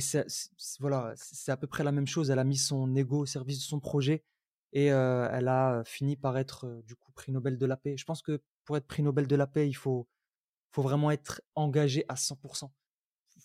voilà, 0.80 1.12
c'est 1.16 1.52
à 1.52 1.56
peu 1.56 1.68
près 1.68 1.84
la 1.84 1.92
même 1.92 2.06
chose. 2.06 2.30
Elle 2.30 2.40
a 2.40 2.44
mis 2.44 2.56
son 2.56 2.96
ego 2.96 3.20
au 3.20 3.26
service 3.26 3.58
de 3.58 3.62
son 3.62 3.78
projet 3.78 4.24
et 4.72 4.86
elle 4.86 5.48
a 5.48 5.82
fini 5.84 6.16
par 6.16 6.36
être 6.36 6.82
du 6.84 6.96
coup 6.96 7.12
prix 7.12 7.30
Nobel 7.30 7.58
de 7.58 7.66
la 7.66 7.76
paix. 7.76 7.96
Je 7.96 8.04
pense 8.04 8.22
que 8.22 8.42
pour 8.64 8.76
être 8.76 8.88
prix 8.88 9.04
Nobel 9.04 9.28
de 9.28 9.36
la 9.36 9.46
paix, 9.46 9.68
il 9.68 9.74
faut, 9.74 10.08
faut 10.72 10.82
vraiment 10.82 11.10
être 11.10 11.40
engagé 11.54 12.04
à 12.08 12.14
100% 12.14 12.70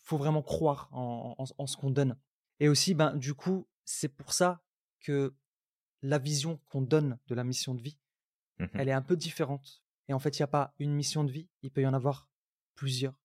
faut 0.08 0.18
vraiment 0.18 0.42
croire 0.42 0.90
en, 0.94 1.66
ce 1.66 1.76
qu'on 1.76 1.92
donne. 1.92 2.18
Et 2.62 2.70
aussi, 2.70 2.94
ben, 2.94 3.16
du 3.16 3.34
coup, 3.34 3.68
c'est 3.84 4.08
pour 4.08 4.32
ça 4.32 4.62
que 5.02 5.36
la 6.02 6.18
vision 6.18 6.62
qu'on 6.66 6.82
donne 6.82 7.20
de 7.28 7.36
la 7.36 7.44
mission 7.44 7.76
de 7.76 7.82
vie, 7.82 8.00
mmh 8.60 8.66
elle 8.74 8.90
est 8.90 8.94
un 8.94 9.02
peu 9.02 9.18
différente. 9.18 9.84
Et 10.08 10.14
en 10.14 10.20
fait, 10.20 10.38
il 10.38 10.42
n'y 10.42 10.46
a 10.46 10.48
pas 10.48 10.74
une 10.80 10.94
mission 10.94 11.26
de 11.26 11.32
vie, 11.32 11.50
il 11.62 11.72
peut 11.72 11.82
y 11.82 11.88
en 11.88 11.94
avoir 11.94 12.30
plusieurs. 12.74 13.20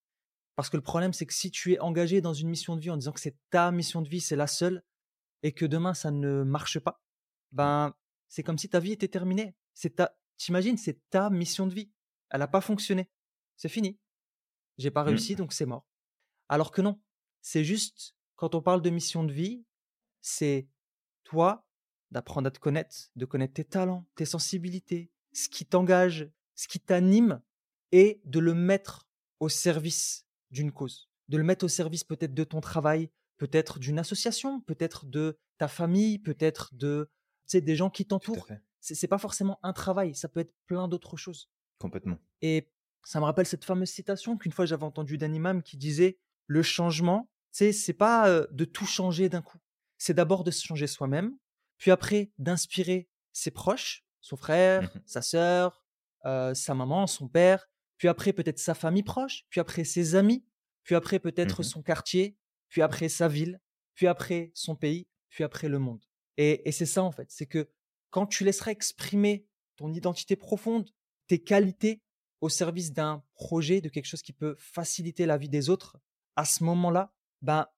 Parce 0.57 0.69
que 0.69 0.77
le 0.77 0.83
problème, 0.83 1.13
c'est 1.13 1.25
que 1.25 1.33
si 1.33 1.51
tu 1.51 1.73
es 1.73 1.79
engagé 1.79 2.21
dans 2.21 2.35
une 2.35 2.49
mission 2.49 2.75
de 2.75 2.81
vie 2.81 2.91
en 2.91 2.97
disant 2.97 3.13
que 3.13 3.21
c'est 3.21 3.39
ta 3.51 3.71
mission 3.71 4.03
de 4.03 4.09
vie, 4.09 4.21
c'est 4.21 4.37
la 4.37 4.49
seule, 4.49 4.83
et 5.45 5.53
que 5.53 5.65
demain 5.65 5.95
ça 5.95 6.11
ne 6.11 6.43
marche 6.43 6.81
pas, 6.81 7.01
ben 7.53 7.95
c'est 8.29 8.43
comme 8.43 8.59
si 8.59 8.69
ta 8.69 8.81
vie 8.81 8.93
était 8.93 9.09
terminée. 9.09 9.55
C'est 9.73 9.97
ta, 9.97 10.17
t'imagines, 10.37 10.77
c'est 10.77 11.01
ta 11.11 11.31
mission 11.31 11.67
de 11.67 11.75
vie. 11.75 11.91
Elle 12.31 12.41
n'a 12.41 12.49
pas 12.49 12.61
fonctionné. 12.61 13.09
C'est 13.57 13.69
fini. 13.69 13.99
J'ai 14.79 14.91
pas 14.91 15.05
mmh. 15.05 15.09
réussi, 15.09 15.37
donc 15.37 15.53
c'est 15.53 15.67
mort. 15.67 15.87
Alors 16.49 16.71
que 16.71 16.83
non, 16.83 17.01
c'est 17.41 17.65
juste, 17.65 18.15
quand 18.37 18.55
on 18.55 18.63
parle 18.63 18.83
de 18.83 18.91
mission 18.91 19.25
de 19.25 19.33
vie, 19.33 19.65
c'est 20.21 20.69
toi 21.25 21.67
d'apprendre 22.11 22.49
à 22.49 22.51
te 22.51 22.59
connaître, 22.59 23.11
de 23.17 23.25
connaître 23.25 23.55
tes 23.55 23.65
talents, 23.65 24.07
tes 24.15 24.25
sensibilités, 24.25 25.11
ce 25.33 25.49
qui 25.49 25.65
t'engage, 25.65 26.31
ce 26.55 26.69
qui 26.69 26.79
t'anime, 26.79 27.41
et 27.91 28.21
de 28.25 28.39
le 28.39 28.55
mettre 28.55 29.09
au 29.41 29.49
service 29.49 30.27
d'une 30.51 30.73
cause, 30.73 31.09
de 31.29 31.37
le 31.37 31.45
mettre 31.45 31.65
au 31.65 31.69
service 31.69 32.05
peut-être 32.05 32.35
de 32.35 32.45
ton 32.45 32.61
travail, 32.61 33.11
peut-être 33.39 33.79
d'une 33.79 33.99
association, 33.99 34.61
peut-être 34.61 35.07
de 35.07 35.39
ta 35.59 35.69
famille, 35.69 36.19
peut-être 36.19 36.75
de 36.75 37.11
des 37.53 37.77
gens 37.77 37.91
qui 37.91 38.07
t'entourent. 38.07 38.49
C'est 38.81 39.09
pas 39.09 39.19
forcément 39.19 39.59
un 39.63 39.73
travail, 39.73 40.15
ça 40.15 40.29
peut 40.29 40.41
être 40.41 40.55
plein 40.67 40.89
d'autres 40.89 41.17
choses. 41.17 41.51
Complètement. 41.79 42.19
Et 42.41 42.71
ça 43.05 43.21
me 43.21 43.25
rappelle 43.25 43.47
cette 43.47 43.65
fameuse 43.65 43.91
citation 43.91 44.37
qu'une 44.37 44.53
fois 44.53 44.67
j'avais 44.67 44.85
entendue 44.85 45.19
d'Animam 45.19 45.63
qui 45.63 45.77
disait 45.77 46.19
le 46.47 46.63
changement, 46.63 47.31
c'est 47.51 47.73
c'est 47.73 47.93
pas 47.93 48.47
de 48.51 48.65
tout 48.65 48.87
changer 48.87 49.29
d'un 49.29 49.43
coup. 49.43 49.59
C'est 49.99 50.15
d'abord 50.15 50.45
de 50.45 50.51
se 50.51 50.65
changer 50.65 50.87
soi-même, 50.87 51.37
puis 51.79 51.91
après 51.91 52.31
d'inspirer 52.39 53.09
ses 53.33 53.51
proches, 53.51 54.05
son 54.21 54.37
frère, 54.37 54.83
mmh 54.83 55.01
sa 55.07 55.23
sœur, 55.23 55.85
sa 56.25 56.75
maman, 56.75 57.07
son 57.07 57.29
père, 57.29 57.69
puis 57.99 58.09
après 58.09 58.33
peut-être 58.33 58.59
sa 58.59 58.75
famille 58.75 59.03
proche, 59.03 59.45
puis 59.51 59.61
après 59.61 59.85
ses 59.85 60.15
amis, 60.15 60.45
puis 60.85 60.95
après 60.95 61.19
peut-être 61.19 61.61
mmh 61.61 61.65
son 61.65 61.83
quartier, 61.83 62.37
puis 62.69 62.83
après 62.83 63.09
sa 63.09 63.29
ville, 63.29 63.61
puis 63.95 64.07
après 64.07 64.51
son 64.55 64.77
pays, 64.77 65.09
puis 65.29 65.45
après 65.45 65.69
le 65.69 65.79
monde. 65.79 66.05
Et, 66.37 66.69
et 66.69 66.73
c'est 66.73 66.87
ça 66.87 67.03
en 67.03 67.13
fait, 67.13 67.31
c'est 67.31 67.47
que 67.47 67.69
quand 68.11 68.27
tu 68.27 68.45
laisseras 68.45 68.71
exprimer 68.71 69.47
ton 69.77 69.93
identité 69.93 70.37
profonde, 70.37 70.91
tes 71.27 71.43
qualités 71.43 72.03
au 72.43 72.49
service 72.49 72.93
d'un 72.93 73.23
projet, 73.35 73.81
de 73.81 73.89
quelque 73.89 74.05
chose 74.05 74.21
qui 74.21 74.33
peut 74.33 74.57
faciliter 74.59 75.25
la 75.27 75.39
vie 75.39 75.49
des 75.49 75.71
autres, 75.71 75.97
à 76.37 76.45
ce 76.45 76.65
moment-là, 76.65 77.15
ben, 77.41 77.69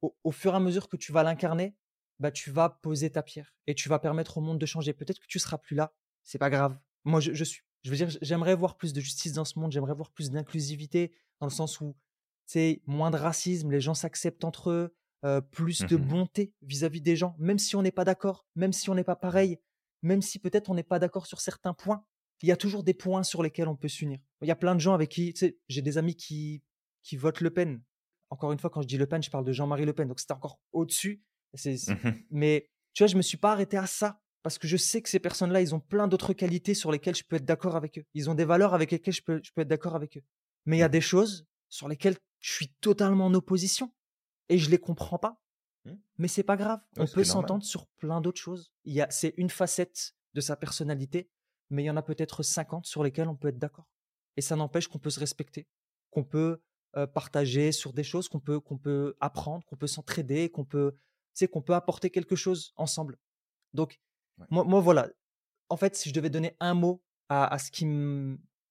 au, 0.00 0.32
fur 0.32 0.54
et 0.54 0.56
à 0.56 0.60
mesure 0.60 0.88
que 0.88 0.96
tu 0.96 1.12
vas 1.12 1.22
l'incarner, 1.22 1.76
ben, 2.18 2.30
tu 2.30 2.50
vas 2.50 2.70
poser 2.70 3.10
ta 3.10 3.22
pierre 3.22 3.54
et 3.66 3.74
tu 3.74 3.88
vas 3.90 3.98
permettre 3.98 4.38
au 4.38 4.40
monde 4.40 4.58
de 4.58 4.66
changer. 4.66 4.94
Peut-être 4.94 5.20
que 5.20 5.26
tu 5.28 5.38
seras 5.38 5.58
plus 5.58 5.76
là, 5.76 5.94
c'est 6.22 6.38
pas 6.38 6.48
grave. 6.48 6.78
Moi, 7.04 7.20
je, 7.20 7.44
suis, 7.44 7.62
je 7.82 7.90
veux 7.90 7.96
dire, 7.96 8.08
j'aimerais 8.22 8.54
voir 8.54 8.78
plus 8.78 8.94
de 8.94 9.00
justice 9.00 9.34
dans 9.34 9.44
ce 9.44 9.58
monde, 9.58 9.72
j'aimerais 9.72 9.94
voir 9.94 10.10
plus 10.10 10.30
d'inclusivité 10.30 11.12
dans 11.38 11.46
le 11.46 11.52
sens 11.52 11.82
où 11.82 11.94
c'est 12.46 12.80
moins 12.86 13.10
de 13.10 13.18
racisme, 13.18 13.70
les 13.70 13.80
gens 13.82 13.94
s'acceptent 13.94 14.44
entre 14.44 14.70
eux, 14.70 14.96
euh, 15.24 15.42
plus 15.42 15.80
de 15.80 15.96
mmh 15.96 16.06
bonté 16.06 16.54
vis-à-vis 16.62 17.02
des 17.02 17.16
gens, 17.16 17.36
même 17.38 17.58
si 17.58 17.76
on 17.76 17.82
n'est 17.82 17.92
pas 17.92 18.04
d'accord, 18.04 18.46
même 18.56 18.72
si 18.72 18.88
on 18.88 18.94
n'est 18.94 19.04
pas 19.04 19.16
pareil, 19.16 19.58
même 20.00 20.22
si 20.22 20.38
peut-être 20.38 20.70
on 20.70 20.74
n'est 20.74 20.82
pas 20.82 20.98
d'accord 20.98 21.26
sur 21.26 21.40
certains 21.40 21.74
points, 21.74 22.06
il 22.44 22.48
y 22.48 22.52
a 22.52 22.56
toujours 22.56 22.84
des 22.84 22.94
points 22.94 23.22
sur 23.22 23.42
lesquels 23.42 23.68
on 23.68 23.76
peut 23.76 23.88
s'unir. 23.88 24.18
Il 24.42 24.48
y 24.48 24.52
a 24.52 24.56
plein 24.56 24.74
de 24.74 24.80
gens 24.80 24.94
avec 24.94 25.10
qui, 25.10 25.32
tu 25.32 25.40
sais, 25.40 25.58
j'ai 25.68 25.82
des 25.82 25.98
amis 25.98 26.14
qui, 26.14 26.62
qui 27.02 27.16
votent 27.16 27.40
Le 27.40 27.50
Pen 27.50 27.82
encore 28.34 28.52
une 28.52 28.58
fois, 28.58 28.70
quand 28.70 28.82
je 28.82 28.88
dis 28.88 28.98
Le 28.98 29.06
Pen, 29.06 29.22
je 29.22 29.30
parle 29.30 29.44
de 29.44 29.52
Jean-Marie 29.52 29.84
Le 29.84 29.92
Pen. 29.92 30.08
Donc 30.08 30.20
c'était 30.20 30.34
encore 30.34 30.60
au-dessus. 30.72 31.22
Mmh 31.54 32.10
mais 32.32 32.68
tu 32.92 33.04
vois, 33.04 33.06
je 33.08 33.16
me 33.16 33.22
suis 33.22 33.36
pas 33.36 33.52
arrêté 33.52 33.76
à 33.76 33.86
ça 33.86 34.20
parce 34.42 34.58
que 34.58 34.66
je 34.66 34.76
sais 34.76 35.00
que 35.00 35.08
ces 35.08 35.20
personnes-là, 35.20 35.60
ils 35.60 35.74
ont 35.74 35.80
plein 35.80 36.08
d'autres 36.08 36.32
qualités 36.32 36.74
sur 36.74 36.90
lesquelles 36.90 37.14
je 37.14 37.22
peux 37.22 37.36
être 37.36 37.44
d'accord 37.44 37.76
avec 37.76 37.98
eux. 37.98 38.04
Ils 38.12 38.28
ont 38.28 38.34
des 38.34 38.44
valeurs 38.44 38.74
avec 38.74 38.90
lesquelles 38.90 39.14
je 39.14 39.22
peux, 39.22 39.40
je 39.42 39.52
peux 39.52 39.62
être 39.62 39.68
d'accord 39.68 39.94
avec 39.94 40.16
eux. 40.16 40.22
Mais 40.66 40.76
il 40.76 40.80
y 40.80 40.82
a 40.82 40.88
mmh. 40.88 40.92
des 40.92 41.00
choses 41.00 41.46
sur 41.68 41.88
lesquelles 41.88 42.16
je 42.40 42.52
suis 42.52 42.68
totalement 42.80 43.26
en 43.26 43.34
opposition 43.34 43.92
et 44.48 44.58
je 44.58 44.68
les 44.68 44.78
comprends 44.78 45.18
pas. 45.18 45.40
Mmh. 45.84 45.92
Mais 46.18 46.28
c'est 46.28 46.42
pas 46.42 46.56
grave. 46.56 46.80
On 46.96 47.06
peut 47.06 47.24
s'entendre 47.24 47.64
sur 47.64 47.86
plein 47.86 48.20
d'autres 48.20 48.40
choses. 48.40 48.72
Il 48.84 48.94
y 48.94 49.00
a, 49.00 49.08
c'est 49.10 49.34
une 49.36 49.50
facette 49.50 50.14
de 50.34 50.40
sa 50.40 50.56
personnalité, 50.56 51.30
mais 51.70 51.82
il 51.82 51.86
y 51.86 51.90
en 51.90 51.96
a 51.96 52.02
peut-être 52.02 52.42
50 52.42 52.86
sur 52.86 53.02
lesquelles 53.02 53.28
on 53.28 53.36
peut 53.36 53.48
être 53.48 53.58
d'accord. 53.58 53.88
Et 54.36 54.40
ça 54.40 54.56
n'empêche 54.56 54.88
qu'on 54.88 54.98
peut 54.98 55.10
se 55.10 55.20
respecter, 55.20 55.66
qu'on 56.10 56.24
peut 56.24 56.60
euh, 56.96 57.06
partager 57.06 57.72
sur 57.72 57.92
des 57.92 58.04
choses 58.04 58.28
qu'on 58.28 58.40
peut, 58.40 58.60
qu'on 58.60 58.78
peut 58.78 59.16
apprendre, 59.20 59.64
qu'on 59.66 59.76
peut 59.76 59.86
s'entraider, 59.86 60.50
qu'on 60.50 60.64
peut, 60.64 60.96
c'est 61.32 61.48
qu'on 61.48 61.62
peut 61.62 61.74
apporter 61.74 62.10
quelque 62.10 62.36
chose 62.36 62.72
ensemble. 62.76 63.18
Donc, 63.72 64.00
moi, 64.50 64.64
moi, 64.64 64.80
voilà. 64.80 65.08
En 65.68 65.76
fait, 65.76 65.96
si 65.96 66.08
je 66.08 66.14
devais 66.14 66.30
donner 66.30 66.56
un 66.60 66.74
mot 66.74 67.02
à, 67.28 67.58
ce, 67.58 67.70
qui 67.70 67.84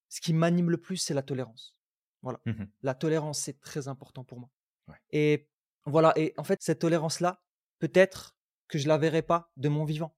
ce 0.09 0.21
qui 0.21 0.33
m'anime 0.33 0.69
le 0.69 0.77
plus, 0.77 0.97
c'est 0.97 1.13
la 1.13 1.23
tolérance. 1.23 1.75
Voilà. 2.21 2.39
Mmh 2.45 2.63
La 2.81 2.93
tolérance, 2.93 3.39
c'est 3.39 3.59
très 3.59 3.87
important 3.87 4.23
pour 4.23 4.39
moi. 4.39 4.49
Ouais. 4.87 4.95
Et 5.11 5.49
voilà. 5.85 6.13
Et 6.17 6.33
en 6.37 6.43
fait, 6.43 6.61
cette 6.61 6.79
tolérance-là, 6.79 7.41
peut-être 7.79 8.37
que 8.67 8.77
je 8.77 8.87
la 8.87 8.97
verrai 8.97 9.21
pas 9.21 9.51
de 9.57 9.69
mon 9.69 9.83
vivant. 9.83 10.15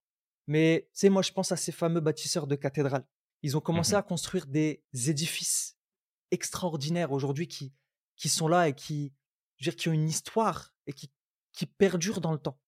Mais 0.48 0.88
tu 0.94 1.00
sais, 1.00 1.10
moi, 1.10 1.22
je 1.22 1.32
pense 1.32 1.52
à 1.52 1.58
ces 1.58 1.72
fameux 1.72 2.02
bâtisseurs 2.02 2.48
de 2.48 2.56
cathédrales. 2.56 3.06
Ils 3.42 3.58
ont 3.58 3.62
commencé 3.62 3.94
Mmh 3.94 3.98
à 3.98 4.02
construire 4.04 4.46
des 4.48 4.84
édifices 4.94 5.78
extraordinaires 6.32 7.12
aujourd'hui 7.12 7.48
qui, 7.48 7.74
qui 8.16 8.30
sont 8.30 8.48
là 8.48 8.68
et 8.68 8.74
qui, 8.74 9.14
je 9.58 9.66
veux 9.66 9.72
dire, 9.72 9.80
qui 9.80 9.90
ont 9.90 9.94
une 9.94 10.10
histoire 10.10 10.74
et 10.88 10.94
qui, 10.94 11.12
qui 11.54 11.66
perdurent 11.66 12.22
dans 12.22 12.32
le 12.32 12.38
temps. 12.40 12.60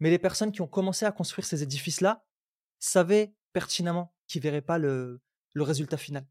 Mais 0.00 0.10
les 0.10 0.18
personnes 0.18 0.52
qui 0.52 0.60
ont 0.60 0.68
commencé 0.68 1.04
à 1.04 1.12
construire 1.12 1.44
ces 1.44 1.62
édifices-là 1.62 2.24
savaient 2.78 3.34
pertinemment 3.52 4.14
qu'ils 4.26 4.40
ne 4.40 4.44
verraient 4.44 4.62
pas 4.62 4.78
le, 4.78 5.20
le 5.54 5.62
résultat 5.62 5.96
final. 5.96 6.26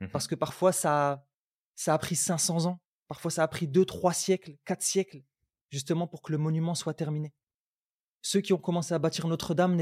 Mmh 0.00 0.08
Parce 0.08 0.26
que 0.26 0.34
parfois, 0.34 0.72
ça, 0.72 1.26
ça 1.74 1.94
a 1.94 1.98
pris 1.98 2.16
500 2.16 2.66
ans, 2.66 2.80
parfois 3.08 3.30
ça 3.30 3.42
a 3.42 3.48
pris 3.48 3.68
2, 3.68 3.84
3 3.84 4.12
siècles, 4.12 4.56
4 4.64 4.82
siècles, 4.82 5.22
justement 5.70 6.06
pour 6.06 6.22
que 6.22 6.32
le 6.32 6.38
monument 6.38 6.74
soit 6.74 6.94
terminé. 6.94 7.32
Ceux 8.22 8.40
qui 8.40 8.52
ont 8.52 8.58
commencé 8.58 8.92
à 8.94 8.98
bâtir 8.98 9.28
Notre-Dame, 9.28 9.76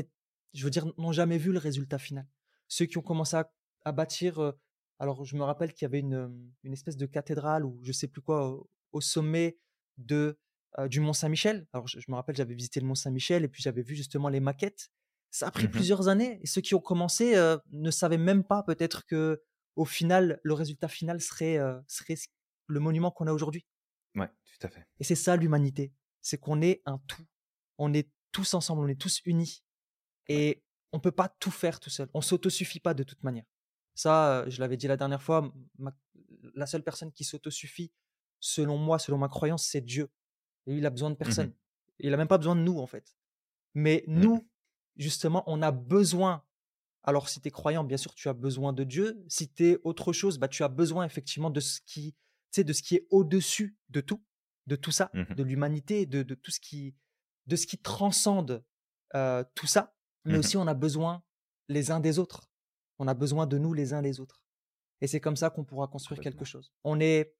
je 0.55 0.65
veux 0.65 0.71
dire, 0.71 0.87
n'ont 0.97 1.13
jamais 1.13 1.39
vu 1.39 1.53
le 1.53 1.59
résultat 1.59 1.99
final. 1.99 2.27
Ceux 2.69 2.87
qui 2.87 2.97
ont 2.97 3.03
commencé 3.03 3.37
à, 3.37 3.53
à 3.85 3.93
bâtir, 3.93 4.39
euh, 4.39 4.53
alors 4.99 5.25
je 5.25 5.37
me 5.37 5.43
rappelle 5.43 5.73
qu'il 5.75 5.85
y 5.85 5.87
avait 5.87 6.01
une, 6.01 6.51
une, 6.63 6.73
espèce 6.73 6.97
de 6.97 7.07
cathédrale 7.07 7.65
ou 7.65 7.79
je 7.83 7.93
sais 7.93 8.07
plus 8.07 8.23
quoi 8.23 8.49
au, 8.49 8.71
au 8.93 9.01
sommet 9.01 9.59
de 9.99 10.39
euh, 10.79 10.89
du 10.89 11.01
Mont 11.01 11.13
Saint-Michel. 11.13 11.67
Alors 11.73 11.87
je, 11.89 11.99
je, 12.01 12.11
me 12.11 12.17
rappelle, 12.17 12.37
j'avais 12.37 12.55
visité 12.55 12.81
le 12.81 12.87
Mont 12.87 12.95
Saint-Michel 12.95 13.45
et 13.45 13.49
puis 13.49 13.63
j'avais 13.63 13.83
vu 13.83 13.95
justement 13.95 14.29
les 14.29 14.41
maquettes. 14.41 14.91
Ça 15.31 15.49
a 15.49 15.51
pris 15.51 15.67
Mmh 15.67 15.71
plusieurs 15.73 16.09
années 16.09 16.39
et 16.43 16.47
ceux 16.47 16.61
qui 16.61 16.77
ont 16.77 16.81
commencé 16.81 17.35
euh, 17.35 17.59
ne 17.73 17.91
savaient 17.91 18.19
même 18.19 18.45
pas 18.45 18.63
peut-être 18.63 19.05
que 19.05 19.43
au 19.75 19.85
final 19.85 20.39
le 20.45 20.55
résultat 20.55 20.87
final 20.87 21.21
serait 21.21 21.59
serait 21.89 22.15
le 22.69 22.79
monument 22.79 23.11
qu'on 23.11 23.27
a 23.27 23.33
aujourd'hui. 23.33 23.67
Ouais, 24.15 24.29
tout 24.29 24.67
à 24.67 24.71
fait. 24.71 24.87
Et 25.01 25.05
c'est 25.05 25.17
ça 25.17 25.35
l'humanité, 25.37 25.93
c'est 26.21 26.39
qu'on 26.39 26.63
est 26.63 26.83
un 26.87 26.99
tout. 27.09 27.27
On 27.79 27.93
est 27.93 28.09
tous 28.31 28.55
ensemble, 28.55 28.83
on 28.83 28.89
est 28.89 29.01
tous 29.01 29.21
unis. 29.25 29.64
Et 30.29 30.63
on 30.93 31.01
peut 31.01 31.13
pas 31.13 31.29
tout 31.29 31.51
faire 31.51 31.81
tout 31.81 31.91
seul. 31.91 32.09
On 32.15 32.21
s'autosuffit 32.21 32.81
pas 32.81 32.95
de 32.95 33.03
toute 33.03 33.23
manière. 33.23 33.45
Ça, 33.95 34.45
je 34.49 34.61
l'avais 34.61 34.77
dit 34.77 34.89
la 34.89 34.97
dernière 34.97 35.23
fois, 35.23 35.53
ma, 35.79 35.97
la 36.55 36.67
seule 36.67 36.83
personne 36.83 37.13
qui 37.13 37.25
s'autosuffit, 37.25 37.93
selon 38.41 38.77
moi, 38.77 38.99
selon 38.99 39.19
ma 39.19 39.29
croyance, 39.29 39.65
c'est 39.65 39.81
Dieu. 39.81 40.11
Et 40.67 40.77
il 40.77 40.87
a 40.87 40.91
besoin 40.91 41.11
de 41.11 41.17
personne. 41.17 41.49
Mmh 41.49 41.55
il 42.01 42.13
a 42.13 42.17
même 42.17 42.27
pas 42.27 42.39
besoin 42.39 42.57
de 42.57 42.61
nous, 42.61 42.81
en 42.81 42.89
fait. 42.89 43.15
Mais 43.75 44.03
Mmh. 44.09 44.21
nous, 44.21 44.49
justement, 44.97 45.45
on 45.47 45.63
a 45.63 45.71
besoin. 45.71 46.43
Alors, 47.05 47.29
si 47.29 47.41
tu 47.41 47.47
es 47.47 47.51
croyant, 47.53 47.85
bien 47.85 47.97
sûr, 47.97 48.17
tu 48.17 48.29
as 48.29 48.33
besoin 48.33 48.73
de 48.73 48.83
Dieu. 48.83 49.23
Si 49.29 49.49
tu 49.49 49.69
es 49.69 49.79
autre 49.85 50.13
chose, 50.13 50.39
bah, 50.39 50.49
tu 50.49 50.65
as 50.65 50.69
besoin 50.69 51.05
effectivement 51.05 51.51
de 51.51 51.61
ce 51.61 51.81
qui, 51.87 52.17
de 52.57 52.73
ce 52.73 52.83
qui 52.83 52.97
est 52.97 53.07
au-dessus 53.11 53.77
de 53.91 54.01
tout, 54.01 54.25
de 54.67 54.75
tout 54.75 54.91
ça, 54.91 55.11
Mmh 55.15 55.35
de 55.37 55.43
l'humanité, 55.45 56.05
de, 56.05 56.25
de, 56.25 56.35
tout 56.35 56.51
ce 56.51 56.59
qui, 56.59 56.97
de 57.47 57.55
ce 57.55 57.65
qui 57.65 57.79
transcende 57.79 58.65
euh, 59.15 59.45
tout 59.55 59.69
ça. 59.69 59.94
Mais 60.25 60.35
Mmh 60.35 60.39
aussi, 60.39 60.57
on 60.57 60.67
a 60.67 60.75
besoin 60.75 61.23
les 61.69 61.91
uns 61.91 62.01
des 62.01 62.19
autres. 62.19 62.51
On 62.99 63.09
a 63.09 63.15
besoin 63.15 63.47
de 63.47 63.59
nous 63.59 63.73
les 63.73 63.93
uns 63.93 64.01
les 64.01 64.21
autres. 64.21 64.43
Et 65.01 65.07
c'est 65.07 65.21
comme 65.21 65.37
ça 65.37 65.51
qu'on 65.51 65.65
pourra 65.65 65.89
construire 65.89 66.21
quelque 66.21 66.45
chose. 66.45 66.73
On 66.85 67.01
est, 67.01 67.35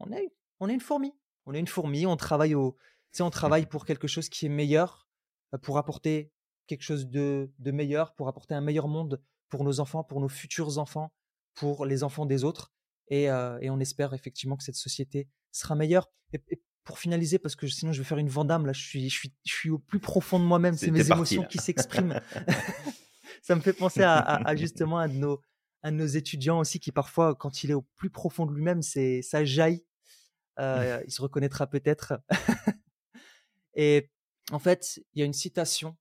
on 0.00 0.10
est, 0.12 0.34
on 0.60 0.68
est 0.68 0.74
une 0.74 0.80
fourmi. 0.80 1.12
On 1.46 1.54
est 1.54 1.60
une 1.60 1.68
fourmi. 1.68 2.06
On 2.06 2.16
travaille 2.16 2.54
au, 2.54 2.76
on 3.20 3.30
travaille 3.30 3.66
pour 3.66 3.84
quelque 3.84 4.08
chose 4.08 4.28
qui 4.28 4.46
est 4.46 4.48
meilleur, 4.48 5.06
euh, 5.54 5.58
pour 5.58 5.78
apporter 5.78 6.32
quelque 6.66 6.82
chose 6.82 7.06
de, 7.06 7.52
de 7.58 7.70
meilleur, 7.70 8.14
pour 8.14 8.28
apporter 8.28 8.54
un 8.54 8.60
meilleur 8.60 8.88
monde 8.88 9.22
pour 9.48 9.64
nos 9.64 9.78
enfants, 9.80 10.02
pour 10.02 10.20
nos 10.20 10.28
futurs 10.28 10.78
enfants, 10.78 11.12
pour 11.54 11.86
les 11.86 12.02
enfants 12.02 12.26
des 12.26 12.42
autres. 12.42 12.72
Et, 13.08 13.30
euh, 13.30 13.58
et 13.60 13.70
on 13.70 13.78
espère 13.78 14.14
effectivement 14.14 14.56
que 14.56 14.64
cette 14.64 14.74
société 14.74 15.28
sera 15.52 15.74
meilleure. 15.74 16.10
Et, 16.32 16.42
et, 16.48 16.62
pour 16.84 16.98
finaliser, 16.98 17.38
parce 17.38 17.56
que 17.56 17.66
sinon 17.66 17.92
je 17.92 17.98
vais 17.98 18.04
faire 18.04 18.18
une 18.18 18.28
vandame, 18.28 18.66
là, 18.66 18.72
je 18.72 18.82
suis, 18.82 19.08
je 19.08 19.14
suis, 19.14 19.32
je 19.44 19.52
suis 19.52 19.70
au 19.70 19.78
plus 19.78 20.00
profond 20.00 20.38
de 20.38 20.44
moi-même, 20.44 20.76
c'est 20.76 20.90
mes 20.90 21.04
parti, 21.04 21.12
émotions 21.12 21.42
là. 21.42 21.48
qui 21.48 21.58
s'expriment. 21.58 22.20
ça 23.42 23.54
me 23.54 23.60
fait 23.60 23.72
penser 23.72 24.02
à, 24.02 24.18
à, 24.18 24.48
à, 24.48 24.56
justement 24.56 24.98
un 24.98 25.08
de, 25.08 25.14
nos, 25.14 25.40
un 25.82 25.92
de 25.92 25.96
nos 25.96 26.06
étudiants 26.06 26.60
aussi 26.60 26.80
qui 26.80 26.92
parfois, 26.92 27.34
quand 27.34 27.64
il 27.64 27.70
est 27.70 27.74
au 27.74 27.82
plus 27.96 28.10
profond 28.10 28.46
de 28.46 28.52
lui-même, 28.52 28.82
c'est 28.82 29.22
ça 29.22 29.44
jaillit. 29.44 29.84
Euh, 30.60 31.02
il 31.04 31.10
se 31.10 31.20
reconnaîtra 31.20 31.66
peut-être. 31.66 32.14
et 33.74 34.10
en 34.52 34.58
fait, 34.58 35.00
il 35.14 35.20
y 35.20 35.22
a 35.22 35.24
une 35.24 35.32
citation 35.32 35.96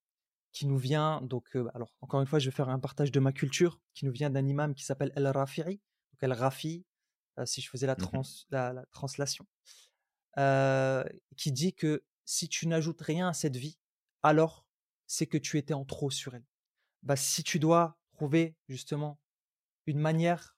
qui 0.52 0.68
nous 0.68 0.78
vient, 0.78 1.22
donc, 1.22 1.56
euh, 1.56 1.68
alors 1.74 1.96
encore 2.02 2.22
une 2.22 2.28
fois, 2.28 2.40
je 2.40 2.50
vais 2.50 2.56
faire 2.56 2.70
un 2.70 2.80
partage 2.80 3.12
de 3.12 3.20
ma 3.20 3.32
culture, 3.32 3.80
qui 3.96 4.06
nous 4.06 4.12
vient 4.12 4.30
d'un 4.30 4.48
imam 4.48 4.76
qui 4.76 4.84
s'appelle 4.84 5.12
El-Rafi'i, 5.16 5.82
donc 6.12 6.22
El-Rafi, 6.22 6.86
euh, 7.40 7.46
si 7.46 7.62
je 7.62 7.70
faisais 7.70 7.88
la, 7.88 7.96
trans, 7.96 8.22
la, 8.52 8.72
la 8.74 8.86
translation, 8.88 9.48
euh, 10.38 11.04
qui 11.38 11.52
dit 11.52 11.74
que 11.74 12.04
si 12.26 12.48
tu 12.48 12.68
n'ajoutes 12.68 13.02
rien 13.02 13.30
à 13.30 13.34
cette 13.34 13.58
vie, 13.58 13.78
alors 14.22 14.66
c'est 15.08 15.28
que 15.28 15.38
tu 15.38 15.58
étais 15.58 15.74
en 15.74 15.86
trop 15.86 16.10
sur 16.10 16.36
elle. 16.36 16.46
Bah, 17.04 17.16
si 17.16 17.44
tu 17.44 17.60
dois 17.60 17.98
trouver 18.14 18.56
justement 18.68 19.20
une 19.86 20.00
manière 20.00 20.58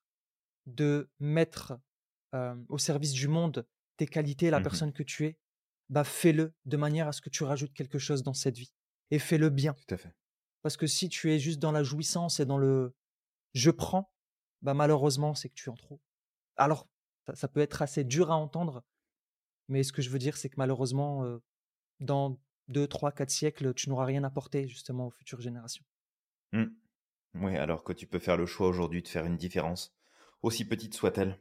de 0.65 1.09
mettre 1.19 1.80
euh, 2.34 2.55
au 2.69 2.78
service 2.78 3.13
du 3.13 3.28
monde 3.28 3.67
tes 3.97 4.07
qualités, 4.07 4.49
la 4.49 4.59
Mmh 4.59 4.63
personne 4.63 4.93
que 4.93 5.03
tu 5.03 5.26
es, 5.26 5.38
bah 5.89 6.03
fais-le 6.03 6.53
de 6.65 6.78
manière 6.78 7.07
à 7.07 7.11
ce 7.11 7.21
que 7.21 7.30
tu 7.30 7.43
rajoutes 7.43 7.73
quelque 7.73 7.99
chose 7.99 8.23
dans 8.23 8.34
cette 8.34 8.57
vie 8.57 8.73
et 9.11 9.19
fais-le 9.19 9.49
bien. 9.49 9.73
Tout 9.73 9.93
à 9.93 9.97
fait. 9.97 10.15
Parce 10.61 10.78
que 10.78 10.88
si 10.88 11.09
tu 11.09 11.32
es 11.32 11.39
juste 11.39 11.59
dans 11.59 11.71
la 11.71 11.84
jouissance 11.84 12.39
et 12.39 12.45
dans 12.45 12.57
le 12.57 12.95
je 13.53 13.71
prends, 13.71 14.11
bah 14.61 14.73
malheureusement 14.73 15.36
c'est 15.36 15.49
que 15.49 15.53
tu 15.53 15.69
es 15.69 15.71
en 15.71 15.76
trop. 15.76 16.01
Alors 16.57 16.88
ça, 17.26 17.36
ça, 17.36 17.47
peut 17.47 17.59
être 17.59 17.82
assez 17.82 18.03
dur 18.03 18.32
à 18.32 18.36
entendre, 18.36 18.84
mais 19.68 19.84
ce 19.84 19.93
que 19.93 20.01
je 20.01 20.09
veux 20.09 20.20
dire 20.20 20.38
c'est 20.38 20.49
que 20.49 20.55
malheureusement 20.57 21.24
dans 21.99 22.39
2, 22.70 22.88
3, 22.88 23.11
4 23.11 23.30
siècles 23.30 23.74
tu 23.74 23.89
n'auras 23.89 24.05
rien 24.05 24.24
apporté 24.24 24.68
justement 24.68 25.07
aux 25.07 25.11
futures 25.11 25.41
générations. 25.41 25.86
Mmh. 26.51 26.66
Oui, 27.36 27.57
alors 27.57 27.84
que 27.84 27.93
tu 27.93 28.07
peux 28.07 28.20
faire 28.20 28.38
le 28.38 28.45
choix 28.45 28.68
aujourd'hui 28.68 29.01
de 29.01 29.07
faire 29.07 29.26
une 29.26 29.38
différence, 29.38 29.93
aussi 30.41 30.66
petite 30.66 30.93
soit-elle, 30.93 31.39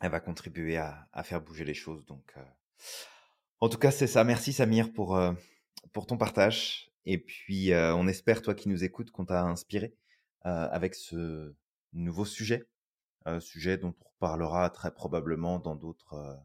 elle 0.00 0.10
va 0.10 0.20
contribuer 0.20 0.78
à, 0.78 1.06
faire 1.22 1.42
bouger 1.42 1.64
les 1.64 1.74
choses. 1.74 2.06
Donc, 2.06 2.34
en 3.60 3.68
tout 3.68 3.76
cas, 3.76 3.90
c'est 3.90 4.06
ça. 4.06 4.24
Merci 4.24 4.54
Samir 4.54 4.90
pour, 4.94 5.20
pour 5.92 6.06
ton 6.06 6.16
partage. 6.16 6.90
Et 7.04 7.18
puis, 7.18 7.72
on 7.74 8.08
espère, 8.08 8.40
toi 8.40 8.54
qui 8.54 8.70
nous 8.70 8.84
écoutes, 8.84 9.10
qu'on 9.10 9.26
t'a 9.26 9.42
inspiré 9.42 9.94
avec 10.42 10.94
ce 10.94 11.54
nouveau 11.92 12.24
sujet, 12.24 12.68
euh, 13.26 13.40
sujet 13.40 13.76
dont 13.78 13.94
on 14.00 14.08
reparlera 14.10 14.70
très 14.70 14.92
probablement 14.92 15.58
dans 15.58 15.74
d'autres 15.74 16.38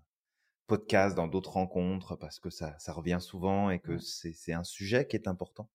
podcasts, 0.71 1.17
dans 1.17 1.27
d'autres 1.27 1.51
rencontres, 1.51 2.15
parce 2.15 2.39
que 2.39 2.49
ça, 2.49 2.79
ça 2.79 2.93
revient 2.93 3.17
souvent 3.19 3.71
et 3.71 3.79
que 3.79 3.97
c'est 3.97 4.53
un 4.53 4.63
sujet 4.63 5.05
qui 5.05 5.17
est 5.17 5.27
important. 5.27 5.69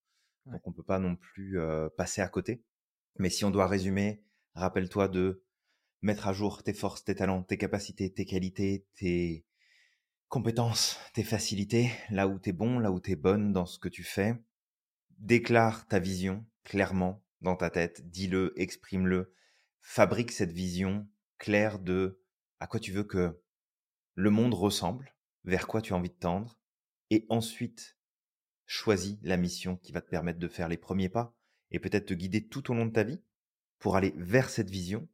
Donc, 0.46 0.66
on 0.66 0.72
peut 0.72 0.82
pas 0.82 0.98
non 0.98 1.16
plus 1.16 1.60
euh, 1.60 1.90
passer 1.98 2.22
à 2.22 2.28
côté. 2.28 2.62
Mais 3.18 3.28
si 3.28 3.44
on 3.44 3.50
doit 3.50 3.66
résumer, 3.66 4.22
rappelle-toi 4.54 5.08
de 5.08 5.42
mettre 6.00 6.28
à 6.28 6.32
jour 6.32 6.62
tes 6.62 6.72
forces, 6.72 7.04
tes 7.04 7.14
talents, 7.14 7.42
tes 7.42 7.58
capacités, 7.58 8.10
tes 8.10 8.24
qualités, 8.24 8.86
tes 8.94 9.44
compétences, 10.28 10.98
tes 11.12 11.24
facilités, 11.24 11.90
là 12.08 12.26
où 12.26 12.38
t'es 12.38 12.52
bon, 12.52 12.78
là 12.78 12.90
où 12.90 12.98
t'es 12.98 13.16
bonne 13.16 13.52
dans 13.52 13.66
ce 13.66 13.78
que 13.78 13.90
tu 13.90 14.02
fais. 14.02 14.34
Déclare 15.18 15.86
ta 15.88 15.98
vision 15.98 16.46
clairement 16.64 17.22
dans 17.42 17.56
ta 17.56 17.68
tête, 17.68 18.08
dis-le, 18.08 18.54
exprime-le, 18.56 19.34
fabrique 19.82 20.32
cette 20.32 20.52
vision 20.52 21.06
claire 21.36 21.80
de 21.80 22.22
à 22.60 22.66
quoi 22.66 22.80
tu 22.80 22.92
veux 22.92 23.04
que 23.04 23.38
le 24.16 24.30
monde 24.30 24.54
ressemble, 24.54 25.14
vers 25.44 25.68
quoi 25.68 25.82
tu 25.82 25.92
as 25.92 25.96
envie 25.96 26.10
de 26.10 26.14
tendre, 26.14 26.58
et 27.10 27.26
ensuite 27.28 27.96
choisis 28.64 29.18
la 29.22 29.36
mission 29.36 29.76
qui 29.76 29.92
va 29.92 30.00
te 30.00 30.08
permettre 30.08 30.40
de 30.40 30.48
faire 30.48 30.68
les 30.68 30.78
premiers 30.78 31.10
pas 31.10 31.36
et 31.70 31.78
peut-être 31.78 32.06
te 32.06 32.14
guider 32.14 32.48
tout 32.48 32.70
au 32.70 32.74
long 32.74 32.86
de 32.86 32.92
ta 32.92 33.04
vie 33.04 33.22
pour 33.78 33.94
aller 33.94 34.12
vers 34.16 34.50
cette 34.50 34.70
vision 34.70 35.06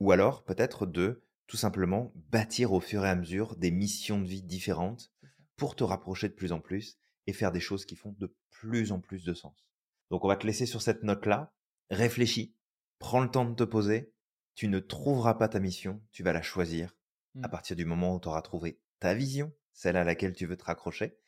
ou 0.00 0.10
alors 0.10 0.44
peut-être 0.44 0.86
de 0.86 1.22
tout 1.46 1.58
simplement 1.58 2.12
bâtir 2.14 2.72
au 2.72 2.80
fur 2.80 3.04
et 3.04 3.10
à 3.10 3.14
mesure 3.14 3.56
des 3.56 3.70
missions 3.70 4.20
de 4.20 4.26
vie 4.26 4.42
différentes 4.42 5.12
pour 5.56 5.76
te 5.76 5.84
rapprocher 5.84 6.28
de 6.28 6.34
plus 6.34 6.52
en 6.52 6.60
plus 6.60 6.98
et 7.26 7.32
faire 7.32 7.52
des 7.52 7.60
choses 7.60 7.84
qui 7.84 7.94
font 7.94 8.16
de 8.18 8.34
plus 8.48 8.90
en 8.90 9.00
plus 9.00 9.22
de 9.22 9.34
sens. 9.34 9.68
Donc 10.10 10.24
on 10.24 10.28
va 10.28 10.36
te 10.36 10.46
laisser 10.46 10.66
sur 10.66 10.80
cette 10.80 11.02
note-là, 11.02 11.52
réfléchis, 11.90 12.56
prends 12.98 13.20
le 13.20 13.30
temps 13.30 13.44
de 13.44 13.54
te 13.54 13.64
poser, 13.64 14.12
tu 14.54 14.66
ne 14.66 14.78
trouveras 14.80 15.34
pas 15.34 15.48
ta 15.48 15.60
mission, 15.60 16.02
tu 16.10 16.22
vas 16.22 16.32
la 16.32 16.42
choisir 16.42 16.96
mmh. 17.34 17.44
à 17.44 17.48
partir 17.48 17.76
du 17.76 17.84
moment 17.84 18.14
où 18.14 18.20
tu 18.20 18.28
auras 18.28 18.42
trouvé 18.42 18.80
ta 18.98 19.14
vision, 19.14 19.52
celle 19.72 19.96
à 19.96 20.04
laquelle 20.04 20.34
tu 20.34 20.46
veux 20.46 20.56
te 20.56 20.64
raccrocher, 20.64 21.18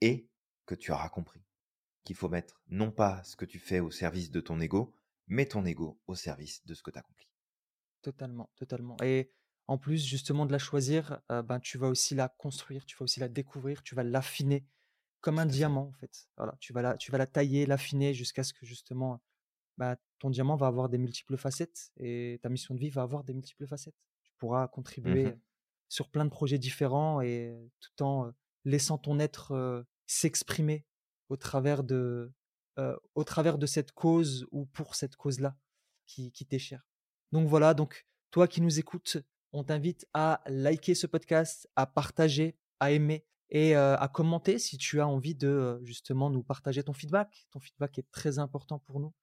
et 0.00 0.28
que 0.66 0.74
tu 0.74 0.92
auras 0.92 1.08
compris 1.08 1.42
qu'il 2.04 2.16
faut 2.16 2.28
mettre 2.28 2.62
non 2.68 2.90
pas 2.90 3.22
ce 3.24 3.36
que 3.36 3.44
tu 3.44 3.58
fais 3.58 3.80
au 3.80 3.90
service 3.90 4.30
de 4.30 4.40
ton 4.40 4.60
ego, 4.60 4.94
mais 5.26 5.46
ton 5.46 5.64
ego 5.64 6.00
au 6.06 6.14
service 6.14 6.64
de 6.66 6.74
ce 6.74 6.82
que 6.82 6.90
tu 6.90 6.98
accomplis. 6.98 7.28
Totalement, 8.02 8.50
totalement. 8.56 8.96
Et 9.02 9.30
en 9.66 9.78
plus, 9.78 10.04
justement, 10.04 10.44
de 10.44 10.52
la 10.52 10.58
choisir, 10.58 11.20
euh, 11.30 11.42
ben, 11.42 11.58
tu 11.58 11.78
vas 11.78 11.88
aussi 11.88 12.14
la 12.14 12.28
construire, 12.28 12.84
tu 12.84 12.96
vas 12.96 13.04
aussi 13.04 13.20
la 13.20 13.28
découvrir, 13.28 13.82
tu 13.82 13.94
vas 13.94 14.02
l'affiner 14.02 14.66
comme 15.20 15.38
un 15.38 15.46
diamant, 15.46 15.88
en 15.88 15.92
fait. 15.92 16.28
Voilà, 16.36 16.54
tu 16.60 16.74
vas 16.74 16.82
la, 16.82 16.96
tu 16.98 17.10
vas 17.10 17.16
la 17.16 17.26
tailler, 17.26 17.64
l'affiner 17.64 18.12
jusqu'à 18.12 18.44
ce 18.44 18.52
que, 18.52 18.66
justement, 18.66 19.22
bah, 19.78 19.96
ton 20.18 20.28
diamant 20.28 20.56
va 20.56 20.66
avoir 20.66 20.90
des 20.90 20.98
multiples 20.98 21.38
facettes 21.38 21.90
et 21.96 22.38
ta 22.42 22.50
mission 22.50 22.74
de 22.74 22.80
vie 22.80 22.90
va 22.90 23.02
avoir 23.02 23.24
des 23.24 23.32
multiples 23.32 23.66
facettes. 23.66 23.96
Pourras 24.44 24.68
contribuer 24.68 25.24
mmh 25.24 25.40
sur 25.88 26.10
plein 26.10 26.24
de 26.24 26.30
projets 26.30 26.58
différents 26.58 27.20
et 27.20 27.56
tout 27.78 28.02
en 28.02 28.32
laissant 28.64 28.98
ton 28.98 29.20
être 29.20 29.86
s'exprimer 30.06 30.84
au 31.28 31.36
travers 31.36 31.84
de 31.84 32.32
au 33.14 33.24
travers 33.24 33.58
de 33.58 33.66
cette 33.66 33.92
cause 33.92 34.46
ou 34.50 34.66
pour 34.66 34.96
cette 34.96 35.14
cause-là 35.14 35.56
qui, 36.06 36.32
qui 36.32 36.46
t'est 36.46 36.58
chère. 36.58 36.84
Donc 37.30 37.48
voilà, 37.48 37.74
donc 37.74 38.06
toi 38.32 38.48
qui 38.48 38.60
nous 38.60 38.80
écoutes, 38.80 39.18
on 39.52 39.62
t'invite 39.62 40.06
à 40.12 40.42
liker 40.46 40.96
ce 40.96 41.06
podcast, 41.06 41.70
à 41.76 41.86
partager, 41.86 42.58
à 42.80 42.90
aimer 42.90 43.24
et 43.50 43.76
à 43.76 44.10
commenter 44.12 44.58
si 44.58 44.76
tu 44.76 45.00
as 45.00 45.06
envie 45.06 45.36
de 45.36 45.80
justement 45.84 46.28
nous 46.28 46.42
partager 46.42 46.82
ton 46.82 46.92
feedback. 46.92 47.46
Ton 47.52 47.60
feedback 47.60 47.98
est 47.98 48.10
très 48.10 48.40
important 48.40 48.80
pour 48.80 48.98
nous. 48.98 49.14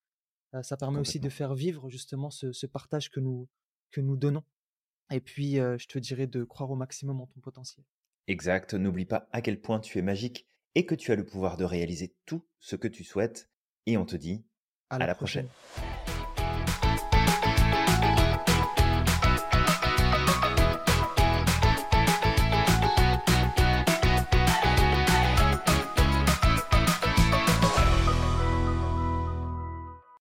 ça 0.63 0.77
permet 0.77 0.99
aussi 0.99 1.19
de 1.19 1.29
faire 1.29 1.53
vivre 1.53 1.89
justement 1.89 2.29
ce, 2.29 2.53
ce, 2.53 2.65
partage 2.65 3.11
que 3.11 3.19
nous, 3.19 3.49
que 3.91 3.99
nous 3.99 4.15
donnons. 4.15 4.43
Et 5.11 5.19
puis, 5.19 5.55
je 5.55 5.87
te 5.87 5.99
dirais 5.99 6.27
de 6.27 6.43
croire 6.43 6.71
au 6.71 6.75
maximum 6.75 7.21
en 7.21 7.27
ton 7.27 7.39
potentiel. 7.39 7.85
Exact. 8.27 8.73
N'oublie 8.73 9.05
pas 9.05 9.27
à 9.31 9.41
quel 9.41 9.59
point 9.59 9.79
tu 9.79 9.99
es 9.99 10.01
magique 10.01 10.47
et 10.75 10.85
que 10.85 10.95
tu 10.95 11.11
as 11.11 11.15
le 11.15 11.25
pouvoir 11.25 11.57
de 11.57 11.65
réaliser 11.65 12.15
tout 12.25 12.45
ce 12.59 12.75
que 12.75 12.87
tu 12.87 13.03
souhaites. 13.03 13.49
Et 13.85 13.97
on 13.97 14.05
te 14.05 14.15
dit 14.15 14.45
à, 14.89 14.99
la, 14.99 15.15
prochaine. 15.15 15.47